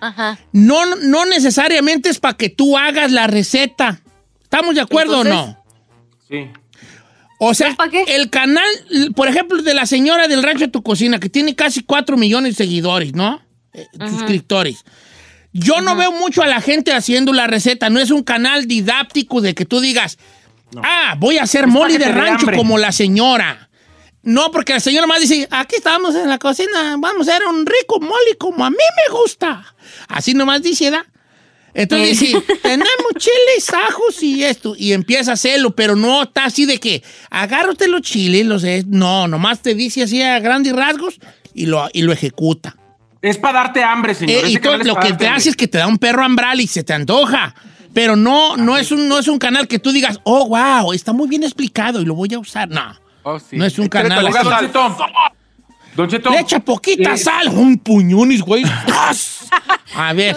Ajá. 0.00 0.38
no, 0.52 0.84
no 0.96 1.24
necesariamente 1.26 2.08
es 2.08 2.18
para 2.20 2.36
que 2.36 2.48
tú 2.48 2.76
hagas 2.78 3.12
la 3.12 3.26
receta. 3.26 4.00
¿Estamos 4.42 4.74
de 4.74 4.80
acuerdo 4.80 5.22
Entonces- 5.22 5.32
o 5.32 5.46
no? 5.46 5.64
Sí. 6.28 6.50
O 7.38 7.52
sea, 7.52 7.74
¿para 7.74 7.90
qué? 7.90 8.02
el 8.08 8.30
canal, 8.30 8.64
por 9.14 9.28
ejemplo, 9.28 9.60
de 9.62 9.74
la 9.74 9.84
señora 9.84 10.26
del 10.26 10.42
rancho 10.42 10.64
de 10.66 10.70
tu 10.72 10.82
cocina, 10.82 11.18
que 11.20 11.28
tiene 11.28 11.54
casi 11.54 11.82
4 11.82 12.16
millones 12.16 12.56
de 12.56 12.64
seguidores, 12.64 13.12
¿no? 13.14 13.42
Eh, 13.74 13.86
Suscriptores. 14.08 14.84
Yo 15.52 15.80
no 15.80 15.96
veo 15.96 16.12
mucho 16.12 16.42
a 16.42 16.46
la 16.46 16.60
gente 16.60 16.92
haciendo 16.92 17.32
la 17.32 17.46
receta. 17.46 17.88
No 17.90 17.98
es 18.00 18.10
un 18.10 18.22
canal 18.22 18.66
didáctico 18.66 19.40
de 19.40 19.54
que 19.54 19.64
tú 19.64 19.80
digas, 19.80 20.18
ah, 20.82 21.14
voy 21.18 21.38
a 21.38 21.44
hacer 21.44 21.66
que 21.66 21.98
de 21.98 22.12
rancho 22.12 22.46
como 22.56 22.78
la 22.78 22.92
señora. 22.92 23.68
No, 24.22 24.50
porque 24.50 24.72
la 24.74 24.80
señora 24.80 25.06
más 25.06 25.20
dice, 25.20 25.46
aquí 25.52 25.76
estamos 25.76 26.14
en 26.16 26.28
la 26.28 26.38
cocina, 26.38 26.96
vamos 26.98 27.28
a 27.28 27.32
hacer 27.36 27.46
un 27.46 27.64
rico 27.64 28.00
mole 28.00 28.36
como 28.38 28.64
a 28.64 28.70
mí 28.70 28.76
me 28.76 29.16
gusta. 29.16 29.64
Así 30.08 30.34
nomás 30.34 30.62
dice, 30.62 30.90
¿verdad? 30.90 31.06
Entonces 31.72 32.18
Sí. 32.18 32.26
dice, 32.28 32.40
tenemos 32.62 33.12
chiles, 33.18 33.70
ajos 33.72 34.20
y 34.22 34.42
esto, 34.42 34.74
y 34.76 34.92
empieza 34.94 35.30
a 35.30 35.34
hacerlo, 35.34 35.76
pero 35.76 35.94
no 35.94 36.24
está 36.24 36.46
así 36.46 36.64
de 36.66 36.80
que 36.80 37.04
agárrate 37.30 37.86
los 37.86 38.00
chiles, 38.02 38.44
los 38.46 38.64
es- 38.64 38.86
no, 38.86 39.28
nomás 39.28 39.60
te 39.62 39.74
dice 39.76 40.02
así 40.02 40.20
a 40.22 40.40
grandes 40.40 40.72
rasgos 40.74 41.20
y 41.54 41.66
lo, 41.66 41.88
y 41.92 42.02
lo 42.02 42.12
ejecuta. 42.12 42.76
Es 43.28 43.38
para 43.38 43.60
darte 43.60 43.82
hambre, 43.82 44.14
señor. 44.14 44.44
Eh, 44.44 44.50
y 44.50 44.56
todo 44.58 44.72
canal 44.72 44.80
es 44.80 44.86
lo 44.86 44.94
que 44.96 45.00
te 45.08 45.12
hambre. 45.12 45.28
hace 45.28 45.48
es 45.50 45.56
que 45.56 45.68
te 45.68 45.78
da 45.78 45.86
un 45.86 45.98
perro 45.98 46.22
hambral 46.24 46.60
y 46.60 46.66
se 46.66 46.82
te 46.84 46.92
antoja. 46.92 47.54
Pero 47.92 48.14
no, 48.14 48.56
no 48.56 48.76
es, 48.76 48.92
un, 48.92 49.08
no 49.08 49.18
es 49.18 49.26
un 49.26 49.38
canal 49.38 49.66
que 49.68 49.78
tú 49.78 49.90
digas, 49.90 50.20
oh, 50.24 50.48
wow, 50.48 50.92
está 50.92 51.12
muy 51.14 51.28
bien 51.28 51.42
explicado 51.42 52.00
y 52.00 52.04
lo 52.04 52.14
voy 52.14 52.32
a 52.34 52.38
usar. 52.38 52.68
No. 52.68 52.94
Oh, 53.22 53.38
sí. 53.38 53.56
No 53.56 53.64
es 53.64 53.78
un 53.78 53.88
¿Qué 53.88 53.98
le 54.02 54.08
canal 54.08 54.26
así. 54.26 54.38
Don 54.44 54.58
Cheto. 54.60 54.96
Don 55.96 56.08
Cheto. 56.08 56.30
Le 56.30 56.40
echa 56.40 56.60
poquita 56.60 57.14
Eh, 57.14 57.16
sal, 57.16 57.48
un 57.48 57.78
puñones, 57.78 58.42
güey. 58.42 58.64
A 59.96 60.12
ver, 60.12 60.36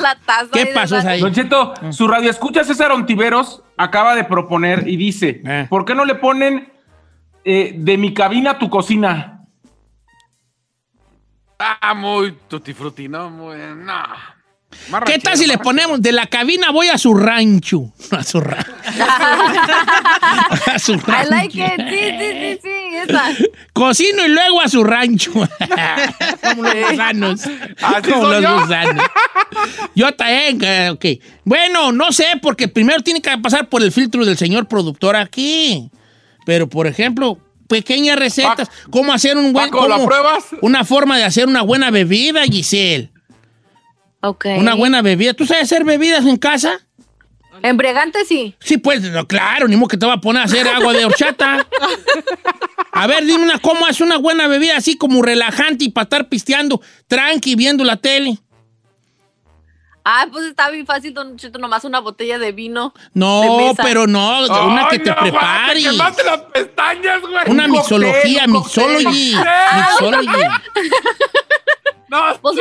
¿qué 0.54 0.68
pasó 0.68 0.96
ahí? 0.98 1.20
Don 1.20 1.34
Cheto, 1.34 1.74
su 1.92 2.08
radio 2.08 2.30
escucha 2.30 2.64
César 2.64 2.92
Ontiveros 2.94 3.62
acaba 3.76 4.16
de 4.16 4.24
proponer 4.24 4.88
y 4.88 4.96
dice, 4.96 5.42
Eh. 5.46 5.68
¿por 5.70 5.84
qué 5.86 5.96
no 5.96 6.06
le 6.06 6.16
ponen 6.16 6.72
eh, 7.44 7.74
de 7.78 7.98
mi 7.98 8.14
cabina 8.14 8.52
a 8.52 8.60
tu 8.60 8.70
cocina? 8.70 9.39
Ah, 11.60 11.94
muy 11.94 12.34
tutti 12.48 12.74
frutti, 12.74 13.08
¿no? 13.10 13.30
Muy, 13.30 13.58
no. 13.58 14.04
Más 14.92 15.04
¿Qué 15.04 15.18
tal 15.18 15.36
si 15.36 15.48
le 15.48 15.58
ponemos 15.58 16.00
de 16.00 16.12
la 16.12 16.28
cabina 16.28 16.70
voy 16.72 16.90
a 16.90 16.98
su 16.98 17.14
rancho? 17.16 17.92
A 18.12 18.24
su 18.24 18.40
rancho. 18.40 18.72
a 20.74 20.80
su 20.80 20.94
I 20.94 20.98
rancho. 20.98 21.30
like 21.32 21.60
it. 21.60 21.90
Sí, 21.90 22.12
sí, 22.20 22.32
sí, 22.40 22.60
sí. 22.64 22.96
Esa. 22.98 23.24
Cocino 23.74 24.26
y 24.26 24.30
luego 24.30 24.62
a 24.62 24.68
su 24.70 24.84
rancho. 24.84 25.32
Como 26.44 26.64
los 26.64 26.76
gusanos. 26.90 27.42
Así 27.82 28.12
Como 28.12 28.28
los 28.28 28.42
yo. 28.44 28.62
gusanos. 28.62 29.06
Yo 29.96 30.14
también, 30.14 30.64
eh, 30.64 30.90
ok. 30.92 31.06
Bueno, 31.46 31.92
no 31.92 32.12
sé, 32.12 32.26
porque 32.42 32.68
primero 32.68 33.02
tiene 33.02 33.22
que 33.22 33.38
pasar 33.40 33.68
por 33.70 33.82
el 33.82 33.92
filtro 33.92 34.24
del 34.26 34.38
señor 34.38 34.68
productor 34.68 35.16
aquí. 35.16 35.90
Pero, 36.46 36.68
por 36.70 36.88
ejemplo, 36.88 37.38
pequeñas 37.70 38.20
recetas. 38.20 38.70
¿Cómo 38.90 39.14
hacer 39.14 39.38
un 39.38 39.54
buen... 39.54 39.70
Paco, 39.70 39.88
¿la 39.88 39.96
cómo- 39.96 40.08
pruebas? 40.08 40.44
Una 40.62 40.84
forma 40.84 41.18
de 41.18 41.24
hacer 41.24 41.48
una 41.48 41.62
buena 41.62 41.92
bebida, 41.92 42.44
Giselle. 42.44 43.12
Ok. 44.22 44.48
Una 44.58 44.74
buena 44.74 45.02
bebida. 45.02 45.34
¿Tú 45.34 45.46
sabes 45.46 45.64
hacer 45.64 45.86
bebidas 45.86 46.26
en 46.26 46.36
casa? 46.36 46.82
Embriagante, 47.62 48.26
sí. 48.26 48.56
Sí, 48.60 48.78
pues, 48.78 49.02
no, 49.02 49.28
claro, 49.28 49.68
ni 49.68 49.76
modo 49.76 49.90
que 49.90 49.98
te 49.98 50.06
va 50.06 50.14
a 50.14 50.22
poner 50.22 50.42
a 50.42 50.46
hacer 50.46 50.68
agua 50.68 50.94
de 50.94 51.06
horchata. 51.06 51.68
A 52.92 53.08
ver, 53.08 53.26
dime 53.26 53.44
una, 53.44 53.60
cómo 53.60 53.88
es 53.88 54.02
una 54.02 54.18
buena 54.18 54.48
bebida 54.48 54.78
así 54.78 54.98
como 54.98 55.22
relajante 55.22 55.86
y 55.86 55.90
para 55.90 56.04
estar 56.04 56.30
pisteando, 56.30 56.82
tranqui, 57.08 57.56
viendo 57.56 57.84
la 57.84 57.98
tele. 57.98 58.38
Ah, 60.06 60.26
pues 60.32 60.46
está 60.46 60.70
bien 60.72 60.86
fácil, 60.86 61.14
Don 61.14 61.38
Cheto, 61.38 61.60
nomás 61.60 61.84
una 61.84 62.00
botella 62.00 62.40
de 62.40 62.52
vino. 62.52 62.94
de 62.96 63.02
No, 63.14 63.58
mesa. 63.58 63.84
pero 63.84 64.08
no, 64.08 64.46
una 64.66 64.88
que 64.88 64.96
Ay, 64.96 65.04
te 65.04 65.10
no, 65.12 65.16
prepares. 65.18 65.84
Te 65.84 65.90
quemaste 65.92 66.24
las 66.24 66.42
pestañas, 66.42 67.22
güey. 67.22 67.34
Una 67.48 67.66
Un 67.66 67.72
mixología, 67.72 68.48
mixology. 68.48 69.36
Mixology. 69.76 70.44
No, 72.08 72.24
Pues, 72.42 72.58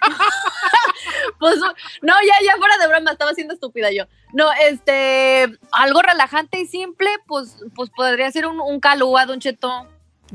Pues, 1.38 1.56
no, 2.02 2.14
ya, 2.24 2.34
ya 2.46 2.56
fuera 2.56 2.78
de 2.78 2.86
broma, 2.88 3.10
estaba 3.12 3.34
siendo 3.34 3.54
estúpida 3.54 3.90
yo. 3.90 4.04
No, 4.32 4.46
este, 4.68 5.48
algo 5.72 6.02
relajante 6.02 6.60
y 6.60 6.66
simple, 6.66 7.08
pues, 7.26 7.56
pues 7.74 7.90
podría 7.90 8.30
ser 8.30 8.46
un, 8.46 8.60
un 8.60 8.80
calúa, 8.80 9.26
Don 9.26 9.40
Cheto, 9.40 9.86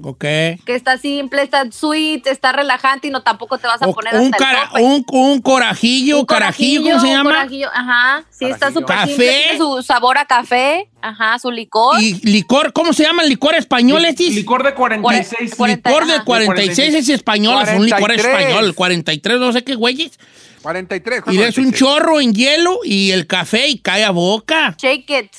Ok. 0.01 0.19
que 0.21 0.59
está 0.67 0.97
simple, 0.97 1.43
está 1.43 1.69
sweet, 1.71 2.25
está 2.25 2.51
relajante 2.51 3.07
y 3.07 3.11
no 3.11 3.21
tampoco 3.21 3.57
te 3.59 3.67
vas 3.67 3.81
a 3.81 3.87
O- 3.87 3.93
poner 3.93 4.15
un, 4.15 4.33
hasta 4.33 4.37
el 4.37 4.43
cara- 4.43 4.69
un, 4.81 5.05
un 5.07 5.41
corajillo, 5.41 6.19
Un 6.19 6.25
carajillo, 6.25 6.81
¿cómo 6.91 6.99
se 7.01 7.07
un 7.07 7.13
llama? 7.13 7.29
corajillo, 7.29 7.69
ajá, 7.73 8.23
sí, 8.31 8.45
está 8.45 8.57
Carajillo. 8.71 8.79
súper 8.81 8.95
Café. 8.95 9.07
simple, 9.09 9.27
tiene 9.43 9.57
su 9.59 9.83
sabor 9.83 10.17
a 10.17 10.25
café, 10.25 10.89
ajá, 11.01 11.37
su 11.37 11.51
licor. 11.51 12.01
Y 12.01 12.13
licor, 12.23 12.73
¿cómo 12.73 12.91
se 12.93 13.03
llama 13.03 13.21
el 13.23 13.29
licor 13.29 13.53
español, 13.55 14.03
Estis? 14.05 14.33
Licor 14.35 14.63
de 14.63 14.73
46. 14.73 15.55
Cuare- 15.55 15.75
Licor 15.75 16.05
de 16.07 16.13
Ajá. 16.15 16.23
46 16.25 16.93
es 16.95 17.09
español, 17.09 17.61
es 17.63 17.69
un 17.77 17.85
licor 17.85 17.99
43. 17.99 18.39
español. 18.39 18.73
43, 18.75 19.39
no 19.39 19.53
sé 19.53 19.63
qué 19.63 19.75
güeyes. 19.75 20.19
43. 20.63 21.23
Y 21.27 21.37
le 21.37 21.47
es 21.47 21.57
un 21.59 21.65
46. 21.65 21.75
chorro 21.79 22.19
en 22.21 22.33
hielo 22.33 22.79
y 22.83 23.11
el 23.11 23.27
café 23.27 23.67
y 23.67 23.77
cae 23.77 24.03
a 24.03 24.09
boca. 24.11 24.75
Shake 24.81 25.09
it. 25.09 25.31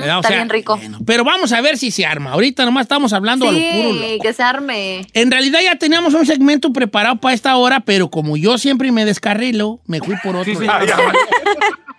Está 0.00 0.22
sea, 0.22 0.36
bien 0.36 0.48
rico. 0.48 0.76
bueno, 0.78 0.98
pero 1.04 1.24
vamos 1.24 1.52
a 1.52 1.60
ver 1.60 1.76
si 1.76 1.90
se 1.90 2.06
arma. 2.06 2.30
Ahorita 2.32 2.64
nomás 2.64 2.82
estamos 2.82 3.12
hablando 3.12 3.48
a 3.48 3.52
lo 3.52 3.58
puro. 3.58 3.92
Sí, 3.92 4.10
loco. 4.12 4.22
que 4.22 4.32
se 4.32 4.42
arme. 4.42 5.06
En 5.12 5.30
realidad 5.30 5.60
ya 5.62 5.76
teníamos 5.76 6.14
un 6.14 6.24
segmento 6.24 6.72
preparado 6.72 7.16
para 7.16 7.34
esta 7.34 7.56
hora, 7.56 7.80
pero 7.80 8.10
como 8.10 8.36
yo 8.38 8.56
siempre 8.56 8.90
me 8.92 9.04
descarrilo, 9.04 9.80
me 9.86 9.98
fui 10.00 10.14
por 10.22 10.36
otro. 10.36 10.50
Sí, 10.52 10.58
sí. 10.58 10.64
Ya, 10.64 10.78
vale. 10.96 11.18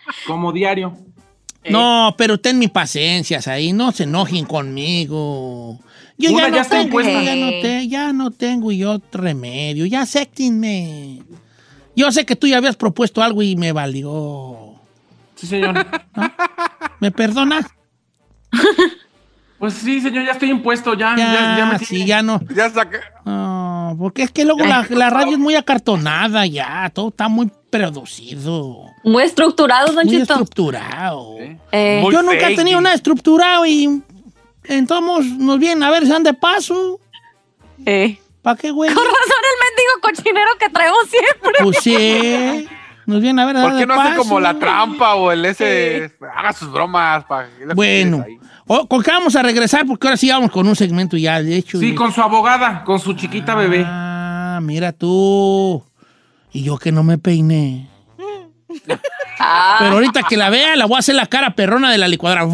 Como 0.25 0.51
diario. 0.51 0.97
No, 1.69 2.15
pero 2.17 2.39
ten 2.39 2.57
mi 2.57 2.67
paciencia 2.67 3.39
ahí, 3.45 3.71
no 3.71 3.91
se 3.91 4.03
enojen 4.03 4.45
conmigo. 4.45 5.79
Yo 6.17 6.31
Una 6.31 6.43
ya 6.43 6.49
ya 6.49 6.51
no 6.55 6.61
está 6.61 6.77
tengo, 6.79 7.01
ya 7.01 7.35
no, 7.35 7.49
te- 7.61 7.87
ya 7.87 8.13
no 8.13 8.31
tengo 8.31 8.71
yo 8.71 9.01
remedio, 9.11 9.85
ya 9.85 10.05
séctinme. 10.05 11.19
Yo 12.01 12.11
sé 12.11 12.25
que 12.25 12.35
tú 12.35 12.47
ya 12.47 12.57
habías 12.57 12.75
propuesto 12.75 13.21
algo 13.21 13.43
y 13.43 13.55
me 13.55 13.71
valió. 13.73 14.73
Sí, 15.35 15.45
señor. 15.45 15.85
¿Me 16.99 17.11
perdonas? 17.11 17.65
Pues 19.59 19.75
sí, 19.75 20.01
señor, 20.01 20.25
ya 20.25 20.31
estoy 20.31 20.49
impuesto, 20.49 20.95
ya. 20.95 21.15
Ya, 21.15 21.31
Ya, 21.33 21.57
ya 21.59 21.65
me 21.67 21.77
sí, 21.77 22.03
ya 22.03 22.23
no. 22.23 22.41
Ya 22.55 22.71
saqué. 22.71 22.97
No, 23.23 23.95
porque 23.99 24.23
es 24.23 24.31
que 24.31 24.43
luego 24.45 24.65
la, 24.65 24.87
la 24.89 25.11
radio 25.11 25.33
es 25.33 25.37
muy 25.37 25.53
acartonada 25.53 26.47
ya, 26.47 26.89
todo 26.91 27.09
está 27.09 27.27
muy 27.27 27.51
producido, 27.69 28.87
Muy 29.03 29.21
estructurado, 29.21 29.93
Don 29.93 30.07
muy 30.07 30.15
estructurado. 30.15 31.35
Eh, 31.71 31.99
Muy 32.01 32.11
Yo 32.11 32.23
nunca 32.23 32.49
he 32.49 32.55
tenido 32.55 32.81
nada 32.81 32.95
estructurado 32.95 33.63
y 33.67 34.01
entonces 34.63 35.37
nos 35.37 35.59
vienen 35.59 35.83
a 35.83 35.91
ver 35.91 36.05
si 36.07 36.11
han 36.11 36.23
de 36.23 36.33
paso. 36.33 36.99
eh. 37.85 38.17
¿Para 38.41 38.57
qué, 38.57 38.71
güey? 38.71 38.91
Con 38.91 39.03
razón 39.05 39.43
el 39.53 39.60
cochinero 40.01 40.49
que 40.59 40.69
traemos 40.69 40.99
siempre. 41.09 41.51
Pues 41.63 41.77
sí, 41.81 42.67
nos 43.05 43.21
vienen 43.21 43.39
a 43.39 43.45
ver. 43.45 43.57
a 43.57 43.61
¿Por 43.63 43.77
qué 43.77 43.85
no 43.85 43.99
hace 43.99 44.15
como 44.17 44.39
la 44.39 44.57
trampa 44.57 45.15
o 45.15 45.31
el 45.31 45.45
ese? 45.45 46.11
Haga 46.35 46.53
sus 46.53 46.71
bromas. 46.71 47.25
Pa, 47.25 47.45
Bueno, 47.75 48.23
o- 48.67 48.87
¿con 48.87 49.01
qué 49.03 49.11
vamos 49.11 49.35
a 49.35 49.41
regresar? 49.43 49.85
Porque 49.85 50.07
ahora 50.07 50.17
sí 50.17 50.29
vamos 50.29 50.51
con 50.51 50.67
un 50.67 50.75
segmento 50.75 51.17
ya, 51.17 51.41
de 51.41 51.55
hecho. 51.57 51.79
Sí, 51.79 51.89
y- 51.89 51.95
con 51.95 52.11
su 52.13 52.21
abogada, 52.21 52.83
con 52.83 52.99
su 52.99 53.13
chiquita 53.13 53.55
bebé. 53.55 53.83
Ah, 53.87 54.59
mira 54.61 54.91
tú. 54.91 55.83
Y 56.53 56.63
yo 56.63 56.77
que 56.77 56.91
no 56.91 57.03
me 57.03 57.17
peiné. 57.17 57.89
Ah, 59.39 59.77
Pero 59.79 59.93
ahorita 59.95 60.23
que 60.23 60.37
la 60.37 60.49
vea, 60.49 60.75
la 60.75 60.85
voy 60.85 60.95
a 60.95 60.99
hacer 60.99 61.15
la 61.15 61.25
cara 61.25 61.55
perrona 61.55 61.91
de 61.91 61.97
la 61.97 62.07
licuadora. 62.07 62.45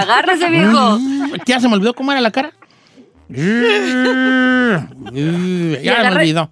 agárrese, 0.00 0.50
viejo. 0.50 0.98
¿Ya 1.46 1.60
se 1.60 1.68
me 1.68 1.74
olvidó 1.74 1.94
cómo 1.94 2.12
era 2.12 2.20
la 2.20 2.30
cara? 2.30 2.52
ya 3.30 4.86
me 5.12 6.08
olvidó. 6.16 6.50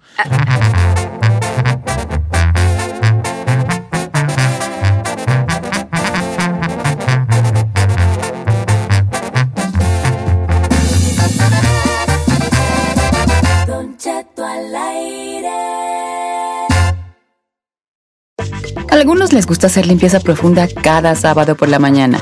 Don 13.65 13.97
Cheto 13.97 14.45
al 14.45 14.75
aire. 14.75 15.49
Algunos 18.91 19.33
les 19.33 19.47
gusta 19.47 19.65
hacer 19.65 19.87
limpieza 19.87 20.19
profunda 20.19 20.67
cada 20.83 21.15
sábado 21.15 21.55
por 21.55 21.69
la 21.69 21.79
mañana. 21.79 22.21